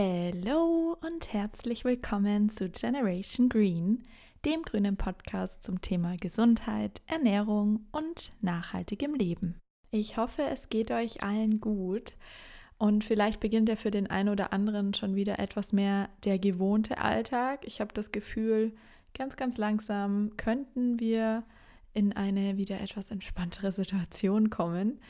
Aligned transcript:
Hallo 0.00 0.96
und 1.04 1.32
herzlich 1.32 1.84
willkommen 1.84 2.50
zu 2.50 2.68
Generation 2.68 3.48
Green, 3.48 4.04
dem 4.44 4.62
grünen 4.62 4.96
Podcast 4.96 5.64
zum 5.64 5.80
Thema 5.80 6.14
Gesundheit, 6.16 7.00
Ernährung 7.08 7.84
und 7.90 8.32
nachhaltigem 8.40 9.14
Leben. 9.14 9.58
Ich 9.90 10.16
hoffe, 10.16 10.42
es 10.42 10.68
geht 10.68 10.92
euch 10.92 11.24
allen 11.24 11.60
gut 11.60 12.14
und 12.78 13.02
vielleicht 13.02 13.40
beginnt 13.40 13.68
ja 13.68 13.74
für 13.74 13.90
den 13.90 14.06
einen 14.06 14.28
oder 14.28 14.52
anderen 14.52 14.94
schon 14.94 15.16
wieder 15.16 15.40
etwas 15.40 15.72
mehr 15.72 16.10
der 16.22 16.38
gewohnte 16.38 16.98
Alltag. 16.98 17.66
Ich 17.66 17.80
habe 17.80 17.92
das 17.92 18.12
Gefühl, 18.12 18.76
ganz, 19.14 19.34
ganz 19.34 19.56
langsam 19.56 20.36
könnten 20.36 21.00
wir 21.00 21.42
in 21.92 22.12
eine 22.12 22.56
wieder 22.56 22.80
etwas 22.80 23.10
entspanntere 23.10 23.72
Situation 23.72 24.48
kommen. 24.48 25.00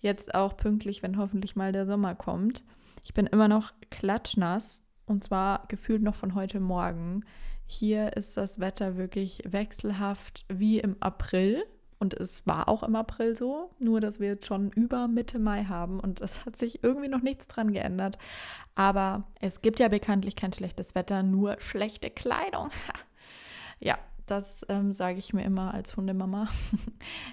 Jetzt 0.00 0.34
auch 0.34 0.56
pünktlich, 0.56 1.02
wenn 1.02 1.18
hoffentlich 1.18 1.54
mal 1.54 1.72
der 1.72 1.84
Sommer 1.84 2.14
kommt. 2.14 2.64
Ich 3.04 3.14
bin 3.14 3.26
immer 3.26 3.48
noch 3.48 3.72
klatschnass 3.90 4.84
und 5.06 5.24
zwar 5.24 5.66
gefühlt 5.68 6.02
noch 6.02 6.14
von 6.14 6.34
heute 6.34 6.60
Morgen. 6.60 7.24
Hier 7.66 8.16
ist 8.16 8.36
das 8.36 8.60
Wetter 8.60 8.96
wirklich 8.96 9.42
wechselhaft 9.46 10.44
wie 10.48 10.78
im 10.78 10.96
April. 11.00 11.64
Und 12.00 12.14
es 12.14 12.46
war 12.46 12.68
auch 12.68 12.84
im 12.84 12.94
April 12.94 13.36
so, 13.36 13.70
nur 13.80 14.00
dass 14.00 14.20
wir 14.20 14.28
jetzt 14.28 14.46
schon 14.46 14.70
über 14.70 15.08
Mitte 15.08 15.40
Mai 15.40 15.64
haben 15.64 15.98
und 15.98 16.20
es 16.20 16.44
hat 16.44 16.56
sich 16.56 16.84
irgendwie 16.84 17.08
noch 17.08 17.22
nichts 17.22 17.48
dran 17.48 17.72
geändert. 17.72 18.18
Aber 18.76 19.24
es 19.40 19.62
gibt 19.62 19.80
ja 19.80 19.88
bekanntlich 19.88 20.36
kein 20.36 20.52
schlechtes 20.52 20.94
Wetter, 20.94 21.24
nur 21.24 21.60
schlechte 21.60 22.08
Kleidung. 22.08 22.70
ja, 23.80 23.98
das 24.30 24.64
ähm, 24.68 24.92
sage 24.92 25.18
ich 25.18 25.32
mir 25.32 25.44
immer 25.44 25.74
als 25.74 25.96
Hundemama. 25.96 26.48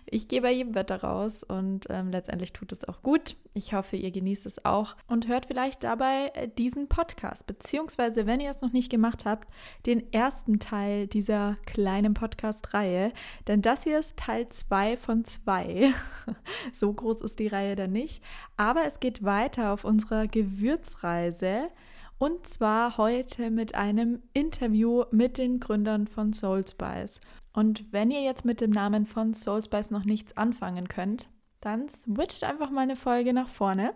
Ich 0.07 0.27
gehe 0.27 0.41
bei 0.41 0.51
jedem 0.51 0.75
Wetter 0.75 1.01
raus 1.01 1.43
und 1.43 1.87
ähm, 1.89 2.11
letztendlich 2.11 2.53
tut 2.53 2.71
es 2.71 2.87
auch 2.87 3.01
gut. 3.01 3.35
Ich 3.53 3.73
hoffe, 3.73 3.97
ihr 3.97 4.11
genießt 4.11 4.45
es 4.45 4.63
auch 4.63 4.95
und 5.07 5.27
hört 5.27 5.47
vielleicht 5.47 5.83
dabei 5.83 6.31
äh, 6.35 6.47
diesen 6.47 6.87
Podcast, 6.87 7.47
beziehungsweise, 7.47 8.25
wenn 8.25 8.39
ihr 8.39 8.51
es 8.51 8.61
noch 8.61 8.71
nicht 8.71 8.89
gemacht 8.89 9.25
habt, 9.25 9.49
den 9.85 10.13
ersten 10.13 10.59
Teil 10.59 11.07
dieser 11.07 11.57
kleinen 11.65 12.13
Podcast-Reihe. 12.13 13.11
Denn 13.47 13.61
das 13.61 13.83
hier 13.83 13.99
ist 13.99 14.17
Teil 14.17 14.47
2 14.47 14.97
von 14.97 15.25
2. 15.25 15.93
so 16.71 16.93
groß 16.93 17.21
ist 17.21 17.39
die 17.39 17.47
Reihe 17.47 17.75
dann 17.75 17.91
nicht. 17.91 18.23
Aber 18.55 18.85
es 18.85 18.99
geht 18.99 19.23
weiter 19.23 19.73
auf 19.73 19.83
unserer 19.83 20.27
Gewürzreise 20.27 21.69
und 22.17 22.47
zwar 22.47 22.97
heute 22.97 23.49
mit 23.49 23.75
einem 23.75 24.21
Interview 24.33 25.03
mit 25.11 25.37
den 25.37 25.59
Gründern 25.59 26.07
von 26.07 26.33
Soulspice. 26.33 27.19
Und 27.53 27.91
wenn 27.91 28.11
ihr 28.11 28.21
jetzt 28.21 28.45
mit 28.45 28.61
dem 28.61 28.71
Namen 28.71 29.05
von 29.05 29.33
Soulspice 29.33 29.91
noch 29.91 30.05
nichts 30.05 30.35
anfangen 30.37 30.87
könnt, 30.87 31.29
dann 31.61 31.89
switcht 31.89 32.43
einfach 32.43 32.69
mal 32.69 32.81
eine 32.81 32.95
Folge 32.95 33.33
nach 33.33 33.49
vorne. 33.49 33.93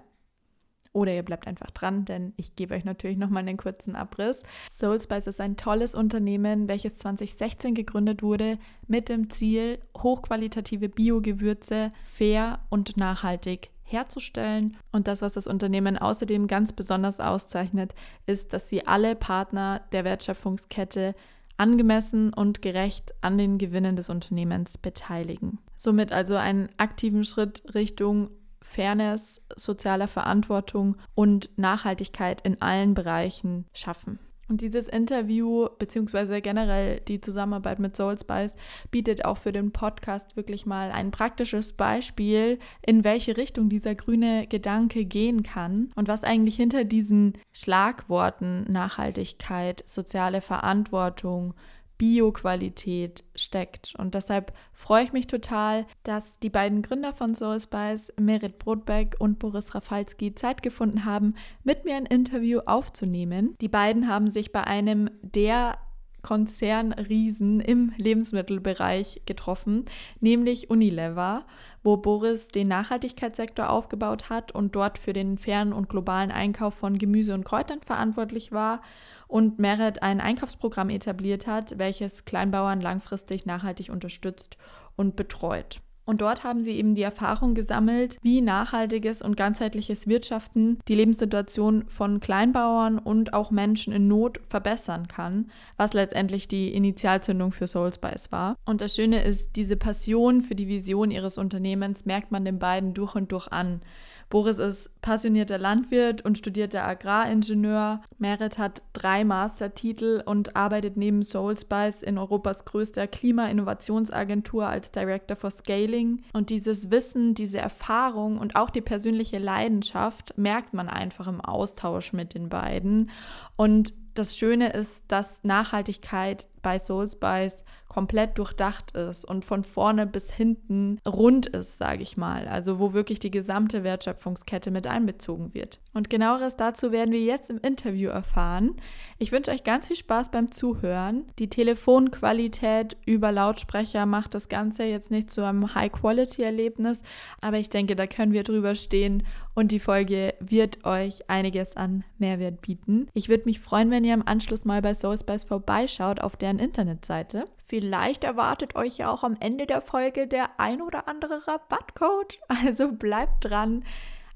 Oder 0.92 1.14
ihr 1.14 1.23
bleibt 1.23 1.45
einfach 1.45 1.70
dran, 1.70 2.03
denn 2.06 2.34
ich 2.36 2.56
gebe 2.56 2.73
euch 2.73 2.84
natürlich 2.84 3.17
nochmal 3.17 3.47
einen 3.47 3.58
kurzen 3.58 3.95
Abriss. 3.95 4.44
Soulspice 4.72 5.28
ist 5.28 5.40
ein 5.40 5.56
tolles 5.56 5.94
Unternehmen, 5.94 6.67
welches 6.67 6.97
2016 6.97 7.75
gegründet 7.75 8.23
wurde 8.23 8.58
mit 8.88 9.08
dem 9.08 9.30
Ziel, 9.30 9.80
hochqualitative 9.95 10.90
Biogewürze 10.90 11.92
fair 12.06 12.59
und 12.70 12.97
nachhaltig 12.97 13.70
herzustellen. 13.91 14.77
Und 14.91 15.07
das, 15.07 15.21
was 15.21 15.33
das 15.33 15.47
Unternehmen 15.47 15.97
außerdem 15.97 16.47
ganz 16.47 16.73
besonders 16.73 17.19
auszeichnet, 17.19 17.93
ist, 18.25 18.53
dass 18.53 18.69
sie 18.69 18.87
alle 18.87 19.15
Partner 19.15 19.81
der 19.91 20.03
Wertschöpfungskette 20.03 21.15
angemessen 21.57 22.33
und 22.33 22.61
gerecht 22.61 23.13
an 23.21 23.37
den 23.37 23.57
Gewinnen 23.57 23.95
des 23.95 24.09
Unternehmens 24.09 24.77
beteiligen. 24.77 25.59
Somit 25.75 26.11
also 26.11 26.35
einen 26.35 26.69
aktiven 26.77 27.23
Schritt 27.23 27.63
Richtung 27.73 28.29
Fairness, 28.61 29.41
sozialer 29.55 30.07
Verantwortung 30.07 30.97
und 31.15 31.49
Nachhaltigkeit 31.57 32.41
in 32.41 32.61
allen 32.61 32.93
Bereichen 32.93 33.65
schaffen. 33.73 34.19
Und 34.50 34.61
dieses 34.61 34.88
Interview 34.88 35.67
beziehungsweise 35.78 36.42
generell 36.42 37.00
die 37.02 37.22
Zusammenarbeit 37.22 37.80
mit 37.80 37.95
Soulspice 37.95 38.56
bietet 38.89 39.23
auch 39.25 39.38
für 39.38 39.52
den 39.52 39.72
Podcast 39.72 40.36
wirklich 40.36 40.66
mal 40.66 40.91
ein 40.91 41.12
praktisches 41.12 41.73
Beispiel, 41.73 42.57
in 42.85 43.03
welche 43.03 43.38
Richtung 43.38 43.69
dieser 43.69 43.96
grüne 43.96 44.47
Gedanke 44.47 45.06
gehen 45.06 45.44
kann 45.44 45.91
und 45.96 46.07
was 46.07 46.23
eigentlich 46.23 46.56
hinter 46.56 46.84
diesen 46.84 47.34
Schlagworten 47.53 48.66
Nachhaltigkeit, 48.72 49.84
soziale 49.85 50.41
Verantwortung, 50.41 51.53
Bioqualität 51.99 53.25
steckt. 53.35 53.93
Und 53.97 54.15
deshalb 54.15 54.53
freue 54.73 55.03
ich 55.03 55.13
mich 55.13 55.27
total, 55.27 55.85
dass 56.03 56.39
die 56.39 56.49
beiden 56.49 56.81
Gründer 56.81 57.13
von 57.13 57.35
Soulspice, 57.35 58.13
Merit 58.17 58.57
Brotbeck 58.57 59.17
und 59.19 59.37
Boris 59.37 59.75
Rafalski, 59.75 60.33
Zeit 60.33 60.63
gefunden 60.63 61.05
haben, 61.05 61.35
mit 61.63 61.85
mir 61.85 61.95
ein 61.95 62.07
Interview 62.07 62.61
aufzunehmen. 62.65 63.55
Die 63.61 63.67
beiden 63.67 64.07
haben 64.07 64.29
sich 64.29 64.51
bei 64.51 64.63
einem 64.63 65.11
der 65.21 65.77
Konzernriesen 66.21 67.59
im 67.59 67.93
Lebensmittelbereich 67.97 69.21
getroffen, 69.25 69.85
nämlich 70.19 70.69
Unilever, 70.69 71.45
wo 71.84 71.97
Boris 71.97 72.47
den 72.47 72.67
Nachhaltigkeitssektor 72.67 73.69
aufgebaut 73.69 74.29
hat 74.29 74.51
und 74.51 74.75
dort 74.75 74.97
für 74.97 75.13
den 75.13 75.38
fairen 75.38 75.73
und 75.73 75.90
globalen 75.90 76.31
Einkauf 76.31 76.73
von 76.73 76.97
Gemüse 76.97 77.34
und 77.34 77.45
Kräutern 77.45 77.81
verantwortlich 77.81 78.51
war 78.51 78.81
und 79.28 79.59
Merit 79.59 80.01
ein 80.01 80.22
Einkaufsprogramm 80.22 80.90
etabliert 80.90 81.47
hat, 81.47 81.78
welches 81.78 82.25
Kleinbauern 82.25 82.81
langfristig 82.81 83.45
nachhaltig 83.45 83.90
unterstützt 83.90 84.57
und 84.95 85.16
betreut. 85.16 85.81
Und 86.09 86.22
dort 86.22 86.44
haben 86.44 86.64
sie 86.64 86.72
eben 86.72 86.96
die 86.96 87.03
Erfahrung 87.03 87.53
gesammelt, 87.53 88.18
wie 88.24 88.42
nachhaltiges 88.42 89.22
und 89.22 89.38
ganzheitliches 89.38 90.08
Wirtschaften 90.08 90.80
die 90.88 90.96
Lebenssituation 90.96 91.84
von 91.88 92.20
Kleinbauern 92.20 92.97
und 92.97 93.34
auch 93.34 93.52
Menschen 93.52 93.94
in 93.94 94.08
Not 94.08 94.40
verbessern 94.44 95.08
kann, 95.08 95.52
was 95.78 95.94
letztendlich 95.94 96.47
die 96.47 96.74
Initialzündung 96.74 97.52
für 97.52 97.68
Soulspice 97.68 98.31
war. 98.31 98.56
Und 98.66 98.81
das 98.81 98.96
Schöne 98.96 99.24
ist, 99.24 99.56
diese 99.56 99.78
Passion 99.78 100.42
für 100.42 100.56
die 100.56 100.68
Vision 100.68 101.12
ihres 101.12 101.38
Unternehmens 101.38 102.08
merkt 102.08 102.31
man 102.31 102.44
den 102.44 102.58
beiden 102.58 102.96
durch 102.96 103.14
und 103.14 103.31
durch 103.31 103.47
an. 103.50 103.80
Boris 104.29 104.59
ist 104.59 105.01
passionierter 105.01 105.57
Landwirt 105.57 106.23
und 106.23 106.38
studierter 106.38 106.85
Agraringenieur. 106.85 108.01
Merit 108.19 108.59
hat 108.59 108.84
drei 108.94 109.23
Mastertitel 109.23 110.22
und 110.23 110.56
arbeitet 110.56 110.97
neben 110.97 111.23
Soulspice 111.23 112.03
in 112.03 112.19
Europas 112.19 112.66
größter 112.66 113.07
Klima-Innovationsagentur 113.07 114.67
als 114.67 114.91
Director 114.91 115.35
for 115.35 115.50
Scaling. 115.50 116.22
Und 116.34 116.51
dieses 116.51 116.91
Wissen, 116.91 117.34
diese 117.34 117.57
Erfahrung 117.57 118.38
und 118.38 118.56
auch 118.56 118.69
die 118.69 118.81
persönliche 118.81 119.40
Leidenschaft 119.40 120.38
merkt 120.38 120.75
man 120.75 120.90
einfach 120.90 121.28
im 121.28 121.41
Austausch 121.41 122.13
mit 122.13 122.35
den 122.35 122.50
beiden. 122.50 123.09
Und 123.56 123.94
das 124.13 124.38
Schöne 124.38 124.73
ist, 124.73 125.11
dass 125.11 125.44
Nachhaltigkeit 125.44 126.46
bei 126.61 126.78
Soulspice 126.78 127.63
komplett 127.89 128.38
durchdacht 128.38 128.91
ist 128.91 129.25
und 129.25 129.44
von 129.44 129.63
vorne 129.63 130.05
bis 130.05 130.31
hinten 130.31 131.00
rund 131.05 131.47
ist, 131.47 131.77
sage 131.77 132.03
ich 132.03 132.16
mal. 132.16 132.47
Also 132.47 132.79
wo 132.79 132.94
wirklich 132.94 133.19
die 133.19 133.31
gesamte 133.31 133.83
Wertschöpfungskette 133.83 134.72
mit 134.72 134.88
einbezogen 134.88 135.53
wird. 135.53 135.79
Und 135.94 136.09
genaueres 136.09 136.55
dazu 136.55 136.91
werden 136.91 137.11
wir 137.11 137.22
jetzt 137.22 137.49
im 137.49 137.59
Interview 137.59 138.09
erfahren. 138.09 138.75
Ich 139.17 139.31
wünsche 139.31 139.51
euch 139.51 139.63
ganz 139.63 139.88
viel 139.88 139.97
Spaß 139.97 140.29
beim 140.29 140.51
Zuhören. 140.51 141.25
Die 141.39 141.49
Telefonqualität 141.49 142.95
über 143.05 143.31
Lautsprecher 143.31 144.05
macht 144.05 144.33
das 144.35 144.49
Ganze 144.49 144.83
jetzt 144.83 145.11
nicht 145.11 145.31
zu 145.31 145.44
einem 145.44 145.73
High-Quality-Erlebnis, 145.73 147.01
aber 147.41 147.57
ich 147.57 147.69
denke, 147.69 147.95
da 147.95 148.05
können 148.05 148.33
wir 148.33 148.44
drüber 148.44 148.75
stehen 148.75 149.23
und 149.55 149.72
die 149.72 149.79
Folge 149.79 150.35
wird 150.39 150.85
euch 150.85 151.29
einiges 151.29 151.75
an 151.75 152.03
Mehrwert 152.17 152.61
bieten. 152.61 153.07
Ich 153.13 153.28
würde 153.28 153.45
mich 153.45 153.59
freuen, 153.59 153.91
wenn 153.91 154.03
ihr 154.03 154.13
im 154.13 154.28
Anschluss 154.28 154.63
mal 154.63 154.81
bei 154.81 154.94
Soulspice 154.94 155.44
vorbeischaut 155.44 156.22
auf 156.22 156.38
deren 156.38 156.59
Internetseite. 156.59 157.45
Vielleicht 157.79 158.25
erwartet 158.25 158.75
euch 158.75 158.97
ja 158.97 159.09
auch 159.09 159.23
am 159.23 159.38
Ende 159.40 159.66
der 159.66 159.79
Folge 159.79 160.28
der 160.28 160.59
ein 160.59 160.81
oder 160.81 161.07
andere 161.07 161.47
Rabattcode. 161.47 162.38
Also 162.50 162.91
bleibt 162.91 163.45
dran. 163.45 163.85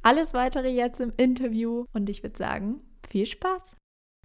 Alles 0.02 0.34
weitere 0.34 0.70
jetzt 0.70 1.02
im 1.02 1.12
Interview 1.18 1.84
und 1.92 2.10
ich 2.10 2.24
würde 2.24 2.38
sagen, 2.38 2.80
viel 3.06 3.26
Spaß! 3.26 3.76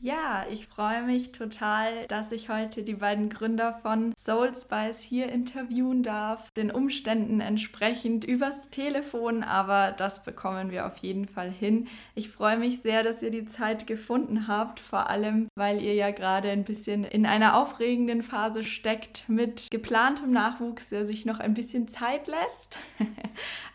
Ja, 0.01 0.47
ich 0.49 0.69
freue 0.69 1.03
mich 1.03 1.33
total, 1.33 2.07
dass 2.07 2.31
ich 2.31 2.49
heute 2.49 2.85
die 2.85 2.95
beiden 2.95 3.31
Gründer 3.31 3.81
von 3.83 4.13
Soulspice 4.17 5.01
hier 5.01 5.29
interviewen 5.29 6.05
darf. 6.05 6.53
Den 6.53 6.71
Umständen 6.71 7.41
entsprechend 7.41 8.25
übers 8.25 8.71
Telefon, 8.71 9.43
aber 9.43 9.91
das 9.91 10.23
bekommen 10.23 10.71
wir 10.71 10.87
auf 10.87 10.99
jeden 10.99 11.27
Fall 11.27 11.51
hin. 11.51 11.89
Ich 12.15 12.31
freue 12.31 12.59
mich 12.59 12.81
sehr, 12.81 13.03
dass 13.03 13.25
ihr 13.25 13.33
die 13.33 13.47
Zeit 13.47 13.89
gefunden 13.89 14.47
habt, 14.47 14.79
vor 14.79 15.11
allem 15.11 15.49
weil 15.57 15.83
ihr 15.83 15.95
ja 15.95 16.13
gerade 16.13 16.49
ein 16.51 16.63
bisschen 16.63 17.03
in 17.03 17.27
einer 17.27 17.57
aufregenden 17.57 18.23
Phase 18.23 18.63
steckt 18.63 19.29
mit 19.29 19.69
geplantem 19.69 20.31
Nachwuchs, 20.31 20.91
der 20.91 21.07
sich 21.07 21.27
noch 21.27 21.41
ein 21.41 21.55
bisschen 21.55 21.89
Zeit 21.89 22.29
lässt. 22.29 22.79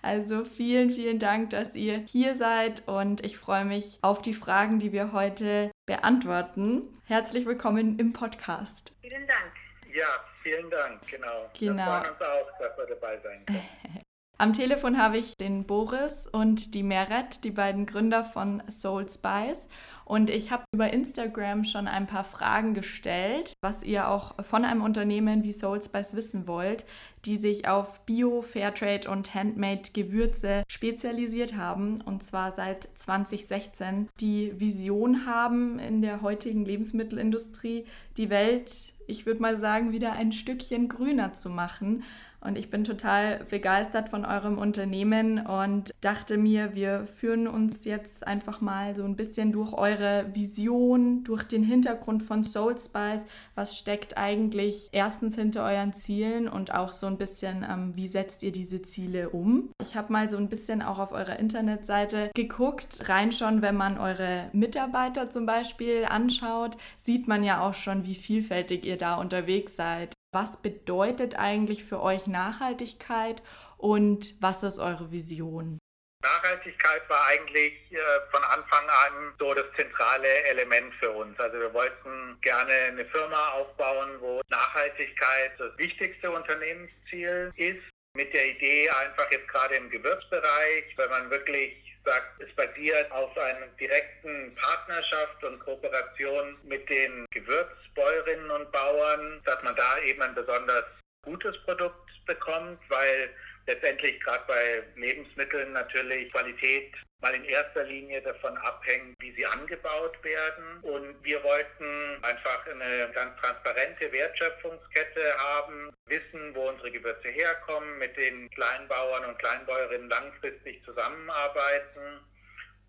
also 0.02 0.46
vielen, 0.46 0.90
vielen 0.90 1.20
Dank, 1.20 1.50
dass 1.50 1.76
ihr 1.76 2.02
hier 2.08 2.34
seid 2.34 2.88
und 2.88 3.26
ich 3.26 3.38
freue 3.38 3.66
mich 3.66 4.00
auf 4.02 4.22
die 4.22 4.34
Fragen, 4.34 4.80
die 4.80 4.94
wir 4.94 5.12
heute 5.12 5.70
beantworten. 5.86 6.88
Herzlich 7.06 7.46
willkommen 7.46 8.00
im 8.00 8.14
Podcast. 8.14 8.96
Vielen 9.02 9.28
Dank. 9.28 9.52
Ja, 9.94 10.08
vielen 10.42 10.70
Dank, 10.70 11.06
genau. 11.08 11.50
Genau. 11.60 11.76
Wir 11.76 11.84
freuen 11.84 12.12
uns 12.12 12.22
auch, 12.22 12.60
dass 12.60 12.78
wir 12.78 12.96
dabei 12.96 13.20
sein 13.20 13.46
können. 13.46 14.02
Am 14.44 14.52
Telefon 14.52 14.98
habe 14.98 15.20
ich 15.20 15.38
den 15.38 15.64
Boris 15.64 16.28
und 16.28 16.74
die 16.74 16.84
Meret, 16.84 17.46
die 17.46 17.52
beiden 17.52 17.86
Gründer 17.86 18.26
von 18.26 18.62
Soul 18.70 19.08
Spice. 19.08 19.70
Und 20.04 20.30
ich 20.30 20.52
habe 20.52 20.66
über 20.74 20.92
Instagram 20.92 21.64
schon 21.64 21.88
ein 21.88 22.08
paar 22.08 22.26
Fragen 22.26 22.74
gestellt, 22.74 23.54
was 23.62 23.84
ihr 23.84 24.10
auch 24.10 24.44
von 24.44 24.66
einem 24.66 24.82
Unternehmen 24.82 25.44
wie 25.44 25.54
Soul 25.54 25.82
Spice 25.82 26.16
wissen 26.16 26.46
wollt, 26.46 26.84
die 27.24 27.38
sich 27.38 27.70
auf 27.70 28.02
Bio, 28.02 28.42
Fairtrade 28.42 29.10
und 29.10 29.34
Handmade 29.34 29.92
Gewürze 29.94 30.64
spezialisiert 30.68 31.56
haben. 31.56 32.02
Und 32.02 32.22
zwar 32.22 32.52
seit 32.52 32.90
2016 32.96 34.10
die 34.20 34.60
Vision 34.60 35.26
haben, 35.26 35.80
in 35.80 36.02
der 36.02 36.22
heutigen 36.22 36.66
Lebensmittelindustrie 36.66 37.86
die 38.18 38.30
Welt 38.30 38.94
ich 39.08 39.26
würde 39.26 39.42
mal 39.42 39.58
sagen, 39.58 39.92
wieder 39.92 40.14
ein 40.14 40.32
Stückchen 40.32 40.90
grüner 40.90 41.34
zu 41.34 41.50
machen. 41.50 42.04
Und 42.44 42.58
ich 42.58 42.70
bin 42.70 42.84
total 42.84 43.46
begeistert 43.50 44.10
von 44.10 44.26
eurem 44.26 44.58
Unternehmen 44.58 45.46
und 45.46 45.94
dachte 46.02 46.38
mir, 46.38 46.76
wir 46.76 47.06
führen 47.06 47.48
uns 47.48 47.86
jetzt 47.86 48.28
einfach 48.28 48.60
mal 48.60 48.96
so 48.96 49.06
ein 49.06 49.16
bisschen 49.16 49.52
durch 49.54 49.74
eure 49.74 50.26
Vision, 50.34 51.24
durch 51.24 51.44
den 51.44 51.64
Hintergrund 51.64 52.22
von 52.22 52.44
Soul 52.44 52.78
Spice. 52.78 53.26
Was 53.56 53.78
steckt 53.78 54.18
eigentlich 54.18 54.90
erstens 54.92 55.36
hinter 55.36 55.64
euren 55.64 55.94
Zielen 55.94 56.50
und 56.50 56.74
auch 56.74 56.92
so 56.92 57.08
ein 57.08 57.18
bisschen, 57.18 57.66
ähm, 57.70 57.96
wie 57.96 58.08
setzt 58.08 58.44
ihr 58.44 58.52
diese 58.52 58.82
Ziele 58.82 59.30
um? 59.30 59.70
Ich 59.82 59.96
habe 59.96 60.12
mal 60.12 60.30
so 60.30 60.38
ein 60.38 60.50
bisschen 60.50 60.82
auch 60.82 61.00
auf 61.00 61.14
eurer 61.14 61.40
Internetseite 61.40 62.30
geguckt. 62.36 63.08
Rein 63.08 63.32
schon, 63.32 63.62
wenn 63.62 63.78
man 63.78 63.98
eure 63.98 64.50
Mitarbeiter 64.52 65.30
zum 65.30 65.46
Beispiel 65.46 66.06
anschaut, 66.10 66.78
sieht 67.00 67.28
man 67.28 67.44
ja 67.44 67.62
auch 67.62 67.74
schon, 67.74 68.06
wie 68.06 68.16
vielfältig 68.16 68.86
ihr 68.86 68.98
da 68.98 69.16
unterwegs 69.16 69.76
seid. 69.76 70.14
Was 70.34 70.64
bedeutet 70.64 71.38
eigentlich 71.38 71.84
für 71.84 72.02
euch 72.02 72.26
Nachhaltigkeit 72.26 73.44
und 73.78 74.34
was 74.42 74.64
ist 74.64 74.80
eure 74.80 75.12
Vision? 75.12 75.78
Nachhaltigkeit 76.24 77.08
war 77.08 77.28
eigentlich 77.28 77.74
äh, 77.92 77.98
von 78.32 78.44
Anfang 78.46 78.90
an 78.90 79.36
so 79.38 79.54
das 79.54 79.66
zentrale 79.76 80.28
Element 80.46 80.92
für 80.96 81.12
uns. 81.12 81.40
Also 81.40 81.60
wir 81.60 81.72
wollten 81.72 82.42
gerne 82.42 82.74
eine 82.74 83.06
Firma 83.06 83.50
aufbauen, 83.50 84.10
wo 84.22 84.42
Nachhaltigkeit 84.50 85.52
das 85.60 85.78
wichtigste 85.78 86.32
Unternehmensziel 86.32 87.54
ist. 87.56 87.84
Mit 88.16 88.34
der 88.34 88.56
Idee 88.56 88.90
einfach 88.90 89.30
jetzt 89.32 89.48
gerade 89.48 89.76
im 89.76 89.92
Gewürzbereich, 89.92 90.98
wenn 90.98 91.10
man 91.12 91.30
wirklich 91.30 91.93
sagt, 92.06 92.42
es 92.42 92.54
basiert 92.56 93.12
auf 93.12 93.38
einer 93.38 93.68
direkten 93.80 94.56
Partnerschaft 94.56 95.44
und 95.44 95.60
Kooperation 95.60 96.58
mit 96.64 96.90
den 96.90 97.26
Gewürzbäuerinnen 97.32 98.52
und 98.52 98.72
Bauern, 98.72 99.42
dass 99.46 99.62
man 99.64 99.76
da 99.76 100.00
eben 100.00 100.22
ein 100.22 100.36
besonders 100.36 100.86
gutes 101.24 101.58
Produkt 101.64 102.10
bekommt, 102.26 102.80
weil 102.90 103.30
letztendlich 103.66 104.20
gerade 104.22 104.44
bei 104.48 104.84
Lebensmitteln 104.96 105.74
natürlich 105.74 106.32
Qualität 106.32 106.94
mal 107.22 107.34
in 107.34 107.46
erster 107.46 107.86
Linie 107.86 108.22
davon 108.22 108.58
abhängt, 108.58 109.16
wie 109.20 109.32
sie 109.32 109.46
angebaut 109.46 110.22
werden. 110.24 110.80
Und 110.82 111.24
wir 111.24 111.42
wollten 111.42 112.22
einfach 112.22 112.68
eine 112.68 113.10
ganz 113.14 113.40
transparente 113.40 114.12
Wertschöpfungskette 114.12 115.34
haben, 115.38 115.90
wissen, 116.08 116.54
wo 116.54 116.68
unsere 116.68 116.92
Gewürze 116.92 117.30
herkommen, 117.30 117.98
mit 117.98 118.16
den 118.18 118.50
Kleinbauern 118.52 119.24
und 119.26 119.40
Kleinbäuerinnen 119.40 120.10
langfristig 120.10 120.84
zusammenarbeiten 120.84 122.20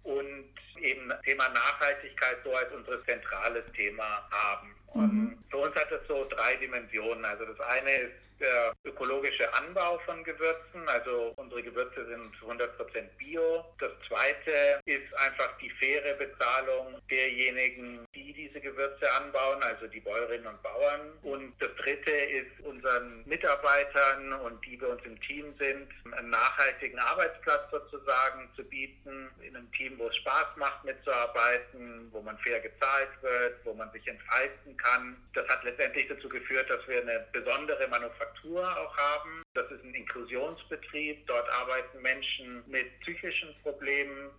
und 0.02 0.50
eben 0.80 1.12
Thema 1.24 1.48
Nachhaltigkeit 1.50 2.38
so 2.42 2.54
als 2.56 2.72
unser 2.72 3.04
zentrales 3.06 3.64
Thema 3.76 4.28
haben. 4.32 4.74
Und 4.88 5.14
mhm. 5.14 5.44
für 5.48 5.58
uns 5.58 5.76
hat 5.76 5.92
das 5.92 6.06
so 6.08 6.26
drei 6.28 6.56
Dimensionen. 6.56 7.24
Also 7.24 7.44
das 7.46 7.60
eine 7.60 7.90
ist 7.90 8.12
der 8.44 8.72
ökologische 8.84 9.52
Anbau 9.54 9.98
von 10.00 10.22
Gewürzen. 10.24 10.86
Also 10.86 11.32
unsere 11.36 11.62
Gewürze 11.62 12.04
sind 12.06 12.34
100% 12.36 12.68
bio. 13.18 13.64
Das 13.78 13.90
zweite 14.06 14.80
ist 14.84 15.14
einfach 15.16 15.56
die 15.58 15.70
faire 15.70 16.14
Bezahlung 16.14 17.00
derjenigen, 17.10 18.06
die 18.14 18.32
diese 18.32 18.60
Gewürze 18.60 19.10
anbauen, 19.12 19.62
also 19.62 19.86
die 19.86 20.00
Bäuerinnen 20.00 20.46
und 20.46 20.62
Bauern. 20.62 21.00
Und 21.22 21.54
das 21.60 21.74
dritte 21.76 22.10
ist 22.10 22.60
unseren 22.64 23.24
Mitarbeitern 23.26 24.32
und 24.40 24.64
die 24.66 24.76
bei 24.76 24.86
uns 24.86 25.02
im 25.04 25.20
Team 25.22 25.54
sind, 25.58 25.88
einen 26.12 26.30
nachhaltigen 26.30 26.98
Arbeitsplatz 26.98 27.70
sozusagen 27.70 28.50
zu 28.56 28.64
bieten, 28.64 29.30
in 29.40 29.56
einem 29.56 29.70
Team, 29.72 29.98
wo 29.98 30.08
es 30.08 30.16
Spaß 30.16 30.56
macht 30.56 30.84
mitzuarbeiten, 30.84 32.08
wo 32.12 32.20
man 32.20 32.38
fair 32.38 32.60
gezahlt 32.60 33.10
wird, 33.22 33.64
wo 33.64 33.72
man 33.74 33.90
sich 33.92 34.06
entfalten 34.06 34.76
kann. 34.76 35.16
Das 35.34 35.48
hat 35.48 35.64
letztendlich 35.64 36.08
dazu 36.08 36.28
geführt, 36.28 36.68
dass 36.68 36.86
wir 36.88 37.00
eine 37.00 37.26
besondere 37.32 37.86
Manufaktur 37.88 38.33
Manufaktur 38.42 38.78
auch 38.78 38.96
haben. 38.96 39.42
Das 39.54 39.70
ist 39.70 39.84
ein 39.84 39.94
Inklusionsbetrieb. 39.94 41.26
Dort 41.26 41.48
arbeiten 41.50 42.00
Menschen 42.02 42.62
mit 42.66 42.98
psychischen 43.00 43.54
Problemen 43.62 44.30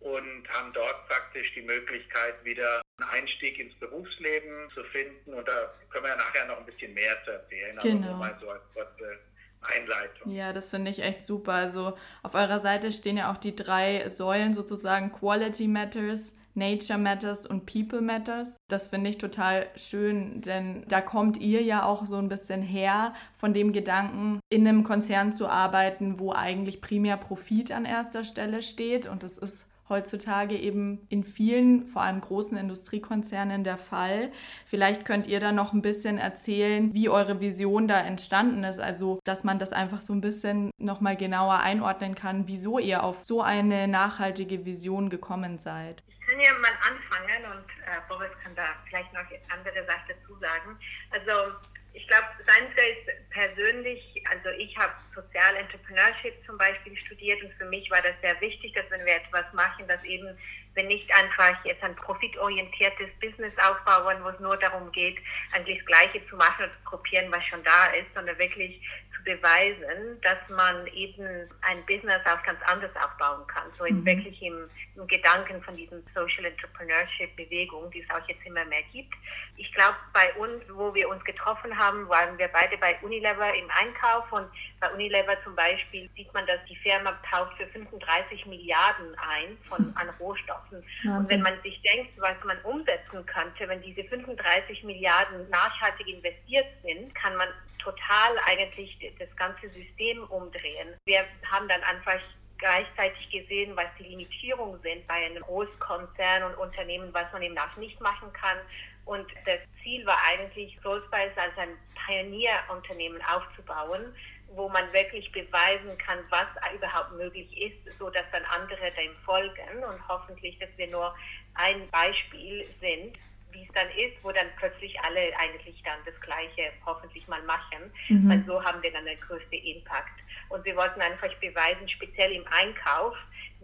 und 0.00 0.48
haben 0.48 0.72
dort 0.72 1.08
praktisch 1.08 1.52
die 1.54 1.62
Möglichkeit, 1.62 2.34
wieder 2.44 2.82
einen 2.98 3.10
Einstieg 3.10 3.58
ins 3.58 3.74
Berufsleben 3.74 4.70
zu 4.74 4.84
finden. 4.84 5.34
Und 5.34 5.46
da 5.48 5.72
können 5.90 6.04
wir 6.04 6.10
ja 6.10 6.16
nachher 6.16 6.46
noch 6.46 6.58
ein 6.58 6.66
bisschen 6.66 6.94
mehr 6.94 7.16
zu 7.24 7.32
erzählen. 7.32 7.78
Genau. 7.82 8.08
Aber 8.08 8.16
mal 8.16 8.38
so 8.40 8.50
als 8.50 8.62
kurze 8.74 9.18
Einleitung. 9.60 10.32
Ja, 10.32 10.52
das 10.52 10.68
finde 10.68 10.90
ich 10.90 11.02
echt 11.02 11.22
super. 11.22 11.52
Also 11.52 11.94
auf 12.22 12.34
eurer 12.34 12.60
Seite 12.60 12.92
stehen 12.92 13.16
ja 13.16 13.32
auch 13.32 13.36
die 13.36 13.56
drei 13.56 14.08
Säulen 14.08 14.54
sozusagen 14.54 15.12
Quality 15.12 15.68
Matters, 15.68 16.34
Nature 16.54 16.98
Matters 16.98 17.46
und 17.46 17.66
People 17.66 18.00
Matters. 18.00 18.56
Das 18.68 18.88
finde 18.88 19.10
ich 19.10 19.18
total 19.18 19.66
schön, 19.76 20.40
denn 20.40 20.84
da 20.88 21.00
kommt 21.00 21.38
ihr 21.38 21.62
ja 21.62 21.84
auch 21.84 22.06
so 22.06 22.16
ein 22.16 22.28
bisschen 22.28 22.62
her 22.62 23.14
von 23.36 23.54
dem 23.54 23.72
Gedanken, 23.72 24.40
in 24.50 24.66
einem 24.66 24.84
Konzern 24.84 25.32
zu 25.32 25.48
arbeiten, 25.48 26.18
wo 26.18 26.32
eigentlich 26.32 26.80
primär 26.80 27.16
Profit 27.16 27.72
an 27.72 27.84
erster 27.84 28.24
Stelle 28.24 28.62
steht. 28.62 29.06
Und 29.06 29.22
das 29.22 29.38
ist 29.38 29.70
heutzutage 29.88 30.56
eben 30.56 31.06
in 31.08 31.24
vielen, 31.24 31.86
vor 31.86 32.02
allem 32.02 32.20
großen 32.20 32.56
Industriekonzernen 32.56 33.64
der 33.64 33.78
Fall. 33.78 34.30
Vielleicht 34.66 35.04
könnt 35.04 35.26
ihr 35.26 35.40
da 35.40 35.52
noch 35.52 35.72
ein 35.72 35.82
bisschen 35.82 36.18
erzählen, 36.18 36.92
wie 36.94 37.08
eure 37.08 37.40
Vision 37.40 37.88
da 37.88 38.00
entstanden 38.00 38.64
ist, 38.64 38.80
also 38.80 39.18
dass 39.24 39.44
man 39.44 39.58
das 39.58 39.72
einfach 39.72 40.00
so 40.00 40.12
ein 40.12 40.20
bisschen 40.20 40.70
nochmal 40.78 41.16
genauer 41.16 41.60
einordnen 41.60 42.14
kann, 42.14 42.48
wieso 42.48 42.78
ihr 42.78 43.02
auf 43.02 43.24
so 43.24 43.42
eine 43.42 43.88
nachhaltige 43.88 44.64
Vision 44.64 45.08
gekommen 45.08 45.58
seid. 45.58 46.02
Ich 46.08 46.26
kann 46.26 46.40
ja 46.40 46.52
mal 46.60 46.70
anfangen 46.86 47.58
und 47.58 47.70
äh, 47.86 48.00
Boris 48.08 48.30
kann 48.42 48.54
da 48.54 48.64
vielleicht 48.86 49.12
noch 49.14 49.20
andere 49.48 49.86
Sachen 49.86 50.08
dazu 50.08 50.38
sagen. 50.38 50.78
Also 51.10 51.56
ich 51.98 52.06
glaube, 52.06 52.28
seinerseits 52.46 53.10
persönlich, 53.30 54.22
also 54.30 54.50
ich 54.56 54.76
habe 54.78 54.92
Sozial 55.16 55.56
Entrepreneurship 55.56 56.32
zum 56.46 56.56
Beispiel 56.56 56.96
studiert 56.96 57.42
und 57.42 57.52
für 57.54 57.64
mich 57.64 57.90
war 57.90 58.00
das 58.02 58.14
sehr 58.22 58.40
wichtig, 58.40 58.72
dass 58.74 58.88
wenn 58.90 59.04
wir 59.04 59.16
etwas 59.16 59.52
machen, 59.52 59.88
dass 59.88 60.02
eben 60.04 60.38
wir 60.74 60.84
nicht 60.84 61.12
einfach 61.12 61.64
jetzt 61.64 61.82
ein 61.82 61.96
profitorientiertes 61.96 63.08
Business 63.20 63.52
aufbauen, 63.58 64.22
wo 64.22 64.28
es 64.28 64.38
nur 64.38 64.56
darum 64.58 64.92
geht, 64.92 65.18
eigentlich 65.52 65.78
das 65.78 65.86
Gleiche 65.86 66.24
zu 66.28 66.36
machen 66.36 66.66
und 66.66 66.70
zu 66.70 66.84
kopieren, 66.84 67.32
was 67.32 67.44
schon 67.46 67.64
da 67.64 67.86
ist, 67.88 68.14
sondern 68.14 68.38
wirklich 68.38 68.80
zu 69.18 69.24
beweisen, 69.24 70.20
dass 70.22 70.38
man 70.48 70.86
eben 70.88 71.48
ein 71.62 71.84
Business 71.86 72.20
auch 72.24 72.42
ganz 72.42 72.58
anders 72.66 72.90
aufbauen 72.96 73.46
kann. 73.46 73.66
So 73.76 73.84
mhm. 73.84 74.04
wirklich 74.04 74.40
im, 74.42 74.68
im 74.96 75.06
Gedanken 75.06 75.62
von 75.62 75.76
diesem 75.76 76.02
Social 76.14 76.44
Entrepreneurship 76.44 77.34
Bewegung, 77.36 77.90
die 77.90 78.02
es 78.02 78.10
auch 78.10 78.26
jetzt 78.28 78.44
immer 78.44 78.64
mehr 78.64 78.82
gibt. 78.92 79.14
Ich 79.56 79.72
glaube, 79.74 79.96
bei 80.12 80.32
uns, 80.34 80.62
wo 80.72 80.94
wir 80.94 81.08
uns 81.08 81.24
getroffen 81.24 81.76
haben, 81.76 82.08
waren 82.08 82.38
wir 82.38 82.48
beide 82.48 82.76
bei 82.78 82.96
Unilever 83.02 83.54
im 83.54 83.68
Einkauf 83.70 84.30
und 84.32 84.46
bei 84.80 84.90
Unilever 84.92 85.36
zum 85.44 85.54
Beispiel 85.54 86.08
sieht 86.16 86.32
man, 86.32 86.46
dass 86.46 86.58
die 86.68 86.76
Firma 86.76 87.12
kauft 87.28 87.56
für 87.56 87.66
35 87.66 88.46
Milliarden 88.46 89.16
ein 89.18 89.58
von 89.68 89.92
an 89.96 90.08
Rohstoffen. 90.20 90.82
Wahnsinn. 91.02 91.16
Und 91.16 91.28
wenn 91.28 91.42
man 91.42 91.62
sich 91.62 91.80
denkt, 91.82 92.12
was 92.18 92.36
man 92.44 92.58
umsetzen 92.62 93.26
könnte, 93.26 93.68
wenn 93.68 93.82
diese 93.82 94.04
35 94.04 94.84
Milliarden 94.84 95.48
nachhaltig 95.50 96.06
investiert 96.06 96.66
sind, 96.82 97.14
kann 97.14 97.36
man 97.36 97.48
total 97.78 98.38
eigentlich 98.44 98.98
das 99.18 99.34
ganze 99.36 99.68
System 99.70 100.22
umdrehen. 100.24 100.94
Wir 101.04 101.24
haben 101.50 101.68
dann 101.68 101.82
einfach 101.82 102.20
gleichzeitig 102.58 103.30
gesehen, 103.30 103.76
was 103.76 103.86
die 103.98 104.04
Limitierungen 104.04 104.80
sind 104.82 105.06
bei 105.06 105.14
einem 105.14 105.42
Großkonzern 105.42 106.42
und 106.42 106.54
Unternehmen, 106.56 107.12
was 107.12 107.32
man 107.32 107.42
eben 107.42 107.56
auch 107.58 107.76
nicht 107.76 108.00
machen 108.00 108.32
kann. 108.32 108.58
Und 109.04 109.26
das 109.46 109.58
Ziel 109.82 110.04
war 110.04 110.18
eigentlich, 110.26 110.76
Soulspice 110.82 111.36
als 111.36 111.56
ein 111.56 111.70
Pionierunternehmen 112.04 113.22
aufzubauen, 113.22 114.14
wo 114.48 114.68
man 114.68 114.92
wirklich 114.92 115.30
beweisen 115.32 115.96
kann, 115.98 116.18
was 116.30 116.46
überhaupt 116.74 117.12
möglich 117.12 117.48
ist, 117.60 117.98
so 117.98 118.10
dass 118.10 118.24
dann 118.32 118.44
andere 118.46 118.90
dem 118.92 119.14
folgen 119.24 119.84
und 119.84 120.08
hoffentlich, 120.08 120.58
dass 120.58 120.70
wir 120.76 120.88
nur 120.88 121.14
ein 121.54 121.88
Beispiel 121.90 122.66
sind 122.80 123.16
wie 123.58 123.66
es 123.66 123.72
dann 123.74 123.90
ist, 123.90 124.22
wo 124.22 124.30
dann 124.30 124.46
plötzlich 124.56 124.98
alle 125.00 125.36
eigentlich 125.38 125.82
dann 125.82 125.98
das 126.04 126.18
Gleiche 126.20 126.72
hoffentlich 126.86 127.26
mal 127.26 127.42
machen. 127.42 127.92
Mhm. 128.08 128.30
Weil 128.30 128.44
so 128.46 128.62
haben 128.62 128.82
wir 128.82 128.92
dann 128.92 129.04
den 129.04 129.20
größten 129.20 129.58
Impact. 129.58 130.20
Und 130.48 130.64
wir 130.64 130.76
wollten 130.76 131.00
einfach 131.00 131.32
beweisen, 131.40 131.88
speziell 131.88 132.32
im 132.32 132.46
Einkauf, 132.48 133.16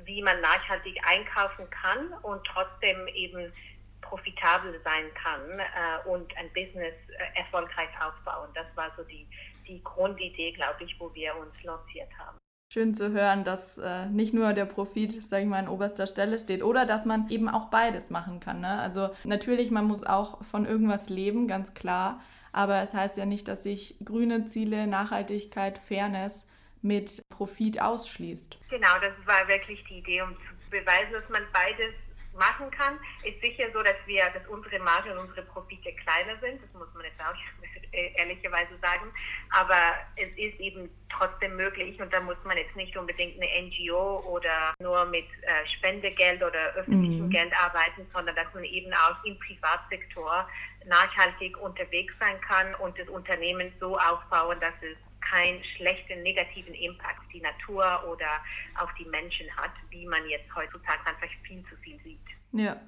wie 0.05 0.23
man 0.23 0.41
nachhaltig 0.41 0.99
einkaufen 1.07 1.69
kann 1.71 2.13
und 2.23 2.45
trotzdem 2.45 3.07
eben 3.09 3.53
profitabel 4.01 4.81
sein 4.85 5.05
kann 5.15 5.59
äh, 5.59 6.09
und 6.09 6.37
ein 6.37 6.53
Business 6.53 6.95
äh, 7.19 7.39
erfolgreich 7.39 7.89
aufbauen. 8.01 8.51
Das 8.55 8.67
war 8.75 8.93
so 8.97 9.05
die, 9.05 9.27
die 9.67 9.83
Grundidee, 9.83 10.53
glaube 10.53 10.85
ich, 10.85 10.99
wo 10.99 11.15
wir 11.15 11.35
uns 11.37 11.55
lanciert 11.63 12.11
haben. 12.19 12.37
Schön 12.75 12.93
zu 12.93 13.13
hören, 13.13 13.45
dass 13.45 13.79
äh, 13.79 14.07
nicht 14.07 14.35
nur 14.35 14.53
der 14.53 14.65
Profit, 14.65 15.13
sage 15.25 15.45
ich 15.45 15.49
mal, 15.49 15.61
an 15.61 15.69
oberster 15.69 16.09
Stelle 16.09 16.41
steht 16.41 16.65
oder 16.65 16.85
dass 16.87 17.07
man 17.07 17.31
eben 17.31 17.49
auch 17.49 17.71
beides 17.71 18.11
machen 18.11 18.41
kann. 18.41 18.61
Ne? 18.61 18.81
Also 18.81 19.11
natürlich, 19.23 19.71
man 19.71 19.85
muss 19.85 20.03
auch 20.03 20.45
von 20.45 20.67
irgendwas 20.67 21.09
leben, 21.09 21.47
ganz 21.47 21.75
klar. 21.75 22.21
Aber 22.53 22.83
es 22.83 22.93
heißt 22.93 23.17
ja 23.17 23.27
nicht, 23.27 23.47
dass 23.47 23.63
sich 23.63 23.97
grüne 24.05 24.47
Ziele, 24.47 24.89
Nachhaltigkeit, 24.89 25.79
Fairness 25.79 26.49
mit 26.83 27.23
Profit 27.29 27.81
ausschließt. 27.81 28.59
Genau, 28.71 28.95
das 29.01 29.13
war 29.25 29.47
wirklich 29.47 29.83
die 29.89 29.99
Idee, 29.99 30.23
um 30.23 30.35
zu 30.35 30.71
beweisen, 30.71 31.13
dass 31.13 31.29
man 31.31 31.43
beides 31.53 31.95
machen 32.35 32.71
kann. 32.71 32.99
Ist 33.23 33.41
sicher 33.41 33.67
so, 33.73 33.83
dass 33.83 33.97
wir, 34.07 34.25
dass 34.31 34.47
unsere 34.49 34.79
Marge 34.81 35.13
und 35.13 35.29
unsere 35.29 35.43
Profite 35.43 35.93
kleiner 35.93 36.39
sind. 36.41 36.63
Das 36.63 36.73
muss 36.73 36.93
man 36.95 37.05
jetzt 37.05 37.21
auch 37.21 37.35
ehrlicherweise 37.93 38.77
sagen. 38.81 39.13
Aber 39.51 39.95
es 40.17 40.31
ist 40.37 40.59
eben 40.61 40.91
trotzdem 41.11 41.57
möglich 41.57 42.01
und 42.01 42.13
da 42.13 42.21
muss 42.21 42.37
man 42.45 42.57
jetzt 42.57 42.75
nicht 42.77 42.97
unbedingt 42.97 43.41
eine 43.41 43.69
NGO 43.69 44.21
oder 44.27 44.75
nur 44.81 45.05
mit 45.07 45.27
äh, 45.43 45.69
Spendegeld 45.79 46.43
oder 46.43 46.75
öffentlichem 46.75 47.27
mhm. 47.27 47.31
Geld 47.31 47.53
arbeiten, 47.55 48.07
sondern 48.13 48.35
dass 48.35 48.53
man 48.53 48.65
eben 48.65 48.93
auch 48.93 49.23
im 49.25 49.39
Privatsektor 49.39 50.49
nachhaltig 50.87 51.57
unterwegs 51.59 52.15
sein 52.21 52.41
kann 52.41 52.75
und 52.77 52.99
das 52.99 53.09
Unternehmen 53.09 53.73
so 53.81 53.97
aufbauen, 53.99 54.59
dass 54.61 54.75
es 54.83 54.97
keinen 55.31 55.63
schlechten 55.77 56.23
negativen 56.23 56.75
Impact 56.75 57.19
auf 57.19 57.29
die 57.33 57.41
Natur 57.41 57.85
oder 58.11 58.43
auf 58.79 58.91
die 58.99 59.07
Menschen 59.07 59.51
hat, 59.57 59.73
wie 59.91 60.07
man 60.07 60.29
jetzt 60.29 60.55
heutzutage 60.55 61.07
einfach 61.07 61.29
viel 61.43 61.63
zu 61.65 61.77
viel 61.77 61.99
sieht. 62.03 62.21
Ja. 62.53 62.81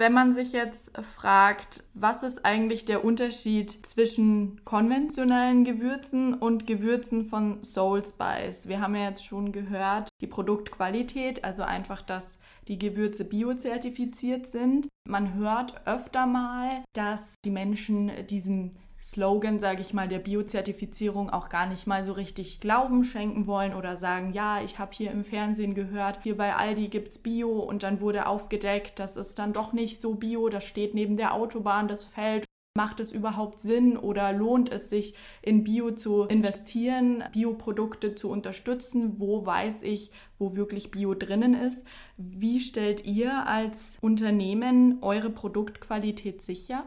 Wenn 0.00 0.12
man 0.12 0.32
sich 0.32 0.52
jetzt 0.52 0.96
fragt, 1.16 1.82
was 1.92 2.22
ist 2.22 2.44
eigentlich 2.44 2.84
der 2.84 3.04
Unterschied 3.04 3.84
zwischen 3.84 4.64
konventionellen 4.64 5.64
Gewürzen 5.64 6.34
und 6.34 6.68
Gewürzen 6.68 7.24
von 7.24 7.64
Soul 7.64 8.04
Spice? 8.04 8.68
Wir 8.68 8.80
haben 8.80 8.94
ja 8.94 9.08
jetzt 9.08 9.24
schon 9.24 9.50
gehört, 9.50 10.08
die 10.20 10.28
Produktqualität, 10.28 11.42
also 11.42 11.64
einfach, 11.64 12.02
dass 12.02 12.38
die 12.68 12.78
Gewürze 12.78 13.24
biozertifiziert 13.24 14.46
sind. 14.46 14.86
Man 15.08 15.34
hört 15.34 15.84
öfter 15.84 16.26
mal, 16.26 16.84
dass 16.92 17.34
die 17.44 17.50
Menschen 17.50 18.24
diesem 18.28 18.76
Slogan, 19.08 19.58
sage 19.58 19.80
ich 19.80 19.94
mal, 19.94 20.06
der 20.06 20.18
Biozertifizierung 20.18 21.30
auch 21.30 21.48
gar 21.48 21.64
nicht 21.64 21.86
mal 21.86 22.04
so 22.04 22.12
richtig 22.12 22.60
Glauben 22.60 23.04
schenken 23.04 23.46
wollen 23.46 23.72
oder 23.72 23.96
sagen, 23.96 24.34
ja, 24.34 24.60
ich 24.62 24.78
habe 24.78 24.90
hier 24.92 25.10
im 25.12 25.24
Fernsehen 25.24 25.72
gehört, 25.72 26.24
hier 26.24 26.36
bei 26.36 26.54
Aldi 26.54 26.88
gibt 26.88 27.08
es 27.08 27.18
Bio 27.18 27.58
und 27.58 27.84
dann 27.84 28.02
wurde 28.02 28.26
aufgedeckt, 28.26 28.98
das 28.98 29.16
ist 29.16 29.38
dann 29.38 29.54
doch 29.54 29.72
nicht 29.72 29.98
so 29.98 30.16
Bio, 30.16 30.50
das 30.50 30.64
steht 30.64 30.92
neben 30.92 31.16
der 31.16 31.32
Autobahn, 31.32 31.88
das 31.88 32.04
Feld. 32.04 32.44
Macht 32.76 33.00
es 33.00 33.10
überhaupt 33.10 33.60
Sinn 33.60 33.96
oder 33.96 34.34
lohnt 34.34 34.70
es 34.70 34.90
sich, 34.90 35.14
in 35.40 35.64
Bio 35.64 35.92
zu 35.92 36.24
investieren, 36.24 37.24
Bioprodukte 37.32 38.14
zu 38.14 38.28
unterstützen? 38.28 39.18
Wo 39.18 39.46
weiß 39.46 39.84
ich, 39.84 40.12
wo 40.38 40.54
wirklich 40.54 40.90
Bio 40.90 41.14
drinnen 41.14 41.54
ist? 41.54 41.84
Wie 42.18 42.60
stellt 42.60 43.06
ihr 43.06 43.46
als 43.46 43.96
Unternehmen 44.02 44.98
eure 45.00 45.30
Produktqualität 45.30 46.42
sicher? 46.42 46.84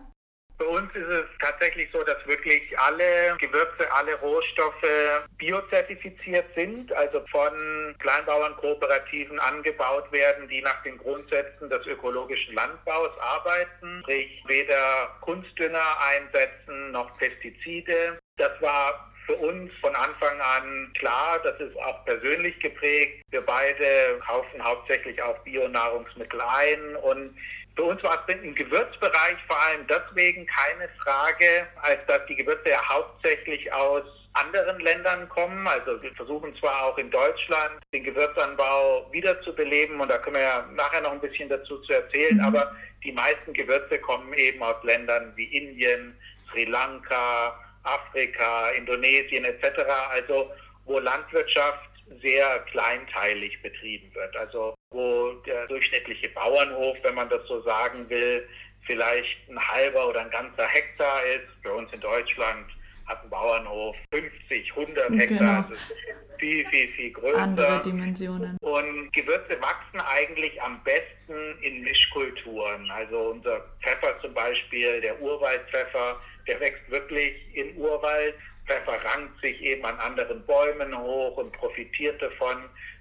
Bei 0.61 0.67
uns 0.67 0.93
ist 0.93 1.07
es 1.07 1.25
tatsächlich 1.39 1.89
so, 1.91 2.03
dass 2.03 2.17
wirklich 2.27 2.77
alle 2.77 3.35
Gewürze, 3.39 3.91
alle 3.91 4.13
Rohstoffe 4.19 5.25
biozertifiziert 5.39 6.45
sind, 6.55 6.93
also 6.93 7.25
von 7.31 7.95
Kleinbauernkooperativen 7.97 9.39
angebaut 9.39 10.11
werden, 10.11 10.47
die 10.49 10.61
nach 10.61 10.83
den 10.83 10.99
Grundsätzen 10.99 11.67
des 11.67 11.83
ökologischen 11.87 12.53
Landbaus 12.53 13.09
arbeiten, 13.19 14.01
sprich 14.03 14.43
weder 14.45 15.09
Kunstdünger 15.21 15.97
einsetzen 15.99 16.91
noch 16.91 17.17
Pestizide. 17.17 18.19
Das 18.37 18.51
war 18.61 19.11
für 19.25 19.35
uns 19.37 19.71
von 19.81 19.95
Anfang 19.95 20.39
an 20.41 20.91
klar, 20.97 21.39
das 21.43 21.59
ist 21.59 21.75
auch 21.77 22.05
persönlich 22.05 22.59
geprägt. 22.59 23.23
Wir 23.31 23.41
beide 23.41 24.19
kaufen 24.25 24.63
hauptsächlich 24.63 25.21
auch 25.23 25.37
Bionahrungsmittel 25.39 26.39
ein 26.41 26.95
und 26.97 27.35
für 27.75 27.83
uns 27.83 28.03
war 28.03 28.23
es 28.27 28.35
im 28.35 28.55
Gewürzbereich 28.55 29.37
vor 29.47 29.59
allem 29.61 29.87
deswegen 29.87 30.45
keine 30.45 30.89
Frage, 31.01 31.67
als 31.81 31.99
dass 32.07 32.25
die 32.27 32.35
Gewürze 32.35 32.69
ja 32.69 32.81
hauptsächlich 32.87 33.71
aus 33.73 34.03
anderen 34.33 34.79
Ländern 34.79 35.27
kommen. 35.29 35.67
Also 35.67 36.01
wir 36.01 36.13
versuchen 36.13 36.55
zwar 36.57 36.85
auch 36.85 36.97
in 36.97 37.09
Deutschland 37.11 37.81
den 37.93 38.03
Gewürzanbau 38.03 39.07
wiederzubeleben 39.11 39.99
und 39.99 40.09
da 40.09 40.17
können 40.17 40.35
wir 40.35 40.43
ja 40.43 40.65
nachher 40.73 41.01
noch 41.01 41.11
ein 41.11 41.21
bisschen 41.21 41.49
dazu 41.49 41.77
zu 41.79 41.93
erzählen, 41.93 42.37
mhm. 42.37 42.45
aber 42.45 42.75
die 43.03 43.11
meisten 43.11 43.53
Gewürze 43.53 43.99
kommen 43.99 44.33
eben 44.33 44.61
aus 44.61 44.81
Ländern 44.83 45.33
wie 45.35 45.45
Indien, 45.45 46.15
Sri 46.49 46.65
Lanka, 46.65 47.59
Afrika, 47.83 48.69
Indonesien 48.71 49.45
etc. 49.45 49.79
Also 50.11 50.51
wo 50.85 50.99
Landwirtschaft 50.99 51.89
sehr 52.21 52.59
kleinteilig 52.71 53.61
betrieben 53.61 54.13
wird. 54.13 54.35
Also 54.35 54.75
wo 54.91 55.33
durchschnittliche 55.81 56.29
Bauernhof, 56.29 56.97
wenn 57.03 57.15
man 57.15 57.29
das 57.29 57.45
so 57.47 57.61
sagen 57.61 58.09
will, 58.09 58.47
vielleicht 58.85 59.49
ein 59.49 59.59
halber 59.59 60.09
oder 60.09 60.21
ein 60.21 60.29
ganzer 60.29 60.67
Hektar 60.67 61.23
ist. 61.25 61.63
Bei 61.63 61.71
uns 61.71 61.91
in 61.91 61.99
Deutschland 61.99 62.67
hat 63.07 63.23
ein 63.23 63.29
Bauernhof 63.29 63.95
50, 64.13 64.71
100 64.77 65.07
genau. 65.07 65.21
Hektar. 65.21 65.71
Ist 65.71 66.39
viel, 66.39 66.67
viel, 66.69 66.87
viel 66.89 67.11
größer. 67.11 67.37
Andere 67.37 67.81
Dimensionen. 67.81 68.57
Und 68.61 69.13
Gewürze 69.13 69.59
wachsen 69.61 69.99
eigentlich 69.99 70.61
am 70.61 70.83
besten 70.83 71.57
in 71.61 71.81
Mischkulturen. 71.81 72.89
Also 72.91 73.31
unser 73.31 73.61
Pfeffer 73.83 74.19
zum 74.21 74.33
Beispiel, 74.33 75.01
der 75.01 75.19
Urwaldpfeffer, 75.19 76.19
der 76.47 76.59
wächst 76.59 76.89
wirklich 76.89 77.35
im 77.53 77.75
Urwald 77.77 78.35
Pfeffer 78.67 79.03
rankt 79.03 79.41
sich 79.41 79.59
eben 79.61 79.83
an 79.85 79.97
anderen 79.97 80.45
Bäumen 80.45 80.95
hoch 80.97 81.37
und 81.37 81.51
profitiert 81.51 82.21
davon, 82.21 82.57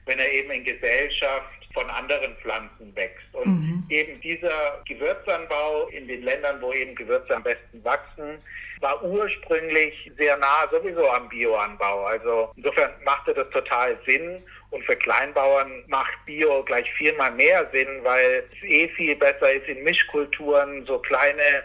wenn 0.07 0.19
er 0.19 0.33
eben 0.33 0.51
in 0.51 0.65
Gesellschaft 0.65 1.60
von 1.73 1.89
anderen 1.91 2.35
Pflanzen 2.37 2.95
wächst. 2.97 3.33
Und 3.33 3.61
mhm. 3.61 3.85
eben 3.89 4.21
dieser 4.21 4.83
Gewürzanbau 4.87 5.87
in 5.89 6.09
den 6.09 6.23
Ländern, 6.23 6.61
wo 6.61 6.73
eben 6.73 6.95
Gewürze 6.95 7.35
am 7.35 7.43
besten 7.43 7.83
wachsen, 7.85 8.39
war 8.81 9.03
ursprünglich 9.05 10.11
sehr 10.17 10.37
nah 10.39 10.67
sowieso 10.71 11.09
am 11.11 11.29
Bioanbau. 11.29 12.07
Also 12.07 12.51
insofern 12.57 12.91
machte 13.05 13.35
das 13.35 13.49
total 13.51 13.99
Sinn. 14.07 14.43
Und 14.71 14.85
für 14.85 14.97
Kleinbauern 14.97 15.85
macht 15.89 16.15
Bio 16.27 16.63
gleich 16.63 16.91
viermal 16.95 17.33
mehr 17.33 17.69
Sinn, 17.73 17.89
weil 18.03 18.45
es 18.53 18.69
eh 18.69 18.89
viel 18.89 19.17
besser 19.17 19.53
ist 19.53 19.67
in 19.69 19.83
Mischkulturen, 19.83 20.85
so 20.87 20.99
kleine 20.99 21.65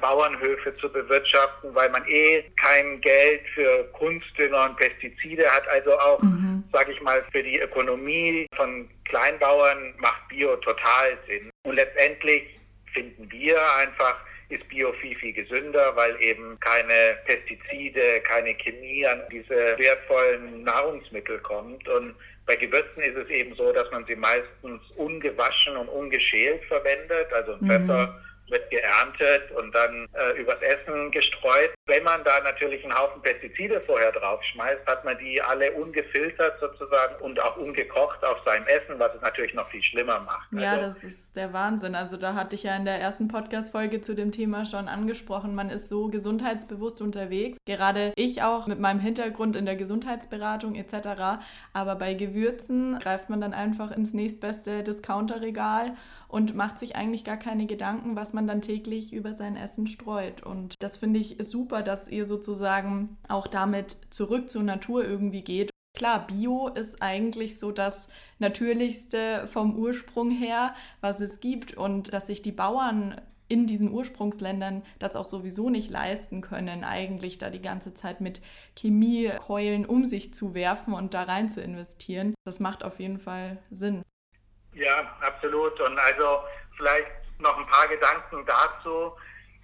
Bauernhöfe 0.00 0.76
zu 0.76 0.90
bewirtschaften, 0.90 1.74
weil 1.74 1.90
man 1.90 2.06
eh 2.08 2.42
kein 2.60 3.00
Geld 3.00 3.42
für 3.54 3.84
Kunstdünger 3.92 4.64
und 4.70 4.76
Pestizide 4.76 5.46
hat. 5.50 5.66
Also 5.68 5.98
auch, 5.98 6.22
mhm. 6.22 6.64
sage 6.72 6.92
ich 6.92 7.00
mal, 7.00 7.24
für 7.32 7.42
die 7.42 7.58
Ökonomie 7.58 8.46
von 8.56 8.88
Kleinbauern 9.04 9.94
macht 9.98 10.28
Bio 10.28 10.56
total 10.56 11.18
Sinn. 11.26 11.50
Und 11.64 11.76
letztendlich 11.76 12.44
finden 12.92 13.30
wir 13.30 13.58
einfach, 13.76 14.16
ist 14.48 14.68
Bio 14.68 14.92
viel, 14.94 15.16
viel 15.16 15.32
gesünder, 15.32 15.94
weil 15.96 16.16
eben 16.22 16.58
keine 16.60 17.18
Pestizide, 17.24 18.20
keine 18.22 18.54
Chemie 18.54 19.06
an 19.06 19.22
diese 19.30 19.76
wertvollen 19.78 20.62
Nahrungsmittel 20.62 21.38
kommt. 21.40 21.88
Und 21.88 22.14
bei 22.46 22.56
Gewürzen 22.56 23.02
ist 23.02 23.16
es 23.16 23.28
eben 23.28 23.54
so, 23.56 23.72
dass 23.72 23.90
man 23.90 24.06
sie 24.06 24.16
meistens 24.16 24.80
ungewaschen 24.96 25.76
und 25.76 25.88
ungeschält 25.88 26.64
verwendet. 26.64 27.32
Also 27.32 27.54
ein 27.54 27.66
Pfeffer 27.66 28.06
mhm 28.06 28.26
wird 28.48 28.70
geerntet 28.70 29.50
und 29.52 29.74
dann 29.74 30.08
äh, 30.12 30.40
übers 30.40 30.60
Essen 30.60 31.10
gestreut. 31.10 31.70
Wenn 31.86 32.02
man 32.02 32.24
da 32.24 32.40
natürlich 32.40 32.82
einen 32.84 32.96
Haufen 32.96 33.22
Pestizide 33.22 33.80
vorher 33.80 34.12
draufschmeißt, 34.12 34.86
hat 34.86 35.04
man 35.04 35.18
die 35.18 35.40
alle 35.40 35.72
ungefiltert 35.72 36.58
sozusagen 36.60 37.16
und 37.22 37.40
auch 37.42 37.56
ungekocht 37.56 38.24
auf 38.24 38.38
seinem 38.44 38.66
Essen, 38.66 38.98
was 38.98 39.14
es 39.14 39.20
natürlich 39.20 39.54
noch 39.54 39.68
viel 39.70 39.82
schlimmer 39.82 40.20
macht. 40.20 40.52
Ja, 40.52 40.72
also, 40.72 40.86
das 40.86 41.04
ist 41.04 41.36
der 41.36 41.52
Wahnsinn. 41.52 41.94
Also 41.94 42.16
da 42.16 42.34
hatte 42.34 42.54
ich 42.54 42.64
ja 42.64 42.76
in 42.76 42.84
der 42.84 43.00
ersten 43.00 43.28
Podcast-Folge 43.28 44.00
zu 44.00 44.14
dem 44.14 44.32
Thema 44.32 44.66
schon 44.66 44.88
angesprochen, 44.88 45.54
man 45.54 45.70
ist 45.70 45.88
so 45.88 46.08
gesundheitsbewusst 46.08 47.00
unterwegs. 47.00 47.58
Gerade 47.66 48.12
ich 48.16 48.42
auch 48.42 48.66
mit 48.66 48.80
meinem 48.80 49.00
Hintergrund 49.00 49.56
in 49.56 49.66
der 49.66 49.76
Gesundheitsberatung 49.76 50.74
etc. 50.74 51.40
Aber 51.72 51.94
bei 51.96 52.14
Gewürzen 52.14 52.98
greift 53.00 53.30
man 53.30 53.40
dann 53.40 53.54
einfach 53.54 53.90
ins 53.90 54.12
nächstbeste 54.12 54.82
Discounterregal 54.82 55.96
und 56.28 56.54
macht 56.54 56.78
sich 56.78 56.96
eigentlich 56.96 57.24
gar 57.24 57.36
keine 57.36 57.66
Gedanken, 57.66 58.16
was 58.16 58.32
man 58.32 58.46
dann 58.46 58.62
täglich 58.62 59.12
über 59.12 59.32
sein 59.32 59.56
Essen 59.56 59.86
streut. 59.86 60.42
Und 60.42 60.74
das 60.80 60.96
finde 60.96 61.20
ich 61.20 61.36
super, 61.40 61.82
dass 61.82 62.08
ihr 62.08 62.24
sozusagen 62.24 63.16
auch 63.28 63.46
damit 63.46 63.96
zurück 64.10 64.50
zur 64.50 64.62
Natur 64.62 65.04
irgendwie 65.04 65.42
geht. 65.42 65.70
Klar, 65.94 66.26
Bio 66.26 66.68
ist 66.68 67.00
eigentlich 67.00 67.58
so 67.58 67.72
das 67.72 68.08
Natürlichste 68.38 69.46
vom 69.46 69.76
Ursprung 69.76 70.30
her, 70.30 70.74
was 71.00 71.20
es 71.20 71.40
gibt 71.40 71.74
und 71.74 72.12
dass 72.12 72.26
sich 72.26 72.42
die 72.42 72.52
Bauern 72.52 73.18
in 73.48 73.66
diesen 73.66 73.92
Ursprungsländern 73.92 74.82
das 74.98 75.16
auch 75.16 75.24
sowieso 75.24 75.70
nicht 75.70 75.90
leisten 75.90 76.40
können, 76.40 76.84
eigentlich 76.84 77.38
da 77.38 77.48
die 77.48 77.62
ganze 77.62 77.94
Zeit 77.94 78.20
mit 78.20 78.40
Chemiekeulen 78.76 79.86
um 79.86 80.04
sich 80.04 80.34
zu 80.34 80.54
werfen 80.54 80.94
und 80.94 81.14
da 81.14 81.22
rein 81.22 81.48
zu 81.48 81.62
investieren. 81.62 82.34
Das 82.44 82.60
macht 82.60 82.84
auf 82.84 82.98
jeden 83.00 83.18
Fall 83.18 83.58
Sinn. 83.70 84.02
Ja, 84.76 85.16
absolut. 85.20 85.80
Und 85.80 85.98
also 85.98 86.44
vielleicht 86.76 87.10
noch 87.38 87.56
ein 87.58 87.66
paar 87.66 87.88
Gedanken 87.88 88.44
dazu. 88.46 89.12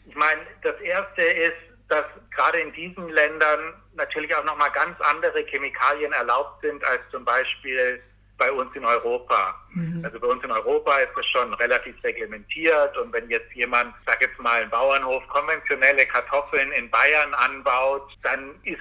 Ich 0.06 0.14
meine, 0.14 0.40
das 0.62 0.78
erste 0.80 1.22
ist, 1.22 1.56
dass 1.88 2.04
gerade 2.34 2.58
in 2.58 2.72
diesen 2.72 3.08
Ländern 3.10 3.74
natürlich 3.94 4.34
auch 4.34 4.44
nochmal 4.44 4.70
ganz 4.72 4.98
andere 5.00 5.44
Chemikalien 5.44 6.12
erlaubt 6.12 6.62
sind 6.62 6.82
als 6.84 7.00
zum 7.10 7.24
Beispiel 7.24 8.02
bei 8.38 8.50
uns 8.50 8.74
in 8.74 8.84
Europa. 8.84 9.54
Mhm. 9.70 10.02
Also 10.04 10.18
bei 10.18 10.26
uns 10.26 10.42
in 10.42 10.50
Europa 10.50 10.96
ist 10.96 11.12
das 11.14 11.26
schon 11.26 11.52
relativ 11.54 11.94
reglementiert 12.02 12.96
und 12.96 13.12
wenn 13.12 13.28
jetzt 13.28 13.52
jemand, 13.52 13.94
sag 14.06 14.20
jetzt 14.22 14.38
mal, 14.38 14.62
ein 14.62 14.70
Bauernhof 14.70 15.26
konventionelle 15.28 16.06
Kartoffeln 16.06 16.72
in 16.72 16.90
Bayern 16.90 17.34
anbaut, 17.34 18.10
dann 18.22 18.54
ist, 18.64 18.80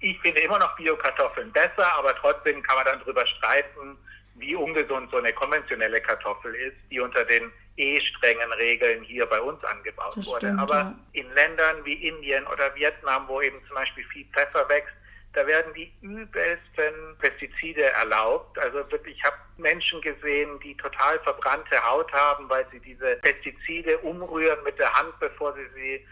ich 0.00 0.18
finde 0.20 0.40
immer 0.40 0.60
noch 0.60 0.74
Biokartoffeln 0.76 1.50
besser, 1.52 1.92
aber 1.98 2.14
trotzdem 2.16 2.62
kann 2.62 2.76
man 2.76 2.86
dann 2.86 3.00
darüber 3.00 3.26
streiten, 3.26 3.98
wie 4.34 4.54
ungesund 4.54 5.10
so 5.10 5.18
eine 5.18 5.32
konventionelle 5.32 6.00
Kartoffel 6.00 6.54
ist, 6.54 6.76
die 6.90 7.00
unter 7.00 7.24
den 7.24 7.52
eh 7.76 8.00
strengen 8.00 8.52
Regeln 8.52 9.02
hier 9.02 9.26
bei 9.26 9.40
uns 9.40 9.62
angebaut 9.64 10.14
das 10.16 10.26
wurde. 10.26 10.46
Stimmt, 10.46 10.60
Aber 10.60 10.74
ja. 10.74 10.94
in 11.12 11.32
Ländern 11.34 11.84
wie 11.84 11.94
Indien 11.94 12.46
oder 12.46 12.74
Vietnam, 12.74 13.26
wo 13.28 13.40
eben 13.40 13.58
zum 13.66 13.76
Beispiel 13.76 14.04
viel 14.04 14.26
Pfeffer 14.32 14.68
wächst, 14.68 14.94
da 15.34 15.46
werden 15.46 15.72
die 15.74 15.90
übelsten 16.02 17.16
Pestizide 17.18 17.84
erlaubt. 17.84 18.58
Also 18.58 18.78
wirklich, 18.90 19.16
ich 19.16 19.24
habe 19.24 19.36
Menschen 19.56 20.00
gesehen, 20.02 20.60
die 20.60 20.76
total 20.76 21.18
verbrannte 21.20 21.82
Haut 21.82 22.12
haben, 22.12 22.48
weil 22.50 22.66
sie 22.70 22.80
diese 22.80 23.16
Pestizide 23.22 23.96
umrühren 23.98 24.62
mit 24.64 24.78
der 24.78 24.92
Hand, 24.92 25.18
bevor 25.20 25.54
sie 25.54 25.66
sie 25.74 26.06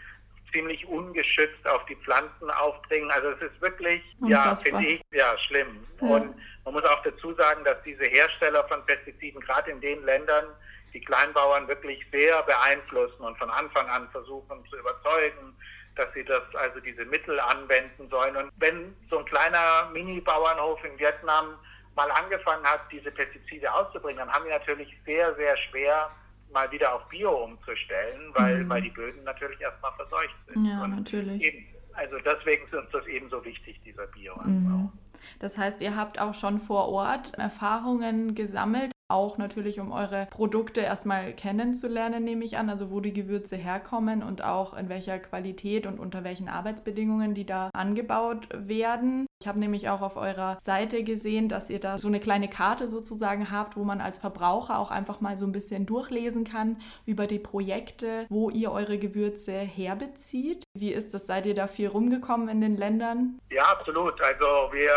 ziemlich 0.51 0.85
ungeschützt 0.87 1.65
auf 1.67 1.85
die 1.85 1.95
Pflanzen 1.97 2.49
aufdringen. 2.49 3.09
Also 3.11 3.29
es 3.29 3.41
ist 3.51 3.61
wirklich, 3.61 4.01
Unfassbar. 4.19 4.47
ja, 4.47 4.55
finde 4.55 4.85
ich, 4.87 5.01
ja, 5.11 5.37
schlimm. 5.37 5.85
Ja. 6.01 6.07
Und 6.07 6.35
man 6.63 6.73
muss 6.75 6.83
auch 6.83 7.01
dazu 7.03 7.33
sagen, 7.33 7.63
dass 7.63 7.77
diese 7.83 8.05
Hersteller 8.05 8.63
von 8.67 8.85
Pestiziden 8.85 9.41
gerade 9.41 9.71
in 9.71 9.81
den 9.81 10.03
Ländern 10.05 10.45
die 10.93 11.01
Kleinbauern 11.01 11.67
wirklich 11.67 12.05
sehr 12.11 12.43
beeinflussen 12.43 13.21
und 13.21 13.37
von 13.37 13.49
Anfang 13.49 13.87
an 13.87 14.09
versuchen 14.09 14.63
zu 14.69 14.77
überzeugen, 14.77 15.55
dass 15.95 16.07
sie 16.13 16.23
das, 16.23 16.41
also 16.55 16.79
diese 16.79 17.05
Mittel 17.05 17.39
anwenden 17.39 18.09
sollen. 18.09 18.35
Und 18.35 18.51
wenn 18.57 18.95
so 19.09 19.19
ein 19.19 19.25
kleiner 19.25 19.89
Mini-Bauernhof 19.93 20.83
in 20.83 20.97
Vietnam 20.99 21.55
mal 21.95 22.09
angefangen 22.11 22.63
hat, 22.65 22.81
diese 22.91 23.11
Pestizide 23.11 23.73
auszubringen, 23.73 24.19
dann 24.19 24.31
haben 24.31 24.45
die 24.45 24.51
natürlich 24.51 24.89
sehr, 25.05 25.33
sehr 25.35 25.57
schwer, 25.57 26.09
mal 26.53 26.69
wieder 26.71 26.93
auf 26.93 27.07
Bio 27.07 27.45
umzustellen, 27.45 28.31
weil, 28.33 28.63
mhm. 28.63 28.69
weil 28.69 28.81
die 28.81 28.89
Böden 28.89 29.23
natürlich 29.23 29.59
erstmal 29.61 29.93
verseucht 29.93 30.35
sind. 30.47 30.65
Ja, 30.65 30.83
Und 30.83 30.95
natürlich. 30.95 31.41
Eben, 31.41 31.67
also 31.93 32.17
deswegen 32.19 32.65
ist 32.65 32.73
uns 32.73 32.89
das 32.91 33.05
eben 33.07 33.29
so 33.29 33.43
wichtig, 33.43 33.79
dieser 33.85 34.07
Bioanbau. 34.07 34.49
Mhm. 34.49 34.91
Das 35.39 35.57
heißt, 35.57 35.81
ihr 35.81 35.95
habt 35.95 36.19
auch 36.19 36.33
schon 36.33 36.59
vor 36.59 36.89
Ort 36.89 37.33
Erfahrungen 37.35 38.35
gesammelt, 38.35 38.91
auch 39.11 39.37
natürlich, 39.37 39.79
um 39.79 39.91
eure 39.91 40.27
Produkte 40.31 40.81
erstmal 40.81 41.33
kennenzulernen, 41.33 42.23
nehme 42.23 42.45
ich 42.45 42.57
an, 42.57 42.69
also 42.69 42.91
wo 42.91 42.99
die 42.99 43.13
Gewürze 43.13 43.55
herkommen 43.55 44.23
und 44.23 44.43
auch 44.43 44.75
in 44.75 44.89
welcher 44.89 45.19
Qualität 45.19 45.85
und 45.85 45.99
unter 45.99 46.23
welchen 46.23 46.49
Arbeitsbedingungen 46.49 47.33
die 47.33 47.45
da 47.45 47.69
angebaut 47.73 48.47
werden. 48.53 49.27
Ich 49.41 49.47
habe 49.47 49.59
nämlich 49.59 49.89
auch 49.89 50.01
auf 50.01 50.17
eurer 50.17 50.57
Seite 50.61 51.03
gesehen, 51.03 51.49
dass 51.49 51.71
ihr 51.71 51.79
da 51.79 51.97
so 51.97 52.07
eine 52.07 52.19
kleine 52.19 52.47
Karte 52.47 52.87
sozusagen 52.87 53.49
habt, 53.49 53.75
wo 53.75 53.83
man 53.83 53.99
als 53.99 54.19
Verbraucher 54.19 54.77
auch 54.77 54.91
einfach 54.91 55.19
mal 55.19 55.35
so 55.35 55.45
ein 55.45 55.51
bisschen 55.51 55.87
durchlesen 55.87 56.43
kann 56.43 56.77
über 57.07 57.25
die 57.25 57.39
Projekte, 57.39 58.27
wo 58.29 58.51
ihr 58.51 58.71
eure 58.71 58.99
Gewürze 58.99 59.53
herbezieht. 59.53 60.63
Wie 60.77 60.93
ist 60.93 61.15
das? 61.15 61.25
Seid 61.25 61.47
ihr 61.47 61.55
da 61.55 61.67
viel 61.67 61.87
rumgekommen 61.87 62.49
in 62.49 62.61
den 62.61 62.77
Ländern? 62.77 63.39
Ja, 63.49 63.63
absolut. 63.63 64.21
Also 64.21 64.45
wir 64.73 64.91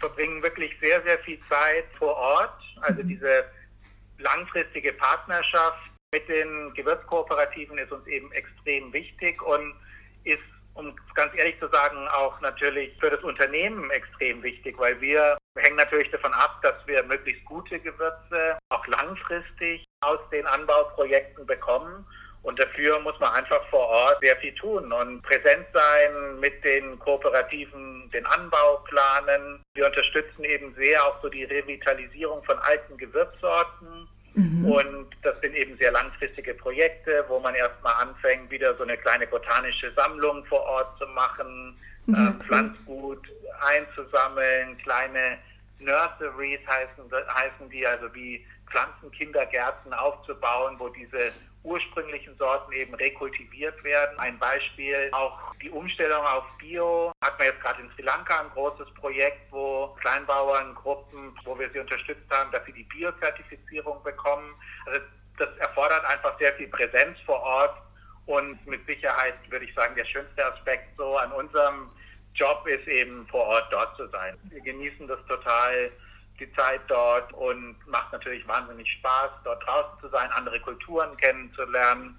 verbringen 0.00 0.42
wirklich 0.42 0.72
sehr, 0.80 1.02
sehr 1.02 1.18
viel 1.20 1.38
Zeit 1.48 1.84
vor 1.98 2.14
Ort. 2.16 2.60
Also 2.84 3.02
diese 3.02 3.44
langfristige 4.18 4.92
Partnerschaft 4.92 5.90
mit 6.12 6.28
den 6.28 6.72
Gewürzkooperativen 6.74 7.78
ist 7.78 7.90
uns 7.90 8.06
eben 8.06 8.30
extrem 8.32 8.92
wichtig 8.92 9.42
und 9.42 9.74
ist, 10.24 10.42
um 10.74 10.94
ganz 11.14 11.32
ehrlich 11.36 11.58
zu 11.58 11.68
sagen, 11.68 12.06
auch 12.08 12.40
natürlich 12.40 12.96
für 13.00 13.10
das 13.10 13.20
Unternehmen 13.20 13.90
extrem 13.90 14.42
wichtig, 14.42 14.78
weil 14.78 15.00
wir 15.00 15.36
hängen 15.56 15.76
natürlich 15.76 16.10
davon 16.10 16.32
ab, 16.34 16.60
dass 16.62 16.74
wir 16.86 17.02
möglichst 17.04 17.44
gute 17.44 17.80
Gewürze 17.80 18.58
auch 18.68 18.86
langfristig 18.86 19.84
aus 20.00 20.18
den 20.30 20.46
Anbauprojekten 20.46 21.46
bekommen. 21.46 22.06
Und 22.44 22.58
dafür 22.58 23.00
muss 23.00 23.18
man 23.20 23.32
einfach 23.32 23.66
vor 23.70 23.88
Ort 23.88 24.18
sehr 24.20 24.36
viel 24.36 24.54
tun 24.54 24.92
und 24.92 25.22
präsent 25.22 25.66
sein 25.72 26.38
mit 26.40 26.62
den 26.62 26.98
Kooperativen, 26.98 28.10
den 28.12 28.26
Anbau 28.26 28.84
planen. 28.84 29.62
Wir 29.74 29.86
unterstützen 29.86 30.44
eben 30.44 30.74
sehr 30.74 31.02
auch 31.04 31.22
so 31.22 31.30
die 31.30 31.44
Revitalisierung 31.44 32.44
von 32.44 32.58
alten 32.58 32.98
Gewürzsorten. 32.98 34.06
Mhm. 34.34 34.70
Und 34.70 35.06
das 35.22 35.40
sind 35.40 35.56
eben 35.56 35.78
sehr 35.78 35.92
langfristige 35.92 36.52
Projekte, 36.52 37.24
wo 37.28 37.40
man 37.40 37.54
erstmal 37.54 37.94
anfängt, 37.94 38.50
wieder 38.50 38.76
so 38.76 38.82
eine 38.82 38.98
kleine 38.98 39.26
botanische 39.26 39.90
Sammlung 39.94 40.44
vor 40.44 40.60
Ort 40.60 40.98
zu 40.98 41.06
machen, 41.06 41.78
ja, 42.08 42.28
äh, 42.28 42.44
Pflanzgut 42.44 43.26
einzusammeln, 43.62 44.76
kleine 44.82 45.38
Nurseries 45.78 46.60
heißen, 46.66 47.10
heißen 47.34 47.70
die, 47.70 47.86
also 47.86 48.12
wie 48.14 48.46
Pflanzenkindergärten 48.70 49.92
aufzubauen, 49.92 50.78
wo 50.78 50.88
diese 50.88 51.32
ursprünglichen 51.62 52.36
Sorten 52.36 52.72
eben 52.72 52.94
rekultiviert 52.94 53.82
werden. 53.84 54.18
Ein 54.18 54.38
Beispiel, 54.38 55.08
auch 55.12 55.54
die 55.62 55.70
Umstellung 55.70 56.24
auf 56.24 56.44
Bio 56.58 57.12
hat 57.22 57.38
man 57.38 57.48
jetzt 57.48 57.60
gerade 57.60 57.82
in 57.82 57.90
Sri 57.92 58.02
Lanka 58.02 58.40
ein 58.40 58.50
großes 58.50 58.92
Projekt, 58.94 59.50
wo 59.50 59.88
Kleinbauerngruppen, 60.00 61.36
wo 61.44 61.58
wir 61.58 61.70
sie 61.70 61.80
unterstützt 61.80 62.30
haben, 62.30 62.52
dass 62.52 62.64
sie 62.66 62.72
die 62.72 62.84
Bio-Zertifizierung 62.84 64.02
bekommen. 64.02 64.54
Also 64.86 65.00
das 65.38 65.48
erfordert 65.58 66.04
einfach 66.04 66.38
sehr 66.38 66.52
viel 66.54 66.68
Präsenz 66.68 67.18
vor 67.24 67.40
Ort 67.40 67.76
und 68.26 68.64
mit 68.66 68.86
Sicherheit 68.86 69.34
würde 69.50 69.64
ich 69.64 69.74
sagen, 69.74 69.94
der 69.96 70.04
schönste 70.04 70.44
Aspekt 70.44 70.96
so 70.96 71.16
an 71.16 71.32
unserem 71.32 71.90
Job 72.34 72.66
ist 72.66 72.86
eben 72.88 73.26
vor 73.28 73.44
Ort 73.44 73.72
dort 73.72 73.96
zu 73.96 74.08
sein. 74.08 74.36
Wir 74.44 74.60
genießen 74.60 75.06
das 75.06 75.18
total, 75.26 75.90
die 76.40 76.52
Zeit 76.54 76.80
dort 76.88 77.32
und 77.32 77.76
macht 77.86 78.12
natürlich 78.12 78.46
wahnsinnig 78.48 78.90
Spaß, 78.92 79.30
dort 79.44 79.64
draußen 79.66 80.00
zu 80.00 80.08
sein, 80.08 80.28
andere 80.32 80.60
Kulturen 80.60 81.16
kennenzulernen. 81.16 82.18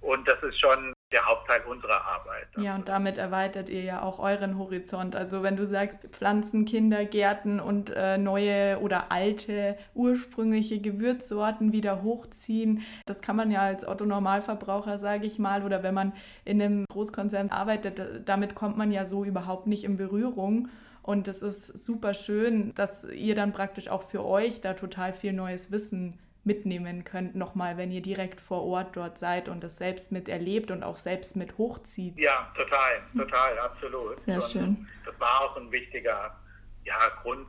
Und 0.00 0.26
das 0.28 0.40
ist 0.42 0.60
schon 0.60 0.95
der 1.12 1.24
Hauptteil 1.24 1.62
unserer 1.62 2.04
Arbeit. 2.04 2.48
Ja, 2.58 2.74
und 2.74 2.88
damit 2.88 3.16
erweitert 3.16 3.68
ihr 3.68 3.82
ja 3.82 4.02
auch 4.02 4.18
euren 4.18 4.58
Horizont. 4.58 5.14
Also 5.14 5.44
wenn 5.44 5.56
du 5.56 5.64
sagst, 5.64 5.98
Pflanzen, 6.10 6.64
Kindergärten 6.64 7.60
und 7.60 7.90
äh, 7.90 8.18
neue 8.18 8.80
oder 8.80 9.12
alte, 9.12 9.78
ursprüngliche 9.94 10.80
Gewürzsorten 10.80 11.72
wieder 11.72 12.02
hochziehen, 12.02 12.82
das 13.06 13.22
kann 13.22 13.36
man 13.36 13.52
ja 13.52 13.60
als 13.60 13.86
Otto-Normalverbraucher, 13.86 14.98
sage 14.98 15.26
ich 15.26 15.38
mal, 15.38 15.62
oder 15.62 15.84
wenn 15.84 15.94
man 15.94 16.12
in 16.44 16.60
einem 16.60 16.84
Großkonzern 16.90 17.50
arbeitet, 17.50 18.28
damit 18.28 18.56
kommt 18.56 18.76
man 18.76 18.90
ja 18.90 19.04
so 19.04 19.24
überhaupt 19.24 19.68
nicht 19.68 19.84
in 19.84 19.96
Berührung. 19.96 20.68
Und 21.02 21.28
es 21.28 21.40
ist 21.40 21.86
super 21.86 22.14
schön, 22.14 22.74
dass 22.74 23.04
ihr 23.04 23.36
dann 23.36 23.52
praktisch 23.52 23.88
auch 23.88 24.02
für 24.02 24.26
euch 24.26 24.60
da 24.60 24.74
total 24.74 25.12
viel 25.12 25.32
neues 25.32 25.70
Wissen 25.70 26.18
mitnehmen 26.46 27.04
könnt, 27.04 27.34
nochmal, 27.34 27.76
wenn 27.76 27.90
ihr 27.90 28.02
direkt 28.02 28.40
vor 28.40 28.64
Ort 28.64 28.96
dort 28.96 29.18
seid 29.18 29.48
und 29.48 29.62
das 29.62 29.76
selbst 29.76 30.12
miterlebt 30.12 30.70
und 30.70 30.82
auch 30.82 30.96
selbst 30.96 31.36
mit 31.36 31.58
hochzieht. 31.58 32.18
Ja, 32.18 32.52
total, 32.56 33.02
total, 33.16 33.58
absolut. 33.58 34.20
Sehr 34.20 34.36
und 34.36 34.44
schön. 34.44 34.88
Das 35.04 35.18
war 35.20 35.42
auch 35.42 35.56
ein 35.56 35.70
wichtiger 35.70 36.38
ja, 36.84 37.08
Grund 37.22 37.48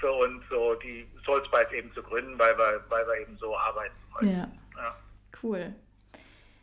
für 0.00 0.12
uns, 0.12 0.42
so 0.50 0.74
die 0.74 1.06
Soulspice 1.24 1.72
eben 1.72 1.92
zu 1.94 2.02
gründen, 2.02 2.38
weil 2.38 2.56
wir, 2.58 2.84
weil 2.88 3.06
wir 3.06 3.20
eben 3.20 3.36
so 3.38 3.56
arbeiten 3.56 3.94
wollen. 4.12 4.32
Ja. 4.32 4.48
ja. 4.76 4.96
Cool 5.42 5.74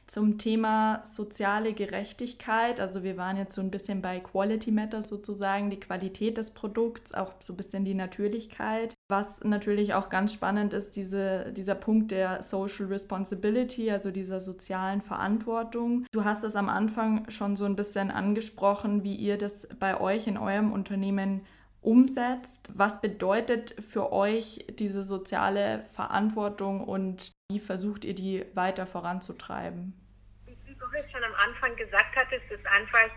zum 0.10 0.40
Thema 0.40 1.02
soziale 1.06 1.74
Gerechtigkeit. 1.74 2.80
Also 2.80 3.04
wir 3.04 3.16
waren 3.16 3.38
jetzt 3.38 3.54
so 3.54 3.62
ein 3.62 3.70
bisschen 3.70 4.02
bei 4.02 4.20
Quality 4.20 4.72
Matters 4.72 5.08
sozusagen, 5.08 5.70
die 5.70 5.80
Qualität 5.80 6.38
des 6.38 6.52
Produkts, 6.52 7.14
auch 7.14 7.34
so 7.40 7.54
ein 7.54 7.58
bisschen 7.58 7.86
die 7.86 7.94
Natürlichkeit. 7.94 8.96
Was 9.08 9.44
natürlich 9.44 9.94
auch 9.94 10.10
ganz 10.10 10.34
spannend 10.34 10.74
ist, 10.74 10.96
diese, 10.96 11.54
dieser 11.54 11.76
Punkt 11.76 12.12
der 12.12 12.42
Social 12.42 12.88
Responsibility, 12.88 13.92
also 13.92 14.10
dieser 14.10 14.42
sozialen 14.42 15.02
Verantwortung. 15.02 16.06
Du 16.12 16.24
hast 16.24 16.44
es 16.44 16.56
am 16.56 16.70
Anfang 16.70 17.30
schon 17.30 17.56
so 17.56 17.66
ein 17.66 17.76
bisschen 17.76 18.10
angesprochen, 18.10 19.04
wie 19.04 19.16
ihr 19.16 19.38
das 19.38 19.68
bei 19.80 20.00
euch 20.00 20.26
in 20.26 20.38
eurem 20.38 20.72
Unternehmen 20.72 21.42
umsetzt. 21.82 22.72
Was 22.74 23.00
bedeutet 23.00 23.76
für 23.80 24.12
euch 24.12 24.66
diese 24.80 25.04
soziale 25.04 25.84
Verantwortung 25.94 26.84
und 26.84 27.32
wie 27.52 27.60
versucht 27.60 28.06
ihr 28.06 28.14
die 28.14 28.46
weiter 28.54 28.86
voranzutreiben? 28.86 29.94
Wie 30.46 30.74
Boris 30.76 31.12
schon 31.12 31.24
am 31.24 31.34
Anfang 31.34 31.76
gesagt 31.76 32.16
hat, 32.16 32.32
ist 32.32 32.46
es 32.52 32.64
einfach 32.68 33.10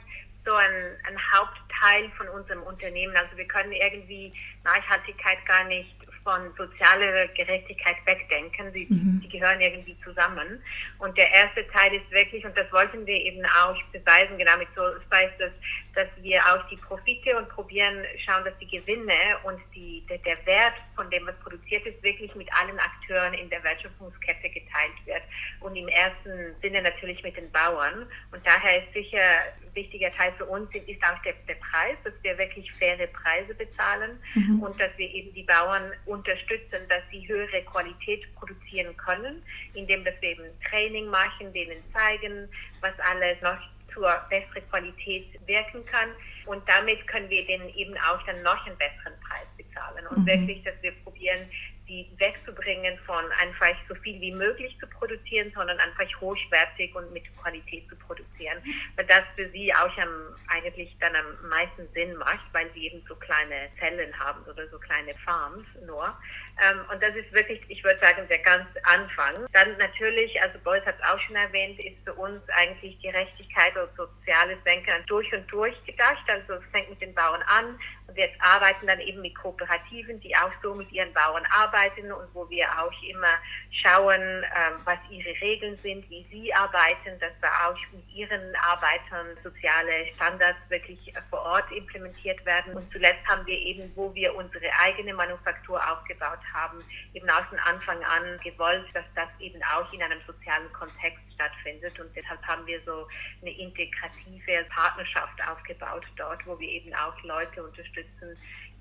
so 0.46 0.54
ein, 0.54 0.96
ein 1.06 1.18
Hauptteil 1.34 2.10
von 2.16 2.28
unserem 2.30 2.62
Unternehmen. 2.62 3.14
Also 3.14 3.36
wir 3.36 3.46
können 3.46 3.72
irgendwie 3.72 4.32
Nachhaltigkeit 4.64 5.44
gar 5.46 5.64
nicht 5.64 5.94
von 6.24 6.50
sozialer 6.56 7.28
Gerechtigkeit 7.28 7.96
wegdenken. 8.06 8.72
Sie, 8.72 8.86
mhm. 8.88 9.20
die 9.22 9.28
gehören 9.28 9.60
irgendwie 9.60 9.98
zusammen. 10.02 10.62
Und 10.98 11.16
der 11.18 11.30
erste 11.30 11.66
Teil 11.68 11.94
ist 11.94 12.10
wirklich, 12.10 12.42
und 12.46 12.56
das 12.56 12.72
wollten 12.72 13.04
wir 13.04 13.16
eben 13.16 13.44
auch 13.44 13.76
beweisen, 13.92 14.38
genau 14.38 14.56
mit 14.56 14.68
so 14.74 14.82
Spice, 15.02 15.36
dass, 15.38 15.52
dass 15.94 16.08
wir 16.20 16.40
auch 16.40 16.68
die 16.68 16.76
Profite 16.76 17.36
und 17.36 17.48
probieren, 17.48 18.04
schauen, 18.24 18.44
dass 18.44 18.56
die 18.58 18.66
Gewinne 18.66 19.12
und 19.44 19.60
die, 19.74 20.04
der, 20.08 20.18
der 20.18 20.44
Wert 20.46 20.74
von 20.96 21.10
dem, 21.10 21.26
was 21.26 21.36
produziert 21.40 21.84
ist, 21.86 22.02
wirklich 22.02 22.34
mit 22.34 22.48
allen 22.54 22.78
Akteuren 22.78 23.34
in 23.34 23.50
der 23.50 23.62
Wertschöpfungskette 23.62 24.48
geteilt 24.48 24.94
wird. 25.04 25.22
Und 25.60 25.76
im 25.76 25.88
ersten 25.88 26.54
Sinne 26.62 26.82
natürlich 26.82 27.22
mit 27.22 27.36
den 27.36 27.50
Bauern. 27.52 28.06
Und 28.32 28.46
daher 28.46 28.82
ist 28.82 28.92
sicher 28.92 29.18
ein 29.20 29.74
wichtiger 29.74 30.12
Teil 30.12 30.32
für 30.36 30.46
uns 30.46 30.68
ist 30.74 31.02
auch 31.02 31.20
der, 31.22 31.34
der 31.48 31.54
Preis, 31.54 31.96
dass 32.04 32.14
wir 32.22 32.36
wirklich 32.38 32.70
faire 32.72 33.06
Preise 33.08 33.54
bezahlen 33.54 34.18
mhm. 34.34 34.62
und 34.62 34.80
dass 34.80 34.90
wir 34.96 35.08
eben 35.08 35.32
die 35.34 35.44
Bauern 35.44 35.92
unterstützen, 36.06 36.80
dass 36.88 37.02
sie 37.10 37.26
höhere 37.28 37.62
Qualität 37.64 38.22
produzieren 38.34 38.96
können, 38.96 39.42
indem 39.74 40.04
dass 40.04 40.14
wir 40.20 40.30
eben 40.30 40.44
Training 40.68 41.06
machen, 41.06 41.52
denen 41.52 41.82
zeigen, 41.92 42.48
was 42.80 42.92
alles 43.00 43.40
noch 43.42 43.58
zur 43.92 44.10
besseren 44.30 44.68
Qualität 44.70 45.26
wirken 45.46 45.84
kann. 45.86 46.10
Und 46.46 46.66
damit 46.68 47.06
können 47.06 47.28
wir 47.30 47.46
denen 47.46 47.68
eben 47.74 47.96
auch 47.98 48.22
dann 48.26 48.42
noch 48.42 48.66
einen 48.66 48.76
besseren 48.78 49.14
Preis 49.26 49.46
bezahlen. 49.56 50.06
Und 50.08 50.18
mhm. 50.18 50.26
wirklich, 50.26 50.62
dass 50.64 50.74
wir 50.82 50.92
probieren, 51.04 51.48
die 51.92 52.08
wegzubringen 52.18 52.98
von 53.04 53.24
einfach 53.38 53.76
so 53.86 53.94
viel 53.96 54.18
wie 54.20 54.32
möglich 54.32 54.74
zu 54.80 54.86
produzieren, 54.86 55.52
sondern 55.54 55.78
einfach 55.78 56.08
hochwertig 56.20 56.94
und 56.94 57.12
mit 57.12 57.24
Qualität 57.36 57.86
zu 57.90 57.96
produzieren. 57.96 58.58
Weil 58.96 59.04
das 59.06 59.22
für 59.36 59.48
sie 59.50 59.72
auch 59.74 59.98
am, 59.98 60.34
eigentlich 60.48 60.96
dann 61.00 61.14
am 61.14 61.48
meisten 61.50 61.86
Sinn 61.92 62.16
macht, 62.16 62.46
weil 62.52 62.70
sie 62.72 62.86
eben 62.86 63.04
so 63.06 63.14
kleine 63.16 63.68
Zellen 63.78 64.18
haben 64.18 64.42
oder 64.44 64.66
so 64.68 64.78
kleine 64.78 65.14
Farms 65.24 65.66
nur. 65.86 66.16
Ähm, 66.62 66.80
und 66.90 67.02
das 67.02 67.14
ist 67.14 67.30
wirklich, 67.32 67.60
ich 67.68 67.84
würde 67.84 68.00
sagen, 68.00 68.26
der 68.28 68.38
ganz 68.38 68.66
Anfang. 68.84 69.46
Dann 69.52 69.76
natürlich, 69.76 70.40
also 70.40 70.58
Beuys 70.60 70.84
hat 70.86 70.96
es 70.98 71.04
auch 71.06 71.20
schon 71.20 71.36
erwähnt, 71.36 71.78
ist 71.78 72.02
für 72.04 72.14
uns 72.14 72.40
eigentlich 72.48 72.98
Gerechtigkeit 73.02 73.76
und 73.76 73.94
soziales 73.96 74.62
Denken 74.64 75.04
durch 75.06 75.30
und 75.34 75.50
durch 75.52 75.76
gedacht. 75.84 76.24
Also 76.28 76.54
es 76.54 76.70
fängt 76.72 76.88
mit 76.88 77.02
den 77.02 77.14
Bauern 77.14 77.42
an 77.42 77.78
und 78.12 78.16
wir 78.18 78.28
arbeiten 78.40 78.86
dann 78.86 79.00
eben 79.00 79.22
mit 79.22 79.34
Kooperativen, 79.34 80.20
die 80.20 80.36
auch 80.36 80.52
so 80.62 80.74
mit 80.74 80.90
ihren 80.92 81.12
Bauern 81.14 81.44
arbeiten 81.50 82.12
und 82.12 82.28
wo 82.34 82.48
wir 82.50 82.66
auch 82.78 82.92
immer 83.08 83.38
schauen, 83.70 84.20
ähm, 84.20 84.80
was 84.84 84.98
ihre 85.10 85.40
Regeln 85.40 85.78
sind, 85.78 86.08
wie 86.10 86.26
sie 86.30 86.52
arbeiten, 86.52 87.18
dass 87.20 87.32
da 87.40 87.48
auch 87.68 87.78
mit 87.92 88.06
ihren 88.14 88.54
Arbeitern 88.56 89.36
soziale 89.42 90.06
Standards 90.14 90.58
wirklich 90.68 91.12
vor 91.30 91.40
Ort 91.40 91.72
implementiert 91.72 92.44
werden. 92.44 92.74
Und 92.74 92.92
zuletzt 92.92 93.26
haben 93.26 93.46
wir 93.46 93.56
eben, 93.56 93.90
wo 93.94 94.14
wir 94.14 94.34
unsere 94.34 94.66
eigene 94.78 95.14
Manufaktur 95.14 95.80
aufgebaut 95.90 96.40
haben, 96.52 96.84
eben 97.14 97.30
aus 97.30 97.48
dem 97.50 97.58
Anfang 97.64 98.02
an 98.04 98.38
gewollt, 98.44 98.86
dass 98.92 99.06
das 99.14 99.28
eben 99.40 99.60
auch 99.64 99.90
in 99.92 100.02
einem 100.02 100.20
sozialen 100.26 100.70
Kontext 100.72 101.22
stattfindet. 101.34 101.98
Und 101.98 102.14
deshalb 102.14 102.42
haben 102.46 102.66
wir 102.66 102.80
so 102.84 103.08
eine 103.40 103.56
integrative 103.56 104.64
Partnerschaft 104.68 105.40
aufgebaut 105.48 106.04
dort, 106.16 106.46
wo 106.46 106.58
wir 106.58 106.68
eben 106.68 106.94
auch 106.94 107.20
Leute 107.22 107.62
unterstützen, 107.64 108.01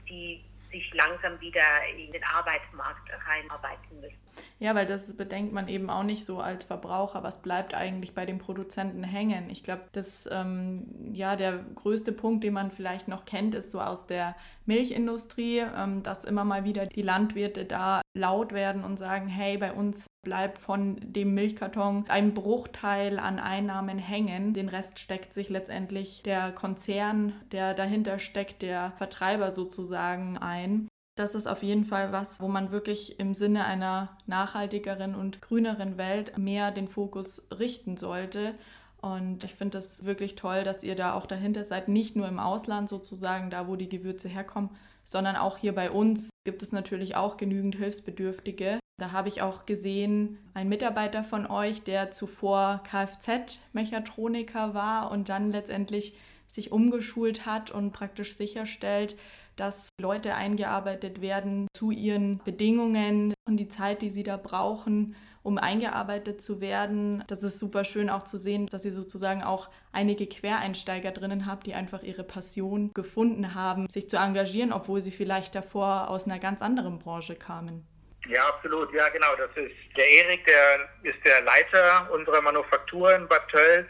die 0.10 0.44
sich 0.72 0.94
langsam 0.94 1.40
wieder 1.42 1.62
in 1.98 2.12
den 2.12 2.24
Arbeitsmarkt 2.24 3.10
reinarbeiten 3.28 4.00
müssen. 4.00 4.16
Ja, 4.60 4.74
weil 4.74 4.86
das 4.86 5.16
bedenkt 5.16 5.54
man 5.54 5.68
eben 5.68 5.90
auch 5.90 6.04
nicht 6.04 6.26
so 6.26 6.40
als 6.40 6.64
Verbraucher. 6.64 7.24
Was 7.24 7.42
bleibt 7.42 7.74
eigentlich 7.74 8.16
bei 8.16 8.26
den 8.26 8.38
Produzenten 8.38 9.04
hängen? 9.04 9.50
Ich 9.50 9.64
glaube, 9.64 9.84
ähm, 10.32 11.12
ja 11.14 11.36
der 11.36 11.66
größte 11.76 12.12
Punkt, 12.14 12.44
den 12.44 12.54
man 12.54 12.72
vielleicht 12.72 13.08
noch 13.08 13.26
kennt, 13.26 13.54
ist 13.54 13.72
so 13.72 13.82
aus 13.82 14.08
der 14.08 14.36
Milchindustrie, 14.66 15.60
ähm, 15.60 16.04
dass 16.04 16.24
immer 16.24 16.44
mal 16.44 16.64
wieder 16.64 16.86
die 16.86 17.02
Landwirte 17.02 17.66
da 17.66 18.02
laut 18.14 18.54
werden 18.54 18.84
und 18.84 18.98
sagen, 18.98 19.28
hey, 19.28 19.58
bei 19.58 19.74
uns 19.74 20.08
bleibt 20.24 20.60
von 20.60 20.98
dem 21.02 21.34
Milchkarton 21.34 22.06
ein 22.08 22.34
Bruchteil 22.34 23.18
an 23.20 23.40
Einnahmen 23.40 23.98
hängen. 23.98 24.54
Den 24.54 24.70
Rest 24.70 25.00
steckt 25.00 25.34
sich 25.34 25.50
letztendlich 25.50 26.22
der 26.24 26.52
Konzern, 26.52 27.34
der 27.52 27.74
dahinter 27.74 28.20
steckt, 28.20 28.62
der 28.62 28.92
Vertreiber 28.92 29.52
sozusagen 29.52 30.38
ein. 30.38 30.88
Das 31.16 31.36
ist 31.36 31.48
auf 31.48 31.62
jeden 31.62 31.84
Fall 31.84 32.12
was, 32.12 32.40
wo 32.40 32.48
man 32.48 32.72
wirklich 32.72 33.20
im 33.20 33.34
Sinne 33.34 33.66
einer 33.66 34.18
nachhaltigeren 34.28 35.14
und 35.16 35.42
grüneren 35.42 35.98
Welt 35.98 36.38
mehr 36.38 36.72
den 36.72 36.88
Fokus 36.88 37.48
richten 37.52 37.98
sollte. 37.98 38.56
Und 39.02 39.44
ich 39.44 39.56
finde 39.56 39.80
es 39.80 40.06
wirklich 40.06 40.36
toll, 40.36 40.64
dass 40.64 40.84
ihr 40.84 40.96
da 40.96 41.14
auch 41.14 41.26
dahinter 41.26 41.64
seid, 41.64 41.90
nicht 41.90 42.16
nur 42.16 42.28
im 42.28 42.40
Ausland 42.40 42.88
sozusagen, 42.88 43.50
da 43.50 43.68
wo 43.68 43.76
die 43.76 43.90
Gewürze 43.90 44.30
herkommen, 44.30 44.70
sondern 45.04 45.36
auch 45.36 45.58
hier 45.58 45.74
bei 45.74 45.90
uns 45.90 46.30
gibt 46.44 46.62
es 46.62 46.72
natürlich 46.72 47.16
auch 47.16 47.38
genügend 47.38 47.76
Hilfsbedürftige. 47.76 48.80
Da 49.00 49.12
habe 49.12 49.30
ich 49.30 49.42
auch 49.42 49.66
gesehen, 49.66 50.38
ein 50.54 50.70
Mitarbeiter 50.70 51.24
von 51.24 51.48
euch, 51.48 51.82
der 51.82 52.12
zuvor 52.12 52.84
Kfz-Mechatroniker 52.84 54.76
war 54.76 55.10
und 55.10 55.30
dann 55.30 55.52
letztendlich 55.52 56.18
sich 56.48 56.72
umgeschult 56.72 57.48
hat 57.48 57.72
und 57.72 57.94
praktisch 57.94 58.36
sicherstellt, 58.36 59.16
dass 59.56 59.90
Leute 60.00 60.36
eingearbeitet 60.36 61.22
werden 61.22 61.68
zu 61.74 61.92
ihren 61.92 62.40
Bedingungen 62.44 63.34
und 63.48 63.58
die 63.58 63.70
Zeit, 63.70 64.02
die 64.02 64.10
sie 64.10 64.24
da 64.24 64.38
brauchen, 64.38 65.16
um 65.44 65.58
eingearbeitet 65.58 66.42
zu 66.42 66.62
werden. 66.62 67.24
Das 67.28 67.44
ist 67.44 67.60
super 67.60 67.84
schön 67.84 68.10
auch 68.10 68.24
zu 68.24 68.38
sehen, 68.38 68.68
dass 68.68 68.86
ihr 68.86 68.94
sozusagen 68.94 69.44
auch 69.44 69.70
einige 69.92 70.28
Quereinsteiger 70.28 71.12
drinnen 71.12 71.46
habt, 71.46 71.68
die 71.68 71.74
einfach 71.74 72.04
ihre 72.04 72.24
Passion 72.24 72.92
gefunden 72.94 73.56
haben, 73.56 73.88
sich 73.90 74.10
zu 74.10 74.18
engagieren, 74.18 74.72
obwohl 74.72 75.02
sie 75.02 75.12
vielleicht 75.12 75.56
davor 75.56 76.10
aus 76.10 76.26
einer 76.26 76.40
ganz 76.40 76.62
anderen 76.62 77.00
Branche 77.00 77.36
kamen. 77.36 77.86
Ja, 78.28 78.48
absolut. 78.48 78.94
Ja, 78.94 79.10
genau. 79.10 79.36
Das 79.38 79.50
ist 79.56 79.74
der 79.98 80.08
Erik, 80.08 80.46
der 80.46 81.12
ist 81.12 81.26
der 81.26 81.42
Leiter 81.42 82.08
unserer 82.12 82.42
Manufaktur 82.42 83.16
in 83.16 83.28
Bad 83.28 83.48
Tölz 83.50 83.88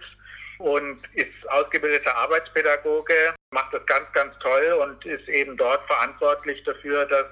und 0.59 0.99
ist 1.15 1.49
ausgebildeter 1.49 2.15
Arbeitspädagoge, 2.15 3.33
macht 3.51 3.73
das 3.73 3.85
ganz, 3.85 4.11
ganz 4.13 4.37
toll 4.39 4.79
und 4.81 5.05
ist 5.05 5.27
eben 5.27 5.57
dort 5.57 5.85
verantwortlich 5.87 6.63
dafür, 6.63 7.05
dass 7.05 7.25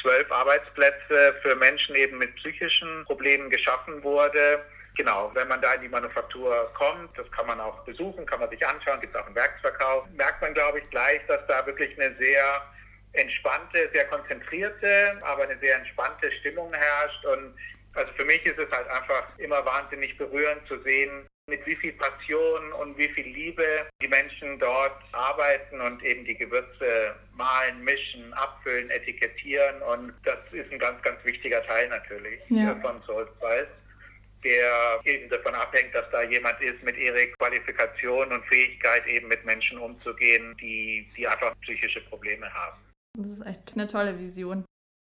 zwölf 0.00 0.30
Arbeitsplätze 0.30 1.34
für 1.42 1.56
Menschen 1.56 1.94
eben 1.94 2.18
mit 2.18 2.34
psychischen 2.36 3.04
Problemen 3.04 3.50
geschaffen 3.50 4.02
wurde. 4.02 4.64
Genau, 4.96 5.30
wenn 5.34 5.48
man 5.48 5.60
da 5.60 5.74
in 5.74 5.82
die 5.82 5.88
Manufaktur 5.88 6.70
kommt, 6.74 7.16
das 7.18 7.30
kann 7.30 7.46
man 7.46 7.60
auch 7.60 7.84
besuchen, 7.84 8.24
kann 8.24 8.40
man 8.40 8.48
sich 8.48 8.66
anschauen, 8.66 9.00
gibt 9.00 9.14
es 9.14 9.20
auch 9.20 9.26
einen 9.26 9.34
Werksverkauf, 9.34 10.06
merkt 10.16 10.40
man, 10.40 10.54
glaube 10.54 10.78
ich, 10.80 10.88
gleich, 10.90 11.20
dass 11.28 11.46
da 11.46 11.66
wirklich 11.66 12.00
eine 12.00 12.16
sehr 12.16 12.62
entspannte, 13.12 13.90
sehr 13.92 14.06
konzentrierte, 14.06 15.18
aber 15.22 15.44
eine 15.44 15.58
sehr 15.58 15.76
entspannte 15.76 16.30
Stimmung 16.40 16.72
herrscht. 16.72 17.24
Und 17.26 17.54
also 17.94 18.12
für 18.14 18.24
mich 18.24 18.44
ist 18.46 18.58
es 18.58 18.70
halt 18.70 18.88
einfach 18.88 19.26
immer 19.38 19.64
wahnsinnig 19.64 20.16
berührend 20.16 20.66
zu 20.66 20.78
sehen, 20.82 21.26
mit 21.48 21.64
wie 21.66 21.76
viel 21.76 21.92
Passion 21.92 22.72
und 22.72 22.98
wie 22.98 23.08
viel 23.08 23.26
Liebe 23.26 23.86
die 24.02 24.08
Menschen 24.08 24.58
dort 24.58 24.96
arbeiten 25.12 25.80
und 25.80 26.02
eben 26.02 26.24
die 26.24 26.36
Gewürze 26.36 27.14
malen, 27.34 27.84
mischen, 27.84 28.32
abfüllen, 28.34 28.90
etikettieren. 28.90 29.80
Und 29.82 30.12
das 30.24 30.38
ist 30.52 30.72
ein 30.72 30.78
ganz, 30.78 31.00
ganz 31.02 31.24
wichtiger 31.24 31.64
Teil 31.64 31.88
natürlich 31.88 32.40
ja. 32.48 32.74
von 32.76 33.00
Soul 33.02 33.28
Spice 33.36 33.68
der 34.44 35.00
eben 35.04 35.28
davon 35.28 35.54
abhängt, 35.54 35.92
dass 35.92 36.08
da 36.12 36.22
jemand 36.22 36.60
ist 36.60 36.80
mit 36.84 36.96
ihrer 36.96 37.26
Qualifikation 37.38 38.30
und 38.30 38.44
Fähigkeit, 38.46 39.04
eben 39.06 39.26
mit 39.26 39.44
Menschen 39.44 39.78
umzugehen, 39.78 40.56
die, 40.60 41.08
die 41.16 41.26
einfach 41.26 41.52
psychische 41.62 42.00
Probleme 42.02 42.52
haben. 42.52 42.78
Das 43.18 43.30
ist 43.30 43.44
echt 43.44 43.72
eine 43.74 43.88
tolle 43.88 44.18
Vision. 44.18 44.64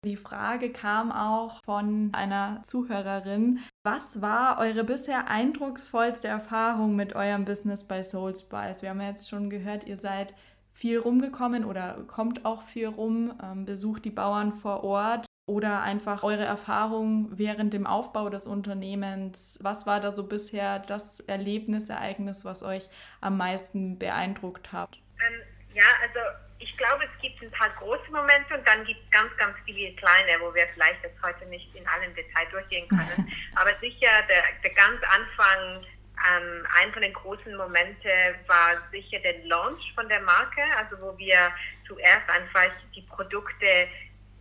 Die 0.06 0.16
Frage 0.16 0.72
kam 0.72 1.12
auch 1.12 1.62
von 1.66 2.12
einer 2.14 2.64
Zuhörerin. 2.64 3.60
Was 3.84 4.22
war 4.22 4.58
eure 4.58 4.86
bisher 4.86 5.28
eindrucksvollste 5.28 6.30
Erfahrung 6.30 6.96
mit 6.96 7.18
eurem 7.18 7.44
Business 7.44 7.86
bei 7.86 8.02
Soul 8.02 8.34
Spice? 8.34 8.82
Wir 8.82 8.92
haben 8.92 9.02
ja 9.02 9.10
jetzt 9.10 9.30
schon 9.30 9.50
gehört, 9.50 9.86
ihr 9.86 9.98
seid 9.98 10.34
viel 10.72 11.00
rumgekommen 11.00 11.66
oder 11.66 12.06
kommt 12.08 12.46
auch 12.46 12.64
viel 12.64 12.88
rum, 12.88 13.34
ähm, 13.44 13.66
besucht 13.66 14.06
die 14.06 14.10
Bauern 14.10 14.54
vor 14.54 14.86
Ort 14.86 15.26
oder 15.48 15.82
einfach 15.82 16.24
eure 16.24 16.46
Erfahrung 16.46 17.28
während 17.38 17.74
dem 17.74 17.86
Aufbau 17.86 18.30
des 18.30 18.48
Unternehmens. 18.48 19.60
Was 19.62 19.86
war 19.86 20.00
da 20.00 20.14
so 20.14 20.30
bisher 20.30 20.80
das 20.80 21.20
Erlebnisereignis, 21.20 22.46
was 22.46 22.64
euch 22.64 22.88
am 23.20 23.36
meisten 23.36 24.00
beeindruckt 24.00 24.72
hat? 24.72 24.98
Ähm, 25.28 25.42
ja, 25.76 25.84
also 26.02 26.20
ich 26.60 26.76
glaube, 26.78 27.06
es 27.06 27.22
gibt 27.22 27.41
ein 27.41 27.52
paar 27.52 27.69
große 27.69 28.12
Momente 28.12 28.54
und 28.54 28.67
dann 28.67 28.84
gibt 28.86 29.00
es 29.04 29.12
ganz, 29.12 29.36
ganz 29.38 29.56
viele 29.65 29.95
kleine, 29.95 30.39
wo 30.41 30.54
wir 30.54 30.67
vielleicht 30.74 31.02
jetzt 31.04 31.22
heute 31.24 31.45
nicht 31.45 31.74
in 31.74 31.88
allen 31.88 32.13
Details 32.15 32.50
durchgehen 32.52 32.88
können. 32.89 33.32
Aber 33.56 33.72
sicher, 33.80 34.10
der, 34.30 34.43
der 34.63 34.74
ganz 34.74 35.02
Anfang, 35.04 35.86
ähm, 36.19 36.67
ein 36.78 36.91
von 36.91 37.02
den 37.02 37.13
großen 37.13 37.56
Momenten 37.56 38.12
war 38.48 38.76
sicher 38.91 39.19
der 39.19 39.39
Launch 39.45 39.93
von 39.95 40.10
der 40.10 40.19
Marke, 40.19 40.62
also 40.78 41.00
wo 41.00 41.17
wir 41.17 41.52
zuerst 41.88 42.30
einfach 42.30 42.69
die 42.93 43.04
Produkte 43.04 43.88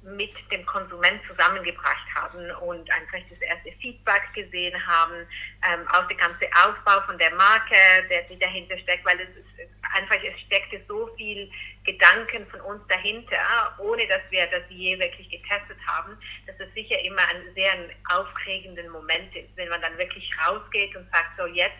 mit 0.02 0.32
dem 0.50 0.64
Konsument 0.66 1.20
zusammengebracht 1.28 2.06
haben 2.14 2.50
und 2.62 2.90
einfach 2.90 3.18
das 3.30 3.40
erste 3.40 3.72
Feedback 3.80 4.22
gesehen 4.34 4.74
haben, 4.86 5.26
ähm, 5.66 5.86
auch 5.88 6.06
der 6.08 6.16
ganze 6.16 6.46
Aufbau 6.64 7.00
von 7.02 7.18
der 7.18 7.34
Marke, 7.34 7.74
der, 8.08 8.22
die 8.22 8.38
dahinter 8.38 8.78
steckt, 8.78 9.04
weil 9.04 9.20
es 9.20 9.28
ist 9.28 9.68
einfach, 9.94 10.16
es 10.22 10.40
steckte 10.40 10.80
so 10.86 11.08
viel 11.16 11.50
Gedanken 11.84 12.46
von 12.48 12.60
uns 12.60 12.86
dahinter, 12.88 13.38
ohne 13.78 14.06
dass 14.06 14.22
wir 14.30 14.46
das 14.46 14.62
je 14.68 14.98
wirklich 14.98 15.28
getestet 15.30 15.78
haben, 15.86 16.16
dass 16.46 16.56
es 16.60 16.72
sicher 16.74 17.00
immer 17.04 17.22
ein 17.28 17.54
sehr 17.54 17.74
aufregenden 18.10 18.88
Moment 18.90 19.34
ist, 19.34 19.48
wenn 19.56 19.68
man 19.68 19.80
dann 19.80 19.96
wirklich 19.98 20.30
rausgeht 20.46 20.94
und 20.96 21.10
sagt, 21.10 21.36
so 21.38 21.46
jetzt 21.46 21.74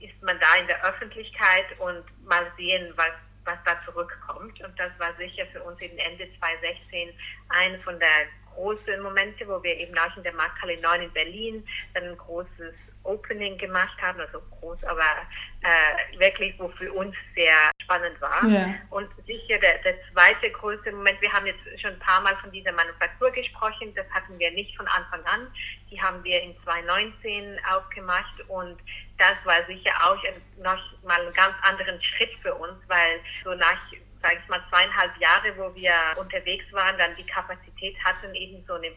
ist 0.00 0.22
man 0.22 0.38
da 0.40 0.56
in 0.56 0.66
der 0.66 0.84
Öffentlichkeit 0.84 1.66
und 1.78 2.04
mal 2.26 2.50
sehen, 2.56 2.92
was 2.96 3.12
was 3.46 3.58
da 3.64 3.80
zurückkommt. 3.84 4.60
Und 4.62 4.78
das 4.78 4.90
war 4.98 5.14
sicher 5.16 5.46
für 5.52 5.62
uns 5.62 5.80
eben 5.80 5.96
Ende 5.98 6.28
2016 6.38 7.10
eine 7.48 7.78
von 7.80 7.98
der 7.98 8.26
großen 8.54 9.00
Momente, 9.02 9.46
wo 9.46 9.62
wir 9.62 9.76
eben 9.76 9.96
auch 9.98 10.16
in 10.16 10.22
der 10.22 10.34
Markthalle 10.34 10.80
9 10.80 11.02
in 11.02 11.12
Berlin 11.12 11.66
dann 11.94 12.04
ein 12.04 12.16
großes 12.16 12.74
Opening 13.04 13.56
gemacht 13.58 13.96
haben, 14.02 14.20
also 14.20 14.40
groß, 14.60 14.82
aber 14.84 15.04
äh, 15.62 16.18
wirklich, 16.18 16.58
wo 16.58 16.68
für 16.70 16.92
uns 16.92 17.14
sehr 17.34 17.70
spannend 17.82 18.20
war. 18.20 18.44
Yeah. 18.44 18.74
Und 18.90 19.08
sicher 19.26 19.58
der, 19.58 19.78
der 19.78 19.94
zweite 20.12 20.50
große 20.50 20.90
Moment, 20.90 21.20
wir 21.20 21.32
haben 21.32 21.46
jetzt 21.46 21.60
schon 21.80 21.92
ein 21.92 21.98
paar 22.00 22.20
Mal 22.20 22.36
von 22.38 22.50
dieser 22.50 22.72
Manufaktur 22.72 23.30
gesprochen, 23.30 23.94
das 23.94 24.06
hatten 24.10 24.38
wir 24.38 24.50
nicht 24.50 24.76
von 24.76 24.86
Anfang 24.88 25.24
an. 25.24 25.46
Die 25.90 26.00
haben 26.00 26.22
wir 26.24 26.42
in 26.42 26.56
2019 26.64 27.58
aufgemacht 27.72 28.40
und 28.48 28.76
das 29.18 29.36
war 29.44 29.64
sicher 29.66 29.92
auch 30.02 30.22
noch 30.62 31.02
mal 31.04 31.20
einen 31.20 31.32
ganz 31.32 31.54
anderen 31.62 32.00
Schritt 32.02 32.32
für 32.42 32.54
uns, 32.54 32.76
weil 32.88 33.20
so 33.44 33.54
nach 33.54 33.78
sage 34.26 34.40
ich 34.42 34.48
mal, 34.48 34.62
zweieinhalb 34.70 35.16
Jahre, 35.18 35.56
wo 35.56 35.74
wir 35.74 35.92
unterwegs 36.16 36.64
waren, 36.72 36.98
dann 36.98 37.14
die 37.16 37.26
Kapazität 37.26 37.96
hatten, 38.02 38.34
eben 38.34 38.64
so 38.66 38.74
eine 38.74 38.90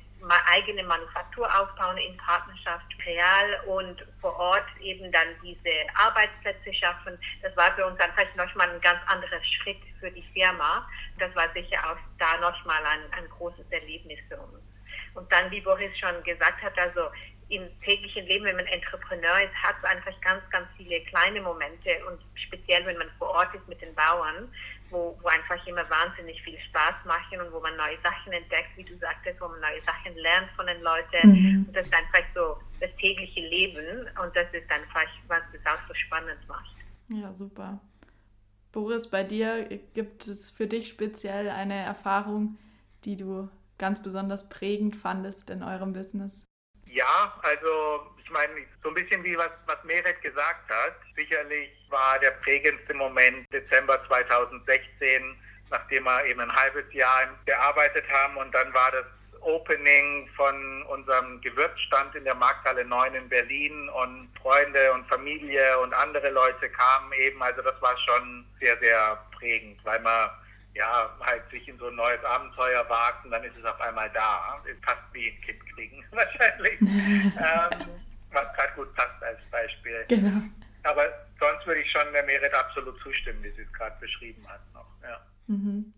eigene 0.48 0.84
Manufaktur 0.84 1.46
aufbauen 1.60 1.98
in 1.98 2.18
Partnerschaft 2.18 2.86
real 3.06 3.60
und 3.68 4.04
vor 4.22 4.36
Ort 4.38 4.66
eben 4.82 5.12
dann 5.12 5.28
diese 5.44 5.72
Arbeitsplätze 5.96 6.74
schaffen. 6.74 7.18
Das 7.42 7.56
war 7.56 7.72
für 7.76 7.86
uns 7.86 8.00
einfach 8.00 8.26
nochmal 8.36 8.70
ein 8.70 8.82
ganz 8.82 9.00
anderer 9.08 9.42
Schritt 9.44 9.82
für 10.00 10.12
die 10.12 10.26
Firma. 10.34 10.88
Das 11.20 11.34
war 11.36 11.52
sicher 11.54 11.78
auch 11.92 11.98
da 12.18 12.38
nochmal 12.38 12.84
ein, 12.86 13.02
ein 13.12 13.30
großes 13.30 13.66
Erlebnis 13.70 14.20
für 14.28 14.38
uns. 14.38 14.64
Und 15.14 15.32
dann, 15.32 15.52
wie 15.52 15.62
Boris 15.62 15.98
schon 15.98 16.24
gesagt 16.24 16.62
hat, 16.62 16.78
also 16.78 17.10
im 17.50 17.68
täglichen 17.82 18.26
Leben, 18.28 18.46
wenn 18.46 18.56
man 18.56 18.68
Entrepreneur 18.68 19.42
ist, 19.42 19.54
hat 19.56 19.76
es 19.82 19.90
einfach 19.90 20.14
ganz, 20.22 20.42
ganz 20.52 20.68
viele 20.78 21.02
kleine 21.06 21.42
Momente 21.42 21.90
und 22.08 22.20
speziell, 22.36 22.86
wenn 22.86 22.98
man 22.98 23.10
vor 23.18 23.30
Ort 23.30 23.54
ist 23.56 23.68
mit 23.68 23.82
den 23.82 23.94
Bauern, 23.96 24.48
wo, 24.92 25.18
wo 25.22 25.28
einfach 25.28 25.66
immer 25.66 25.88
wahnsinnig 25.90 26.42
viel 26.44 26.60
Spaß 26.70 27.06
machen 27.06 27.42
und 27.42 27.52
wo 27.52 27.60
man 27.60 27.76
neue 27.76 27.98
Sachen 28.04 28.34
entdeckt, 28.34 28.70
wie 28.76 28.84
du 28.84 28.96
sagtest, 28.98 29.42
wo 29.42 29.48
man 29.48 29.60
neue 29.62 29.82
Sachen 29.84 30.16
lernt 30.18 30.50
von 30.56 30.68
den 30.68 30.82
Leuten. 30.82 31.28
Mhm. 31.28 31.66
Und 31.68 31.76
das 31.76 31.86
ist 31.88 31.94
einfach 31.94 32.24
so 32.36 32.58
das 32.80 32.90
tägliche 32.98 33.42
Leben 33.42 34.08
und 34.22 34.36
das 34.36 34.48
ist 34.54 34.70
einfach, 34.72 35.10
was 35.28 35.42
es 35.54 35.66
auch 35.66 35.88
so 35.88 35.94
spannend 35.96 36.40
macht. 36.48 36.76
Ja, 37.10 37.34
super. 37.34 37.80
Boris, 38.72 39.10
bei 39.10 39.24
dir 39.24 39.66
gibt 39.96 40.28
es 40.28 40.52
für 40.52 40.68
dich 40.68 40.90
speziell 40.90 41.50
eine 41.50 41.76
Erfahrung, 41.76 42.60
die 43.06 43.18
du 43.18 43.50
ganz 43.80 44.04
besonders 44.04 44.50
prägend 44.50 44.96
fandest 44.96 45.50
in 45.50 45.64
eurem 45.64 45.94
Business? 45.94 46.46
Ja, 46.92 47.34
also 47.44 48.08
ich 48.24 48.30
meine, 48.32 48.54
so 48.82 48.90
ein 48.90 48.96
bisschen 48.96 49.24
wie 49.24 49.38
was, 49.38 49.52
was 49.68 49.84
Meret 49.84 50.22
gesagt 50.22 50.70
hat. 50.70 50.96
Sicherlich 51.16 51.70
war 51.90 52.18
der 52.20 52.32
prägendste 52.32 52.96
Moment 52.96 53.52
Dezember 53.54 54.04
2016, 54.08 55.36
nachdem 55.70 56.04
wir 56.06 56.26
eben 56.26 56.40
ein 56.40 56.56
halbes 56.56 56.92
Jahr 56.92 57.28
gearbeitet 57.46 58.06
haben 58.12 58.38
und 58.38 58.52
dann 58.54 58.74
war 58.74 58.92
das 58.92 59.06
Opening 59.42 60.28
von 60.36 60.84
unserem 60.84 61.40
Gewürzstand 61.42 62.16
in 62.16 62.26
der 62.26 62.36
Markthalle 62.36 62.84
9 62.84 63.14
in 63.14 63.30
Berlin 63.30 63.88
und 63.90 64.30
Freunde 64.42 64.92
und 64.94 65.08
Familie 65.08 65.80
und 65.80 65.94
andere 65.94 66.30
Leute 66.32 66.70
kamen 66.70 67.14
eben. 67.14 67.42
Also 67.42 67.62
das 67.62 67.80
war 67.82 67.96
schon 68.00 68.46
sehr, 68.60 68.78
sehr 68.80 69.24
prägend, 69.38 69.80
weil 69.86 70.00
man 70.02 70.30
ja 70.74 71.10
halt 71.20 71.50
sich 71.50 71.68
in 71.68 71.78
so 71.78 71.88
ein 71.88 71.96
neues 71.96 72.24
Abenteuer 72.24 72.88
wagt 72.90 73.26
und 73.26 73.32
dann 73.32 73.44
ist 73.44 73.58
es 73.58 73.66
auf 73.66 73.80
einmal 73.82 74.10
da. 74.12 74.62
Ist 74.66 74.84
fast 74.84 75.02
wie 75.14 75.30
ein 75.30 75.42
Kind 75.42 75.60
kriegen 75.74 76.04
wahrscheinlich. 76.12 76.80
ähm, 76.82 77.90
was 78.32 78.54
gerade 78.56 78.74
gut 78.76 78.94
passt 78.96 79.24
als 79.24 79.40
Beispiel. 79.52 80.06
Genau. 80.08 80.42
Aber 80.84 81.06
sonst 81.40 81.66
würde 81.66 81.82
ich 81.82 81.92
schon 81.92 82.14
der 82.14 82.24
Merit 82.24 82.54
absolut 82.54 83.00
zustimmen, 83.02 83.44
wie 83.44 83.52
sie 83.52 83.62
es 83.62 83.74
gerade 83.74 83.96
beschrieben 84.00 84.48
hat 84.48 84.62
noch. 84.74 84.88
Ja. 85.04 85.20
Mhm. 85.48 85.94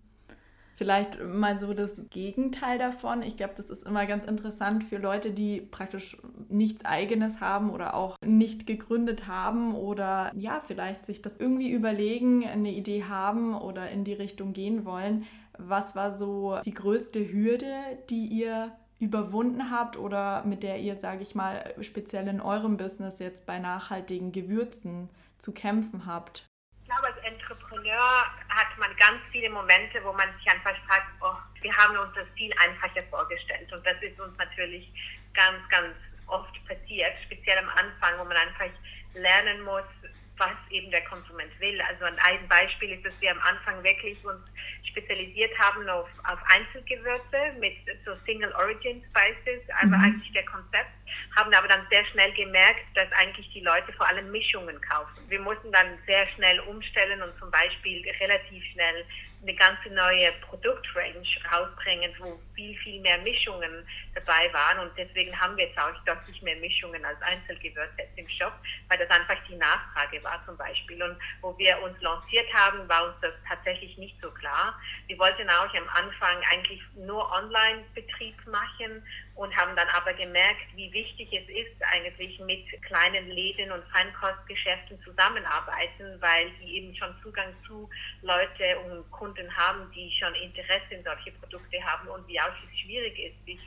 Vielleicht 0.82 1.24
mal 1.24 1.60
so 1.60 1.76
das 1.76 2.10
Gegenteil 2.10 2.80
davon. 2.80 3.22
Ich 3.22 3.38
glaube, 3.38 3.54
das 3.56 3.70
ist 3.70 3.86
immer 3.86 4.08
ganz 4.08 4.26
interessant 4.26 4.84
für 4.84 4.98
Leute, 4.98 5.30
die 5.30 5.62
praktisch 5.62 6.18
nichts 6.50 6.84
eigenes 6.86 7.40
haben 7.40 7.70
oder 7.70 7.94
auch 7.94 8.16
nicht 8.26 8.66
gegründet 8.66 9.28
haben 9.28 9.76
oder 9.76 10.32
ja, 10.36 10.60
vielleicht 10.66 11.06
sich 11.06 11.22
das 11.22 11.38
irgendwie 11.38 11.70
überlegen, 11.70 12.48
eine 12.48 12.72
Idee 12.72 13.04
haben 13.04 13.54
oder 13.54 13.92
in 13.92 14.04
die 14.04 14.14
Richtung 14.14 14.54
gehen 14.54 14.84
wollen. 14.84 15.26
Was 15.56 15.96
war 15.96 16.18
so 16.18 16.58
die 16.66 16.74
größte 16.74 17.32
Hürde, 17.32 17.72
die 18.10 18.26
ihr 18.26 18.72
überwunden 18.98 19.70
habt 19.70 20.00
oder 20.00 20.44
mit 20.46 20.64
der 20.64 20.80
ihr, 20.80 20.96
sage 20.96 21.22
ich 21.22 21.36
mal, 21.36 21.76
speziell 21.82 22.28
in 22.28 22.42
eurem 22.42 22.78
Business 22.78 23.20
jetzt 23.20 23.46
bei 23.46 23.60
nachhaltigen 23.60 24.32
Gewürzen 24.32 25.10
zu 25.38 25.52
kämpfen 25.52 26.08
habt? 26.08 26.48
Ich 26.92 26.98
glaube, 26.98 27.16
als 27.16 27.24
Entrepreneur 27.24 28.26
hat 28.50 28.78
man 28.78 28.94
ganz 28.98 29.22
viele 29.32 29.50
Momente, 29.50 30.04
wo 30.04 30.12
man 30.12 30.28
sich 30.38 30.52
einfach 30.52 30.76
fragt, 30.86 31.08
oh, 31.22 31.38
wir 31.62 31.74
haben 31.78 31.96
uns 31.98 32.14
das 32.16 32.28
viel 32.36 32.52
einfacher 32.58 33.02
vorgestellt. 33.10 33.72
Und 33.72 33.86
das 33.86 33.96
ist 34.02 34.20
uns 34.20 34.38
natürlich 34.38 34.92
ganz, 35.34 35.58
ganz 35.70 35.96
oft 36.28 36.54
passiert, 36.68 37.14
speziell 37.24 37.60
am 37.60 37.70
Anfang, 37.70 38.20
wo 38.20 38.26
man 38.26 38.36
einfach 38.36 38.68
lernen 39.14 39.62
muss, 39.62 39.88
was 40.36 40.52
eben 40.70 40.92
der 40.92 41.06
Konsument 41.06 41.58
will. 41.62 41.80
Also 41.82 42.04
ein 42.04 42.48
Beispiel 42.50 42.92
ist, 42.92 43.06
dass 43.06 43.14
wir 43.22 43.32
am 43.32 43.40
Anfang 43.40 43.82
wirklich 43.86 44.18
uns 44.26 44.44
spezialisiert 44.84 45.58
haben 45.60 45.88
auf, 45.88 46.10
auf 46.26 46.40
Einzelgewürze 46.48 47.56
mit 47.58 47.78
so 48.04 48.12
Single 48.26 48.52
Origin 48.56 49.02
Spices, 49.10 49.64
also 49.80 49.96
mhm. 49.96 50.04
eigentlich 50.04 50.34
der 50.34 50.46
Konzept, 50.46 50.92
haben 51.36 51.54
aber 51.54 51.68
dann 51.68 51.86
sehr 51.90 52.06
schnell 52.06 52.32
gemerkt, 52.34 52.82
dass 52.96 53.12
eigentlich 53.14 53.50
die 53.54 53.62
Leute 53.62 53.92
vor 53.94 54.08
allem 54.08 54.32
Mischungen 54.32 54.80
kaufen. 54.82 55.14
Wir 55.28 55.40
mussten 55.40 55.72
dann 55.72 55.98
sehr 56.06 56.28
schnell 56.36 56.60
umstellen 56.62 57.22
und 57.22 57.38
zum 57.40 57.52
Beispiel 57.52 58.08
relativ 58.20 58.64
schnell 58.74 59.06
eine 59.42 59.56
ganze 59.56 59.90
neue 59.90 60.32
Produktrange 60.48 61.26
rausbringen, 61.52 62.12
wo 62.20 62.40
viel, 62.54 62.78
viel 62.78 63.02
mehr 63.02 63.18
Mischungen 63.20 63.88
dabei 64.14 64.52
waren. 64.54 64.80
Und 64.88 64.92
deswegen 64.98 65.38
haben 65.40 65.58
wir 65.58 65.66
jetzt 65.66 65.80
auch 65.80 65.94
deutlich 66.06 66.42
mehr 66.44 66.56
Mischungen 66.58 67.04
als 67.04 67.20
Einzelgewürze 67.22 68.04
im 68.16 68.30
Shop, 68.30 68.54
weil 68.88 69.00
das 69.00 69.10
einfach 69.10 69.38
die 69.50 69.56
Nachfrage 69.56 70.24
war 70.24 70.44
zum 70.46 70.56
Beispiel. 70.58 71.02
Und 71.02 71.18
wo 71.42 71.58
wir 71.58 71.82
uns 71.82 72.00
lanciert 72.02 72.54
haben, 72.54 72.88
war 72.88 73.08
uns 73.08 73.16
das 73.22 73.34
tatsächlich 73.48 73.98
nicht 73.98 74.16
so 74.22 74.30
klar. 74.32 74.80
Wir 75.08 75.18
wollten 75.18 75.50
auch 75.50 75.74
am 75.74 75.90
Anfang 75.90 76.38
eigentlich 76.52 76.82
nur 76.96 77.32
Online-Betrieb 77.32 78.36
machen 78.46 79.04
und 79.42 79.56
haben 79.58 79.76
dann 79.76 79.88
aber 79.90 80.14
gemerkt, 80.14 80.68
wie 80.76 80.94
wichtig 80.94 81.28
es 81.34 81.50
ist, 81.50 81.84
eigentlich 81.92 82.40
mit 82.42 82.64
kleinen 82.84 83.28
Läden 83.32 83.72
und 83.72 83.84
Feinkostgeschäften 83.86 85.02
zusammenarbeiten, 85.04 86.22
weil 86.22 86.52
die 86.62 86.78
eben 86.78 86.96
schon 86.96 87.10
Zugang 87.24 87.52
zu 87.66 87.90
Leute 88.22 88.78
und 88.86 89.10
Kunden 89.10 89.50
haben, 89.58 89.92
die 89.96 90.12
schon 90.20 90.36
Interesse 90.36 90.94
in 90.94 91.04
solche 91.04 91.32
Produkte 91.32 91.84
haben 91.84 92.08
und 92.10 92.28
wie 92.28 92.40
auch 92.40 92.54
es 92.54 92.80
schwierig 92.82 93.18
ist, 93.18 93.46
sich 93.48 93.60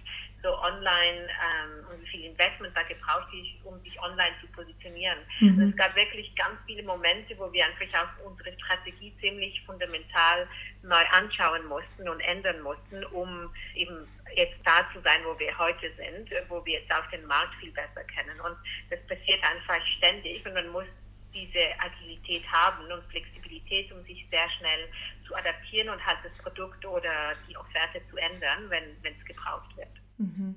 so 0.44 0.56
online 0.62 1.26
ähm, 1.26 1.86
und 1.90 2.02
wie 2.02 2.06
viel 2.06 2.24
Investment 2.26 2.76
da 2.76 2.82
gebraucht 2.82 3.32
ist, 3.32 3.64
um 3.64 3.80
sich 3.80 4.00
online 4.00 4.34
zu 4.40 4.46
positionieren. 4.48 5.18
Mhm. 5.40 5.58
Also 5.58 5.70
es 5.70 5.76
gab 5.76 5.96
wirklich 5.96 6.32
ganz 6.36 6.60
viele 6.66 6.82
Momente, 6.84 7.36
wo 7.38 7.50
wir 7.52 7.64
einfach 7.64 7.88
auch 8.00 8.26
unsere 8.26 8.52
Strategie 8.60 9.12
ziemlich 9.20 9.60
fundamental 9.64 10.46
neu 10.82 11.02
anschauen 11.10 11.66
mussten 11.66 12.08
und 12.08 12.20
ändern 12.20 12.60
mussten, 12.60 13.04
um 13.06 13.50
eben 13.74 14.06
jetzt 14.36 14.58
da 14.64 14.86
zu 14.92 15.00
sein, 15.02 15.20
wo 15.24 15.38
wir 15.38 15.56
heute 15.58 15.90
sind, 15.96 16.30
wo 16.48 16.64
wir 16.64 16.80
jetzt 16.80 16.92
auch 16.92 17.06
den 17.10 17.24
Markt 17.26 17.54
viel 17.56 17.72
besser 17.72 18.04
kennen. 18.04 18.38
Und 18.40 18.56
das 18.90 19.00
passiert 19.06 19.42
einfach 19.42 19.84
ständig 19.98 20.44
und 20.46 20.54
man 20.54 20.68
muss 20.68 20.86
diese 21.32 21.66
Agilität 21.78 22.46
haben 22.50 22.90
und 22.90 23.04
Flexibilität, 23.10 23.90
um 23.92 24.02
sich 24.04 24.24
sehr 24.30 24.48
schnell 24.58 24.88
zu 25.26 25.34
adaptieren 25.34 25.88
und 25.88 26.04
halt 26.06 26.18
das 26.22 26.32
Produkt 26.38 26.84
oder 26.86 27.32
die 27.48 27.56
Offerte 27.56 28.00
zu 28.10 28.16
ändern, 28.16 28.70
wenn 28.70 29.12
es 29.12 29.24
gebraucht 29.24 29.76
wird. 29.76 29.88
Mhm. 30.18 30.53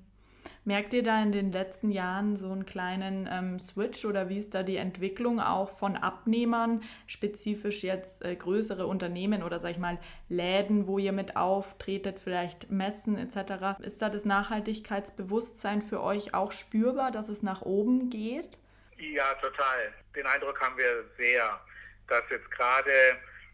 Merkt 0.68 0.94
ihr 0.94 1.02
da 1.02 1.24
in 1.24 1.32
den 1.32 1.54
letzten 1.54 1.92
Jahren 1.92 2.36
so 2.36 2.52
einen 2.52 2.66
kleinen 2.66 3.26
ähm, 3.32 3.58
Switch 3.58 4.04
oder 4.04 4.28
wie 4.28 4.38
ist 4.38 4.54
da 4.54 4.64
die 4.64 4.76
Entwicklung 4.76 5.40
auch 5.40 5.70
von 5.70 5.96
Abnehmern, 5.96 6.84
spezifisch 7.08 7.84
jetzt 7.84 8.22
äh, 8.26 8.36
größere 8.36 8.86
Unternehmen 8.86 9.44
oder 9.44 9.60
sag 9.60 9.72
ich 9.72 9.78
mal 9.78 9.98
Läden, 10.28 10.86
wo 10.86 11.00
ihr 11.00 11.14
mit 11.14 11.38
auftretet, 11.38 12.20
vielleicht 12.22 12.70
Messen 12.70 13.18
etc. 13.18 13.80
Ist 13.80 14.02
da 14.02 14.10
das 14.10 14.26
Nachhaltigkeitsbewusstsein 14.26 15.82
für 15.82 16.04
euch 16.04 16.34
auch 16.34 16.52
spürbar, 16.52 17.12
dass 17.12 17.30
es 17.30 17.44
nach 17.44 17.62
oben 17.62 18.10
geht? 18.10 18.58
Ja, 18.98 19.36
total. 19.36 19.94
Den 20.18 20.26
Eindruck 20.26 20.60
haben 20.60 20.78
wir 20.78 21.06
sehr, 21.16 21.62
dass 22.10 22.24
jetzt 22.30 22.52
gerade 22.52 22.92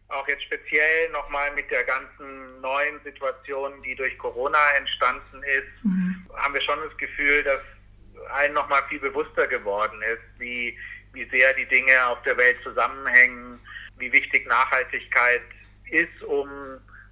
auch 0.07 0.27
jetzt 0.27 0.43
speziell 0.45 1.11
nochmal 1.11 1.53
mit 1.53 1.69
der 1.69 1.83
ganzen 1.83 2.59
neuen 2.59 2.99
Situation, 3.03 3.83
die 3.83 3.93
durch 3.93 4.17
Corona 4.17 4.71
entstanden 4.77 5.43
ist, 5.43 5.85
mhm. 5.85 6.12
Haben 6.35 6.53
wir 6.53 6.61
schon 6.61 6.79
das 6.87 6.97
Gefühl, 6.97 7.43
dass 7.43 7.61
allen 8.29 8.53
nochmal 8.53 8.83
viel 8.89 8.99
bewusster 8.99 9.47
geworden 9.47 10.01
ist, 10.01 10.39
wie, 10.39 10.77
wie 11.13 11.27
sehr 11.29 11.53
die 11.53 11.65
Dinge 11.65 12.05
auf 12.07 12.21
der 12.23 12.37
Welt 12.37 12.57
zusammenhängen, 12.63 13.59
wie 13.97 14.11
wichtig 14.11 14.47
Nachhaltigkeit 14.47 15.41
ist, 15.89 16.23
um 16.23 16.49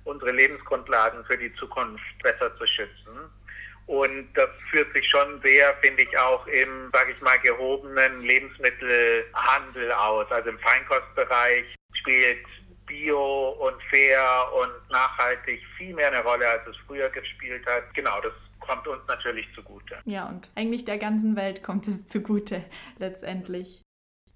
unsere 0.04 0.32
Lebensgrundlagen 0.32 1.24
für 1.26 1.38
die 1.38 1.54
Zukunft 1.56 2.04
besser 2.24 2.56
zu 2.58 2.66
schützen. 2.66 3.30
Und 3.88 4.34
das 4.36 4.50
führt 4.70 4.94
sich 4.94 5.08
schon 5.10 5.42
sehr, 5.42 5.76
finde 5.82 6.04
ich, 6.04 6.18
auch 6.18 6.46
im, 6.48 6.90
sage 6.94 7.12
ich 7.12 7.22
mal, 7.22 7.38
gehobenen 7.40 8.22
Lebensmittelhandel 8.22 9.92
aus. 9.92 10.32
Also 10.32 10.50
im 10.50 10.60
Feinkostbereich 10.60 11.66
spielt 11.96 12.46
Bio 12.86 13.50
und 13.50 13.82
fair 13.90 14.48
und 14.54 14.90
nachhaltig 14.92 15.62
viel 15.78 15.94
mehr 15.94 16.08
eine 16.08 16.24
Rolle, 16.24 16.48
als 16.48 16.68
es 16.68 16.78
früher 16.88 17.10
gespielt 17.10 17.66
hat. 17.66 17.94
Genau, 17.94 18.22
das 18.22 18.34
kommt 18.62 18.88
uns 18.88 19.02
natürlich 19.08 19.48
zugute. 19.54 19.98
Ja, 20.06 20.30
und 20.30 20.50
eigentlich 20.56 20.86
der 20.86 20.98
ganzen 20.98 21.36
Welt 21.36 21.64
kommt 21.64 21.88
es 21.88 22.08
zugute 22.08 22.64
letztendlich. 22.98 23.82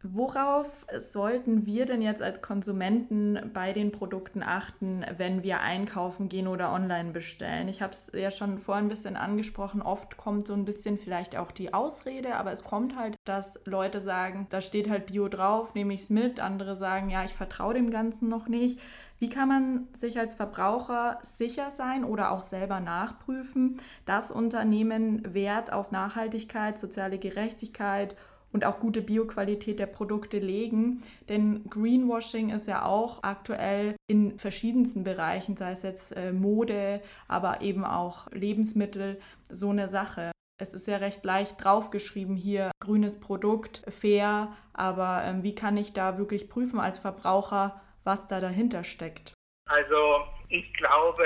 Worauf 0.07 0.85
sollten 0.99 1.65
wir 1.65 1.85
denn 1.85 2.01
jetzt 2.03 2.21
als 2.21 2.43
Konsumenten 2.43 3.49
bei 3.53 3.73
den 3.73 3.91
Produkten 3.91 4.43
achten, 4.43 5.03
wenn 5.17 5.41
wir 5.41 5.61
einkaufen 5.61 6.29
gehen 6.29 6.47
oder 6.47 6.71
online 6.71 7.11
bestellen? 7.11 7.67
Ich 7.69 7.81
habe 7.81 7.93
es 7.93 8.11
ja 8.13 8.29
schon 8.29 8.59
vorhin 8.59 8.85
ein 8.85 8.89
bisschen 8.89 9.15
angesprochen. 9.15 9.81
Oft 9.81 10.15
kommt 10.15 10.45
so 10.45 10.53
ein 10.53 10.65
bisschen 10.65 10.99
vielleicht 10.99 11.35
auch 11.35 11.51
die 11.51 11.73
Ausrede, 11.73 12.35
aber 12.35 12.51
es 12.51 12.63
kommt 12.63 12.95
halt, 12.95 13.15
dass 13.25 13.59
Leute 13.65 13.99
sagen, 13.99 14.45
da 14.51 14.61
steht 14.61 14.91
halt 14.91 15.07
Bio 15.07 15.27
drauf, 15.27 15.73
nehme 15.73 15.95
ich 15.95 16.01
es 16.01 16.09
mit. 16.11 16.39
Andere 16.39 16.75
sagen, 16.75 17.09
ja, 17.09 17.23
ich 17.23 17.33
vertraue 17.33 17.73
dem 17.73 17.89
Ganzen 17.89 18.29
noch 18.29 18.47
nicht. 18.47 18.79
Wie 19.19 19.30
kann 19.30 19.47
man 19.47 19.88
sich 19.93 20.19
als 20.19 20.34
Verbraucher 20.34 21.17
sicher 21.23 21.71
sein 21.71 22.04
oder 22.04 22.32
auch 22.32 22.43
selber 22.43 22.80
nachprüfen, 22.80 23.78
dass 24.06 24.30
Unternehmen 24.30 25.34
Wert 25.34 25.71
auf 25.71 25.91
Nachhaltigkeit, 25.91 26.78
soziale 26.78 27.17
Gerechtigkeit 27.17 28.15
und 28.56 28.63
auch 28.63 28.80
gute 28.80 29.01
Bioqualität 29.01 29.80
der 29.80 29.86
Produkte 29.86 30.39
legen. 30.39 31.04
Denn 31.28 31.65
Greenwashing 31.69 32.51
ist 32.51 32.67
ja 32.67 32.86
auch 32.86 33.21
aktuell 33.21 33.95
in 34.08 34.38
verschiedensten 34.38 35.04
Bereichen, 35.04 35.58
sei 35.58 35.71
es 35.71 35.84
jetzt 35.84 36.15
äh, 36.15 36.32
Mode, 36.32 37.01
aber 37.28 37.60
eben 37.60 37.84
auch 37.84 38.32
Lebensmittel, 38.32 39.19
so 39.49 39.71
eine 39.71 39.89
Sache. 39.89 40.32
Es 40.58 40.73
ist 40.73 40.88
ja 40.88 40.97
recht 40.97 41.25
leicht 41.25 41.62
draufgeschrieben 41.62 42.38
hier, 42.38 42.71
grünes 42.80 43.19
Produkt, 43.19 43.82
fair, 43.89 44.54
aber 44.71 45.23
ähm, 45.25 45.43
wie 45.43 45.54
kann 45.54 45.75
ich 45.75 45.91
da 45.91 46.17
wirklich 46.17 46.47
prüfen 46.49 46.80
als 46.80 46.97
Verbraucher, 46.97 47.82
was 48.05 48.27
da 48.27 48.39
dahinter 48.39 48.83
steckt? 48.83 49.33
Also 49.67 50.27
ich 50.49 50.71
glaube, 50.75 51.25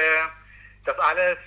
dass 0.85 0.97
alles 0.97 1.37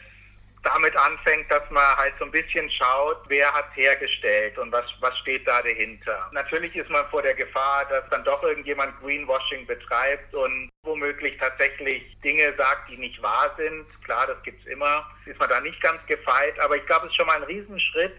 damit 0.63 0.97
anfängt, 0.97 1.51
dass 1.51 1.69
man 1.71 1.97
halt 1.97 2.15
so 2.19 2.25
ein 2.25 2.31
bisschen 2.31 2.71
schaut, 2.71 3.19
wer 3.27 3.53
hat 3.53 3.67
hergestellt 3.75 4.57
und 4.59 4.71
was, 4.71 4.85
was 5.01 5.17
steht 5.19 5.47
da 5.47 5.61
dahinter. 5.61 6.31
Natürlich 6.33 6.77
ist 6.77 6.89
man 6.89 7.05
vor 7.09 7.23
der 7.23 7.35
Gefahr, 7.35 7.85
dass 7.87 8.09
dann 8.11 8.23
doch 8.25 8.43
irgendjemand 8.45 8.97
Greenwashing 9.01 9.67
betreibt 9.67 10.33
und 10.35 10.71
womöglich 10.85 11.37
tatsächlich 11.39 12.17
Dinge 12.21 12.55
sagt, 12.57 12.89
die 12.89 12.97
nicht 12.97 13.21
wahr 13.21 13.53
sind. 13.57 13.87
Klar, 14.05 14.29
das 14.29 14.41
gibt's 14.45 14.65
immer. 14.67 15.05
Ist 15.27 15.41
man 15.41 15.49
da 15.49 15.61
nicht 15.61 15.81
ganz 15.81 16.05
gefeit, 16.07 16.59
aber 16.61 16.77
ich 16.77 16.87
glaube, 16.87 17.07
es 17.07 17.11
ist 17.11 17.17
schon 17.17 17.27
mal 17.27 17.39
ein 17.39 17.43
Riesenschritt, 17.45 18.15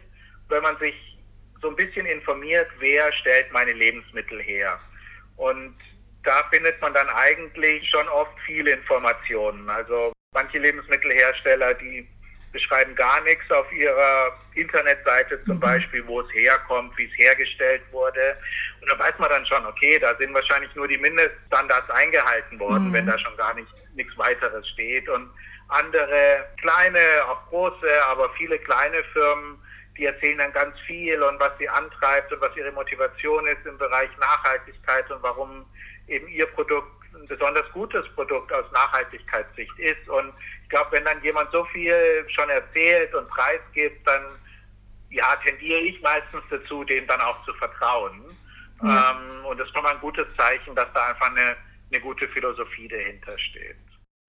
wenn 0.50 0.64
man 0.64 0.78
sich 0.80 0.96
so 1.62 1.70
ein 1.70 1.76
bisschen 1.78 2.06
informiert, 2.06 2.68
wer 2.80 3.14
stellt 3.14 3.54
meine 3.54 3.72
Lebensmittel 3.72 4.42
her. 4.42 4.78
Und 5.38 5.76
da 6.24 6.44
findet 6.52 6.80
man 6.82 6.94
dann 6.94 7.10
eigentlich 7.10 7.88
schon 7.90 8.08
oft 8.10 8.34
viele 8.46 8.72
Informationen. 8.72 9.70
Also 9.70 10.14
manche 10.34 10.58
Lebensmittelhersteller, 10.58 11.74
die 11.76 12.08
beschreiben 12.54 12.96
gar 12.96 13.20
nichts 13.22 13.50
auf 13.52 13.70
ihrer 13.74 14.32
Internetseite 14.54 15.44
zum 15.46 15.56
mhm. 15.56 15.62
Beispiel, 15.62 16.06
wo 16.06 16.22
es 16.22 16.32
herkommt, 16.34 16.96
wie 16.98 17.06
es 17.06 17.18
hergestellt 17.18 17.82
wurde. 17.92 18.38
Und 18.80 18.92
da 18.92 19.00
weiß 19.00 19.14
man 19.18 19.30
dann 19.30 19.46
schon, 19.46 19.66
okay, 19.66 19.98
da 20.00 20.16
sind 20.18 20.34
wahrscheinlich 20.34 20.74
nur 20.76 20.88
die 20.88 21.00
Mindeststandards 21.00 21.90
eingehalten 21.90 22.60
worden, 22.60 22.90
mhm. 22.90 22.94
wenn 22.94 23.08
da 23.08 23.18
schon 23.18 23.36
gar 23.38 23.56
nicht 23.56 23.68
nichts 23.96 24.16
weiteres 24.18 24.68
steht. 24.70 25.10
Und 25.10 25.30
andere 25.70 26.46
kleine, 26.62 27.00
auch 27.28 27.50
große, 27.50 28.06
aber 28.08 28.30
viele 28.38 28.60
kleine 28.60 29.04
Firmen, 29.14 29.60
die 29.98 30.06
erzählen 30.06 30.38
dann 30.38 30.54
ganz 30.54 30.80
viel 30.82 31.22
und 31.22 31.40
was 31.40 31.52
sie 31.60 31.70
antreibt 31.70 32.32
und 32.32 32.42
was 32.42 32.56
ihre 32.56 32.72
Motivation 32.72 33.46
ist 33.48 33.66
im 33.66 33.78
Bereich 33.78 34.10
Nachhaltigkeit 34.20 35.10
und 35.12 35.22
warum 35.22 35.66
eben 36.14 36.28
ihr 36.28 36.46
Produkt 36.48 36.88
ein 37.14 37.28
besonders 37.28 37.70
gutes 37.72 38.08
Produkt 38.16 38.52
aus 38.54 38.66
Nachhaltigkeitssicht 38.72 39.78
ist. 39.80 40.10
Und 40.10 40.34
ich 40.64 40.70
glaube, 40.70 40.92
wenn 40.92 41.06
dann 41.06 41.24
jemand 41.24 41.52
so 41.52 41.64
viel 41.66 42.26
schon 42.30 42.50
erzählt 42.50 43.14
und 43.14 43.28
preisgibt, 43.30 44.06
dann 44.08 44.24
ja, 45.10 45.36
tendiere 45.46 45.82
ich 45.82 46.02
meistens 46.02 46.42
dazu, 46.50 46.84
dem 46.84 47.06
dann 47.08 47.22
auch 47.22 47.44
zu 47.46 47.54
vertrauen. 47.54 48.24
Ja. 48.84 49.12
Ähm, 49.12 49.46
und 49.46 49.60
das 49.60 49.68
ist 49.68 49.74
schon 49.74 49.84
mal 49.84 49.94
ein 49.94 50.02
gutes 50.02 50.26
Zeichen, 50.36 50.76
dass 50.76 50.92
da 50.94 51.10
einfach 51.10 51.30
eine, 51.30 51.56
eine 51.92 52.02
gute 52.02 52.28
Philosophie 52.30 52.88
dahinter 52.88 53.38
steht. 53.38 53.78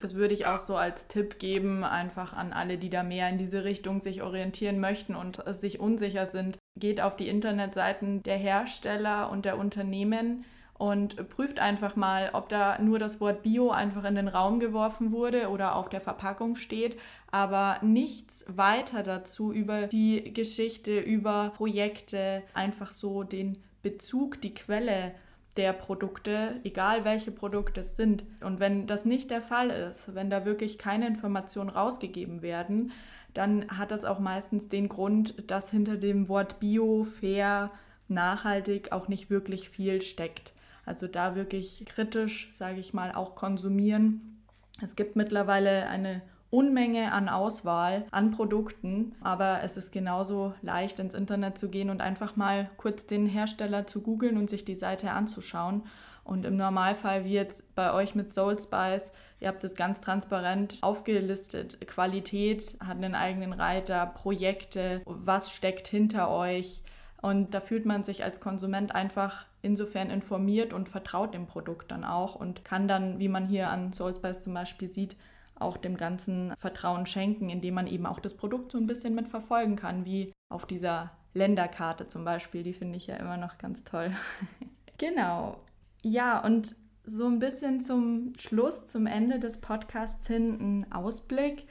Das 0.01 0.15
würde 0.17 0.35
ich 0.35 0.45
auch 0.45 0.59
so 0.59 0.77
als 0.77 1.09
Tipp 1.09 1.39
geben, 1.39 1.83
einfach 1.83 2.35
an 2.35 2.53
alle, 2.53 2.77
die 2.77 2.91
da 2.91 3.03
mehr 3.03 3.31
in 3.31 3.39
diese 3.39 3.65
Richtung 3.65 4.03
sich 4.03 4.23
orientieren 4.23 4.79
möchten 4.79 5.15
und 5.15 5.43
sich 5.55 5.81
unsicher 5.81 6.27
sind. 6.27 6.59
Geht 6.79 7.01
auf 7.01 7.17
die 7.17 7.29
Internetseiten 7.29 8.23
der 8.23 8.37
Hersteller 8.37 9.31
und 9.31 9.47
der 9.47 9.57
Unternehmen 9.57 10.45
und 10.79 11.29
prüft 11.29 11.61
einfach 11.61 11.97
mal, 11.97 12.31
ob 12.33 12.49
da 12.49 12.79
nur 12.81 12.99
das 12.99 13.21
Wort 13.21 13.43
Bio 13.43 13.71
einfach 13.71 14.05
in 14.05 14.17
den 14.17 14.29
Raum 14.29 14.59
geworfen 14.61 15.13
wurde 15.13 15.49
oder 15.49 15.77
auf 15.77 15.89
der 15.89 16.01
Verpackung 16.01 16.57
steht, 16.57 16.97
aber 17.31 17.79
nichts 17.83 18.45
weiter 18.49 19.03
dazu 19.03 19.53
über 19.53 19.87
die 19.87 20.33
Geschichte, 20.33 20.99
über 20.99 21.53
Projekte, 21.57 22.43
einfach 22.55 22.93
so 22.93 23.23
den 23.23 23.59
Bezug, 23.83 24.41
die 24.41 24.55
Quelle 24.55 25.13
der 25.57 25.73
Produkte, 25.73 26.61
egal 26.65 27.05
welche 27.05 27.31
Produkte 27.31 27.81
es 27.81 27.97
sind. 27.97 28.25
Und 28.43 28.59
wenn 28.59 28.87
das 28.87 29.05
nicht 29.05 29.31
der 29.31 29.43
Fall 29.43 29.71
ist, 29.71 30.15
wenn 30.15 30.31
da 30.31 30.45
wirklich 30.45 30.79
keine 30.79 31.07
Informationen 31.07 31.71
rausgegeben 31.71 32.43
werden, 32.43 32.93
dann 33.35 33.67
hat 33.69 33.91
das 33.91 34.05
auch 34.05 34.19
meistens 34.19 34.69
den 34.69 34.89
Grund, 34.89 35.35
dass 35.49 35.71
hinter 35.71 35.97
dem 35.97 36.29
Wort 36.29 36.61
Bio, 36.61 37.05
fair, 37.05 37.69
nachhaltig 38.09 38.93
auch 38.93 39.09
nicht 39.09 39.31
wirklich 39.31 39.69
viel 39.69 40.03
steckt. 40.03 40.54
Also 40.87 41.07
da 41.07 41.35
wirklich 41.35 41.85
kritisch, 41.87 42.49
sage 42.53 42.81
ich 42.81 42.95
mal, 42.95 43.13
auch 43.13 43.35
konsumieren. 43.35 44.43
Es 44.83 44.97
gibt 44.97 45.17
mittlerweile 45.17 45.89
eine 45.89 46.23
Unmenge 46.55 47.11
an 47.11 47.29
Auswahl 47.29 48.07
an 48.13 48.31
Produkten, 48.31 49.17
aber 49.21 49.63
es 49.65 49.77
ist 49.77 49.91
genauso 49.91 50.55
leicht 50.63 51.01
ins 51.01 51.15
Internet 51.15 51.59
zu 51.59 51.69
gehen 51.69 51.91
und 51.91 52.01
einfach 52.01 52.37
mal 52.37 52.71
kurz 52.77 53.07
den 53.07 53.27
Hersteller 53.27 53.89
zu 53.89 54.03
googeln 54.03 54.37
und 54.37 54.49
sich 54.49 54.65
die 54.65 54.77
Seite 54.77 55.11
anzuschauen. 55.11 55.83
Und 56.23 56.47
im 56.47 56.57
Normalfall, 56.57 57.25
wie 57.25 57.33
jetzt 57.33 57.75
bei 57.75 57.93
euch 57.93 58.15
mit 58.15 58.31
Soul 58.31 58.59
Spice, 58.59 59.11
ihr 59.41 59.49
habt 59.49 59.65
es 59.65 59.75
ganz 59.75 60.01
transparent 60.01 60.79
aufgelistet. 60.81 61.85
Qualität 61.89 62.77
hat 62.79 62.99
einen 62.99 63.17
eigenen 63.17 63.53
Reiter, 63.53 64.07
Projekte, 64.07 65.01
was 65.07 65.51
steckt 65.51 65.89
hinter 65.89 66.31
euch. 66.31 66.83
Und 67.21 67.53
da 67.53 67.61
fühlt 67.61 67.85
man 67.85 68.05
sich 68.05 68.23
als 68.23 68.41
Konsument 68.41 68.95
einfach 68.95 69.45
insofern 69.65 70.11
informiert 70.11 70.73
und 70.73 70.89
vertraut 70.89 71.35
dem 71.35 71.47
Produkt 71.47 71.91
dann 71.91 72.05
auch 72.05 72.35
und 72.35 72.65
kann 72.65 72.87
dann, 72.87 73.19
wie 73.19 73.29
man 73.29 73.47
hier 73.47 73.71
an 73.71 73.93
Soulspice 73.93 74.43
zum 74.43 74.55
Beispiel 74.55 74.89
sieht, 74.89 75.17
auch 75.57 75.77
dem 75.77 75.97
ganzen 75.97 76.55
Vertrauen 76.57 77.07
schenken, 77.07 77.49
indem 77.49 77.75
man 77.75 77.87
eben 77.87 78.07
auch 78.07 78.21
das 78.21 78.37
Produkt 78.37 78.73
so 78.73 78.79
ein 78.79 78.87
bisschen 78.87 79.15
mit 79.15 79.29
verfolgen 79.29 79.77
kann, 79.77 80.05
wie 80.05 80.33
auf 80.49 80.67
dieser 80.67 81.13
Länderkarte 81.33 82.09
zum 82.09 82.25
Beispiel. 82.25 82.63
Die 82.63 82.75
finde 82.75 82.97
ich 82.97 83.07
ja 83.07 83.17
immer 83.17 83.37
noch 83.37 83.59
ganz 83.59 83.85
toll. 83.85 84.11
genau. 84.99 85.61
Ja, 86.03 86.45
und 86.45 86.75
so 87.07 87.27
ein 87.27 87.39
bisschen 87.39 87.81
zum 87.81 88.33
Schluss, 88.39 88.89
zum 88.89 89.07
Ende 89.07 89.39
des 89.39 89.61
Podcasts 89.61 90.27
hin 90.27 90.85
ein 90.85 90.93
Ausblick. 90.93 91.67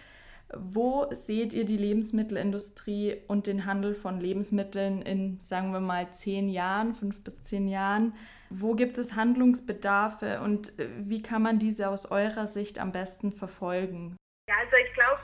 Wo 0.57 1.07
seht 1.11 1.53
ihr 1.53 1.65
die 1.65 1.77
Lebensmittelindustrie 1.77 3.21
und 3.27 3.47
den 3.47 3.65
Handel 3.65 3.95
von 3.95 4.19
Lebensmitteln 4.19 5.01
in, 5.01 5.39
sagen 5.39 5.71
wir 5.73 5.79
mal, 5.79 6.11
zehn 6.11 6.49
Jahren, 6.49 6.93
fünf 6.93 7.23
bis 7.23 7.43
zehn 7.43 7.67
Jahren? 7.67 8.15
Wo 8.49 8.75
gibt 8.75 8.97
es 8.97 9.15
Handlungsbedarfe 9.15 10.41
und 10.41 10.77
äh, 10.79 10.87
wie 10.97 11.21
kann 11.21 11.41
man 11.41 11.59
diese 11.59 11.89
aus 11.89 12.09
eurer 12.09 12.47
Sicht 12.47 12.79
am 12.79 12.91
besten 12.91 13.31
verfolgen? 13.31 14.15
Ja, 14.49 14.55
also 14.59 14.75
ich 14.75 14.93
glaube, 14.93 15.21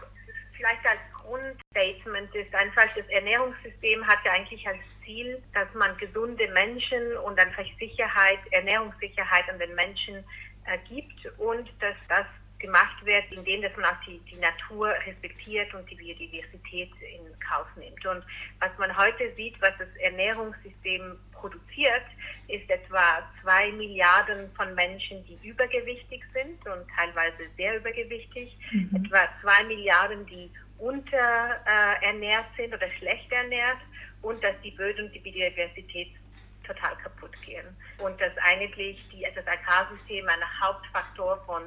vielleicht 0.55 0.85
als 0.85 0.99
Grundstatement 1.13 2.33
ist 2.35 2.53
einfach, 2.55 2.87
das 2.95 3.07
Ernährungssystem 3.09 4.05
hat 4.05 4.19
ja 4.25 4.31
eigentlich 4.31 4.67
als 4.67 4.79
Ziel, 5.05 5.41
dass 5.53 5.71
man 5.73 5.95
gesunde 5.97 6.47
Menschen 6.49 7.17
und 7.17 7.39
vielleicht 7.39 7.77
Sicherheit, 7.79 8.39
Ernährungssicherheit 8.51 9.49
an 9.49 9.59
den 9.59 9.75
Menschen 9.75 10.23
äh, 10.65 10.77
gibt 10.87 11.25
und 11.37 11.69
dass 11.79 11.95
das 12.07 12.25
gemacht 12.59 13.05
wird, 13.05 13.23
indem 13.31 13.61
dass 13.61 13.75
man 13.75 13.85
auch 13.85 14.01
die, 14.05 14.19
die 14.31 14.37
Natur 14.37 14.93
respektiert 15.05 15.73
und 15.73 15.89
die 15.89 15.95
Biodiversität 15.95 16.91
in 17.01 17.39
Kauf 17.39 17.67
nimmt. 17.77 18.05
Und 18.05 18.23
was 18.59 18.69
man 18.77 18.95
heute 18.95 19.33
sieht, 19.35 19.59
was 19.61 19.73
das 19.79 19.87
Ernährungssystem 20.01 21.17
produziert, 21.31 22.03
ist 22.47 22.69
etwa 22.69 23.23
zwei 23.41 23.71
Milliarden 23.71 24.51
von 24.55 24.75
Menschen, 24.75 25.25
die 25.25 25.47
übergewichtig 25.47 26.23
sind 26.33 26.57
und 26.67 26.85
teilweise 26.95 27.49
sehr 27.55 27.77
übergewichtig, 27.77 28.55
mhm. 28.71 29.05
etwa 29.05 29.27
zwei 29.41 29.63
Milliarden, 29.63 30.25
die 30.25 30.51
unterernährt 30.77 32.45
äh, 32.53 32.61
sind 32.61 32.73
oder 32.73 32.89
schlecht 32.97 33.31
ernährt 33.31 33.79
und 34.21 34.43
dass 34.43 34.55
die 34.63 34.71
Böden 34.71 35.05
und 35.05 35.15
die 35.15 35.19
Biodiversität 35.19 36.09
total 36.65 36.95
kaputt 36.97 37.41
gehen. 37.41 37.65
Und 37.97 38.19
dass 38.21 38.31
eigentlich 38.37 39.01
die, 39.09 39.25
das 39.35 39.45
Agrarsystem 39.47 40.27
ein 40.27 40.61
Hauptfaktor 40.61 41.43
von 41.45 41.63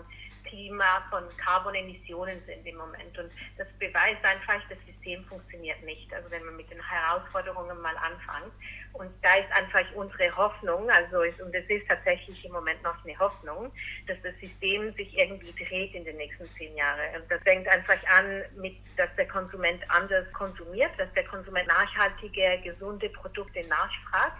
Klima, 0.52 1.02
von 1.08 1.24
Carbonemissionen 1.38 2.44
sind 2.44 2.66
im 2.66 2.76
Moment. 2.76 3.18
Und 3.18 3.30
das 3.56 3.66
beweist 3.78 4.22
einfach, 4.22 4.60
das 4.68 4.78
System 4.84 5.24
funktioniert 5.24 5.82
nicht. 5.82 6.12
Also 6.12 6.30
wenn 6.30 6.44
man 6.44 6.56
mit 6.56 6.70
den 6.70 6.78
Herausforderungen 6.78 7.80
mal 7.80 7.96
anfängt. 7.96 8.52
Und 8.92 9.10
da 9.22 9.36
ist 9.36 9.50
einfach 9.52 9.90
unsere 9.94 10.36
Hoffnung, 10.36 10.90
also 10.90 11.22
ist, 11.22 11.40
und 11.40 11.54
es 11.54 11.64
ist 11.70 11.88
tatsächlich 11.88 12.44
im 12.44 12.52
Moment 12.52 12.82
noch 12.82 13.02
eine 13.02 13.18
Hoffnung, 13.18 13.72
dass 14.06 14.18
das 14.22 14.34
System 14.40 14.92
sich 14.92 15.16
irgendwie 15.16 15.54
dreht 15.64 15.94
in 15.94 16.04
den 16.04 16.18
nächsten 16.18 16.46
zehn 16.58 16.76
Jahren. 16.76 17.22
Und 17.22 17.30
das 17.30 17.40
fängt 17.42 17.66
einfach 17.68 17.98
an 18.08 18.42
mit, 18.56 18.76
dass 18.98 19.08
der 19.16 19.28
Konsument 19.28 19.82
anders 19.88 20.30
konsumiert, 20.34 20.90
dass 20.98 21.10
der 21.14 21.24
Konsument 21.24 21.66
nachhaltige, 21.66 22.60
gesunde 22.62 23.08
Produkte 23.08 23.66
nachfragt 23.68 24.36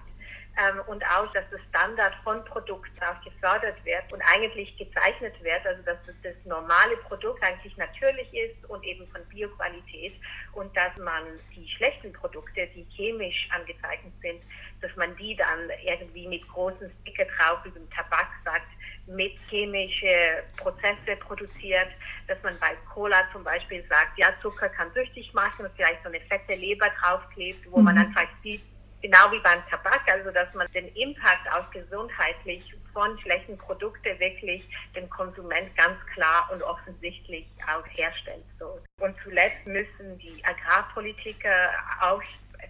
ähm, 0.58 0.80
und 0.86 1.02
auch, 1.06 1.32
dass 1.32 1.48
der 1.50 1.60
Standard 1.70 2.14
von 2.24 2.44
Produkten 2.44 3.02
auch 3.02 3.20
gefördert 3.24 3.82
wird 3.84 4.12
und 4.12 4.20
eigentlich 4.22 4.76
gezeichnet 4.76 5.34
wird, 5.42 5.64
also 5.66 5.82
dass 5.82 5.96
das 6.22 6.34
normale 6.44 6.96
Produkt 6.98 7.42
eigentlich 7.42 7.74
natürlich 7.78 8.32
ist 8.34 8.68
und 8.68 8.84
eben 8.84 9.06
von 9.08 9.24
Bioqualität 9.26 10.12
und 10.52 10.76
dass 10.76 10.94
man 10.98 11.24
die 11.56 11.66
schlechten 11.68 12.12
Produkte, 12.12 12.66
die 12.74 12.86
chemisch 12.94 13.48
angezeichnet 13.50 14.12
sind, 14.20 14.42
dass 14.82 14.94
man 14.96 15.16
die 15.16 15.36
dann 15.36 15.70
irgendwie 15.84 16.26
mit 16.28 16.46
großen 16.48 16.90
Sticker 17.00 17.24
drauf 17.24 17.60
wie 17.64 17.70
beim 17.70 17.88
Tabak 17.90 18.28
sagt, 18.44 18.68
mit 19.06 19.36
chemische 19.48 20.44
Prozesse 20.58 21.16
produziert, 21.20 21.88
dass 22.28 22.40
man 22.42 22.58
bei 22.58 22.76
Cola 22.92 23.22
zum 23.32 23.42
Beispiel 23.42 23.84
sagt, 23.88 24.18
ja, 24.18 24.28
Zucker 24.42 24.68
kann 24.68 24.92
süchtig 24.92 25.32
machen 25.32 25.64
und 25.64 25.72
vielleicht 25.76 26.02
so 26.02 26.08
eine 26.08 26.20
fette 26.20 26.54
Leber 26.54 26.88
draufklebt, 27.00 27.70
wo 27.70 27.78
mhm. 27.78 27.84
man 27.84 27.98
einfach 27.98 28.28
sieht, 28.42 28.62
genau 29.02 29.30
wie 29.30 29.40
beim 29.40 29.62
Tabak, 29.68 30.02
also 30.06 30.30
dass 30.30 30.52
man 30.54 30.66
den 30.72 30.88
Impact 30.94 31.50
auch 31.52 31.70
gesundheitlich 31.70 32.62
von 32.92 33.18
schlechten 33.20 33.58
Produkten 33.58 34.18
wirklich 34.18 34.64
dem 34.94 35.08
Konsument 35.10 35.74
ganz 35.76 35.98
klar 36.14 36.48
und 36.52 36.62
offensichtlich 36.62 37.46
auch 37.66 37.86
herstellt. 37.88 38.44
So. 38.58 38.80
Und 39.00 39.16
zuletzt 39.22 39.66
müssen 39.66 40.18
die 40.18 40.42
Agrarpolitiker 40.44 41.70
auch 42.00 42.22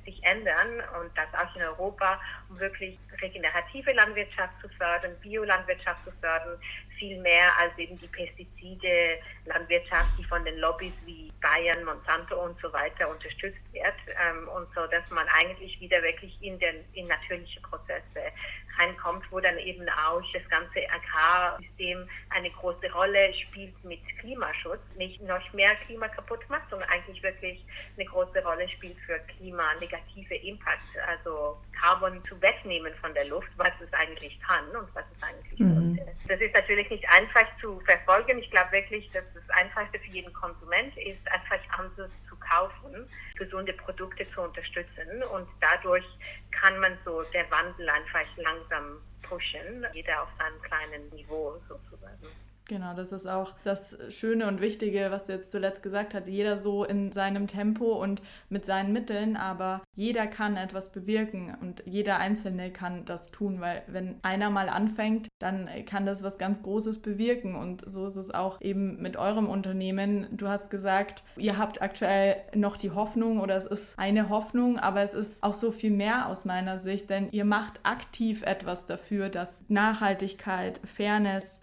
sich 0.04 0.22
ändern 0.24 0.82
und 1.00 1.10
das 1.16 1.28
auch 1.34 1.54
in 1.54 1.62
Europa, 1.62 2.20
um 2.48 2.58
wirklich 2.58 2.98
regenerative 3.20 3.92
Landwirtschaft 3.92 4.54
zu 4.60 4.68
fördern, 4.70 5.14
Biolandwirtschaft 5.20 6.04
zu 6.04 6.12
fördern, 6.20 6.58
viel 7.02 7.18
mehr 7.18 7.50
als 7.58 7.76
eben 7.78 7.98
die 7.98 8.06
Pestizide, 8.06 9.18
Landwirtschaft, 9.46 10.10
die 10.16 10.24
von 10.24 10.44
den 10.44 10.56
Lobbys 10.58 10.92
wie 11.04 11.32
Bayern, 11.40 11.84
Monsanto 11.84 12.40
und 12.40 12.56
so 12.60 12.72
weiter 12.72 13.10
unterstützt 13.10 13.58
wird. 13.72 13.98
Ähm, 14.06 14.46
und 14.46 14.68
so, 14.72 14.86
dass 14.86 15.10
man 15.10 15.26
eigentlich 15.34 15.80
wieder 15.80 16.00
wirklich 16.00 16.32
in, 16.40 16.60
den, 16.60 16.76
in 16.92 17.08
natürliche 17.08 17.60
Prozesse 17.62 18.22
reinkommt, 18.78 19.24
wo 19.30 19.40
dann 19.40 19.58
eben 19.58 19.88
auch 19.88 20.22
das 20.32 20.42
ganze 20.48 20.80
Agrarsystem 20.90 22.08
eine 22.30 22.50
große 22.50 22.90
Rolle 22.92 23.32
spielt 23.34 23.72
mit 23.84 24.00
Klimaschutz, 24.18 24.80
nicht 24.96 25.20
noch 25.22 25.52
mehr 25.52 25.74
Klima 25.86 26.08
kaputt 26.08 26.40
macht, 26.48 26.68
sondern 26.70 26.88
eigentlich 26.90 27.22
wirklich 27.22 27.64
eine 27.96 28.06
große 28.06 28.42
Rolle 28.42 28.68
spielt 28.68 28.96
für 29.06 29.18
klimanegative 29.36 30.34
Impact, 30.36 30.96
also 31.06 31.58
Carbon 31.80 32.22
zu 32.24 32.40
wegnehmen 32.40 32.92
von 33.00 33.12
der 33.14 33.26
Luft, 33.26 33.50
was 33.56 33.72
es 33.80 33.92
eigentlich 33.92 34.38
kann 34.40 34.66
und 34.68 34.94
was 34.94 35.04
es 35.16 35.22
eigentlich 35.22 35.60
mhm. 35.60 35.98
Das 36.28 36.40
ist 36.40 36.54
natürlich 36.54 36.88
nicht 36.88 37.08
einfach 37.08 37.46
zu 37.60 37.80
verfolgen. 37.80 38.38
Ich 38.38 38.50
glaube 38.50 38.72
wirklich, 38.72 39.10
dass 39.10 39.24
das 39.34 39.48
Einfachste 39.50 39.98
für 39.98 40.10
jeden 40.10 40.32
Konsument 40.32 40.96
ist, 40.96 41.20
einfach 41.30 41.58
anders 41.78 42.10
zu 42.28 42.36
kaufen, 42.36 43.08
gesunde 43.36 43.72
Produkte 43.72 44.26
zu 44.32 44.42
unterstützen 44.42 45.22
und 45.32 45.48
dadurch 45.60 46.04
kann 46.50 46.78
man 46.80 46.96
so 47.04 47.22
der 47.34 47.50
Wandel 47.50 47.88
einfach 47.88 48.24
langsam 48.36 48.61
pushen, 49.22 49.86
jeder 49.92 50.22
auf 50.22 50.28
seinem 50.38 50.60
kleinen 50.62 51.08
Niveau 51.10 51.60
sozusagen. 51.68 52.28
Genau, 52.68 52.94
das 52.94 53.10
ist 53.12 53.26
auch 53.26 53.54
das 53.64 53.98
Schöne 54.10 54.46
und 54.46 54.60
Wichtige, 54.60 55.08
was 55.10 55.24
du 55.24 55.32
jetzt 55.32 55.50
zuletzt 55.50 55.82
gesagt 55.82 56.14
hast. 56.14 56.28
Jeder 56.28 56.56
so 56.56 56.84
in 56.84 57.10
seinem 57.10 57.46
Tempo 57.46 58.00
und 58.00 58.22
mit 58.50 58.64
seinen 58.64 58.92
Mitteln, 58.92 59.36
aber 59.36 59.82
jeder 59.96 60.26
kann 60.26 60.56
etwas 60.56 60.92
bewirken 60.92 61.56
und 61.60 61.82
jeder 61.86 62.18
Einzelne 62.18 62.70
kann 62.70 63.04
das 63.04 63.30
tun, 63.30 63.60
weil 63.60 63.82
wenn 63.88 64.16
einer 64.22 64.48
mal 64.48 64.68
anfängt, 64.68 65.28
dann 65.40 65.68
kann 65.86 66.06
das 66.06 66.22
was 66.22 66.38
ganz 66.38 66.62
Großes 66.62 67.02
bewirken. 67.02 67.56
Und 67.56 67.82
so 67.90 68.06
ist 68.06 68.16
es 68.16 68.30
auch 68.32 68.60
eben 68.60 69.02
mit 69.02 69.16
eurem 69.16 69.48
Unternehmen. 69.48 70.28
Du 70.30 70.48
hast 70.48 70.70
gesagt, 70.70 71.24
ihr 71.36 71.58
habt 71.58 71.82
aktuell 71.82 72.36
noch 72.54 72.76
die 72.76 72.92
Hoffnung 72.92 73.40
oder 73.40 73.56
es 73.56 73.66
ist 73.66 73.98
eine 73.98 74.28
Hoffnung, 74.28 74.78
aber 74.78 75.02
es 75.02 75.14
ist 75.14 75.42
auch 75.42 75.54
so 75.54 75.72
viel 75.72 75.90
mehr 75.90 76.28
aus 76.28 76.44
meiner 76.44 76.78
Sicht, 76.78 77.10
denn 77.10 77.28
ihr 77.32 77.44
macht 77.44 77.80
aktiv 77.82 78.42
etwas 78.42 78.86
dafür, 78.86 79.28
dass 79.28 79.60
Nachhaltigkeit, 79.68 80.80
Fairness, 80.84 81.60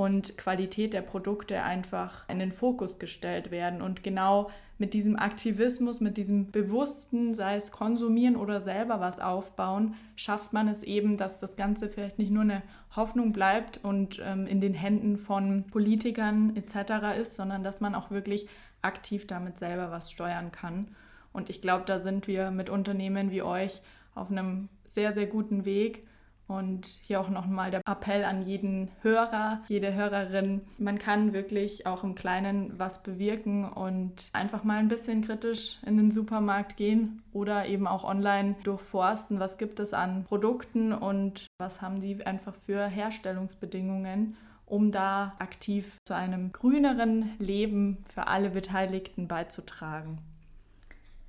und 0.00 0.38
Qualität 0.38 0.94
der 0.94 1.02
Produkte 1.02 1.62
einfach 1.62 2.26
in 2.26 2.38
den 2.38 2.52
Fokus 2.52 2.98
gestellt 2.98 3.50
werden. 3.50 3.82
Und 3.82 4.02
genau 4.02 4.50
mit 4.78 4.94
diesem 4.94 5.18
Aktivismus, 5.18 6.00
mit 6.00 6.16
diesem 6.16 6.50
bewussten, 6.50 7.34
sei 7.34 7.56
es 7.56 7.70
konsumieren 7.70 8.36
oder 8.36 8.62
selber 8.62 8.98
was 9.00 9.20
aufbauen, 9.20 9.94
schafft 10.16 10.54
man 10.54 10.68
es 10.68 10.82
eben, 10.82 11.18
dass 11.18 11.38
das 11.38 11.54
Ganze 11.54 11.90
vielleicht 11.90 12.18
nicht 12.18 12.30
nur 12.30 12.44
eine 12.44 12.62
Hoffnung 12.96 13.34
bleibt 13.34 13.78
und 13.84 14.22
ähm, 14.24 14.46
in 14.46 14.62
den 14.62 14.72
Händen 14.72 15.18
von 15.18 15.64
Politikern 15.64 16.56
etc. 16.56 17.20
ist, 17.20 17.36
sondern 17.36 17.62
dass 17.62 17.82
man 17.82 17.94
auch 17.94 18.10
wirklich 18.10 18.48
aktiv 18.80 19.26
damit 19.26 19.58
selber 19.58 19.90
was 19.90 20.10
steuern 20.10 20.50
kann. 20.50 20.86
Und 21.34 21.50
ich 21.50 21.60
glaube, 21.60 21.84
da 21.84 21.98
sind 21.98 22.26
wir 22.26 22.50
mit 22.50 22.70
Unternehmen 22.70 23.30
wie 23.30 23.42
euch 23.42 23.82
auf 24.14 24.30
einem 24.30 24.70
sehr, 24.86 25.12
sehr 25.12 25.26
guten 25.26 25.66
Weg. 25.66 26.06
Und 26.50 26.86
hier 27.02 27.20
auch 27.20 27.28
nochmal 27.28 27.70
der 27.70 27.80
Appell 27.86 28.24
an 28.24 28.44
jeden 28.44 28.90
Hörer, 29.02 29.60
jede 29.68 29.94
Hörerin. 29.94 30.62
Man 30.78 30.98
kann 30.98 31.32
wirklich 31.32 31.86
auch 31.86 32.02
im 32.02 32.16
Kleinen 32.16 32.76
was 32.76 33.04
bewirken 33.04 33.68
und 33.68 34.30
einfach 34.32 34.64
mal 34.64 34.78
ein 34.78 34.88
bisschen 34.88 35.22
kritisch 35.22 35.78
in 35.86 35.96
den 35.96 36.10
Supermarkt 36.10 36.76
gehen 36.76 37.22
oder 37.32 37.66
eben 37.66 37.86
auch 37.86 38.02
online 38.02 38.56
durchforsten, 38.64 39.38
was 39.38 39.58
gibt 39.58 39.78
es 39.78 39.94
an 39.94 40.24
Produkten 40.24 40.92
und 40.92 41.46
was 41.60 41.82
haben 41.82 42.00
die 42.00 42.26
einfach 42.26 42.56
für 42.66 42.84
Herstellungsbedingungen 42.84 44.36
um 44.66 44.92
da 44.92 45.34
aktiv 45.40 45.96
zu 46.06 46.14
einem 46.14 46.52
grüneren 46.52 47.30
Leben 47.40 47.98
für 48.14 48.28
alle 48.28 48.50
Beteiligten 48.50 49.26
beizutragen. 49.26 50.18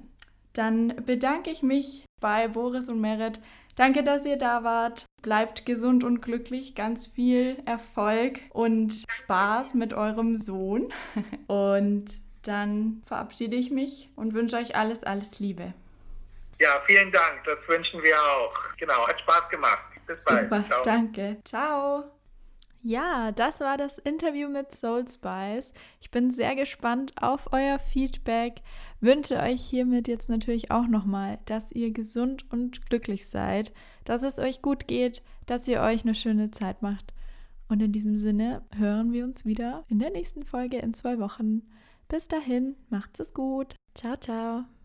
Dann 0.53 0.93
bedanke 1.07 1.49
ich 1.49 1.63
mich 1.63 2.05
bei 2.21 2.47
Boris 2.47 2.87
und 2.87 3.01
Merit. 3.01 3.39
Danke, 3.75 4.03
dass 4.03 4.23
ihr 4.23 4.37
da 4.37 4.63
wart. 4.63 5.05
Bleibt 5.23 5.65
gesund 5.65 6.03
und 6.03 6.21
glücklich. 6.21 6.75
Ganz 6.75 7.07
viel 7.07 7.57
Erfolg 7.65 8.41
und 8.51 9.05
Spaß 9.09 9.73
mit 9.73 9.95
eurem 9.95 10.35
Sohn. 10.35 10.93
Und 11.47 12.19
dann 12.43 13.01
verabschiede 13.07 13.57
ich 13.57 13.71
mich 13.71 14.09
und 14.15 14.33
wünsche 14.33 14.55
euch 14.55 14.75
alles, 14.77 15.03
alles 15.03 15.39
Liebe. 15.39 15.73
Ja, 16.59 16.81
vielen 16.85 17.11
Dank. 17.11 17.43
Das 17.45 17.59
wünschen 17.67 18.01
wir 18.01 18.15
auch. 18.15 18.53
Genau, 18.77 19.07
hat 19.07 19.19
Spaß 19.21 19.49
gemacht. 19.49 19.83
Bis 20.05 20.23
bald. 20.23 20.43
Super, 20.49 20.65
Ciao. 20.67 20.81
danke. 20.83 21.37
Ciao. 21.43 22.03
Ja, 22.83 23.31
das 23.31 23.59
war 23.59 23.75
das 23.77 23.97
Interview 23.97 24.47
mit 24.47 24.71
Soul 24.71 25.05
Spice. 25.07 25.73
Ich 25.99 26.09
bin 26.09 26.31
sehr 26.31 26.55
gespannt 26.55 27.13
auf 27.21 27.51
euer 27.51 27.79
Feedback. 27.79 28.61
Wünsche 29.01 29.37
euch 29.37 29.61
hiermit 29.61 30.07
jetzt 30.07 30.29
natürlich 30.29 30.71
auch 30.71 30.87
nochmal, 30.87 31.39
dass 31.45 31.71
ihr 31.71 31.91
gesund 31.91 32.45
und 32.49 32.85
glücklich 32.89 33.27
seid, 33.27 33.73
dass 34.05 34.23
es 34.23 34.39
euch 34.39 34.61
gut 34.61 34.87
geht, 34.87 35.21
dass 35.45 35.67
ihr 35.67 35.81
euch 35.81 36.03
eine 36.03 36.15
schöne 36.15 36.51
Zeit 36.51 36.81
macht. 36.81 37.13
Und 37.67 37.81
in 37.81 37.91
diesem 37.91 38.15
Sinne 38.15 38.63
hören 38.77 39.11
wir 39.11 39.25
uns 39.25 39.45
wieder 39.45 39.83
in 39.89 39.99
der 39.99 40.11
nächsten 40.11 40.45
Folge 40.45 40.77
in 40.77 40.93
zwei 40.93 41.19
Wochen. 41.19 41.63
Bis 42.07 42.27
dahin, 42.27 42.77
macht's 42.89 43.19
es 43.19 43.33
gut. 43.33 43.75
Ciao, 43.95 44.15
ciao. 44.15 44.76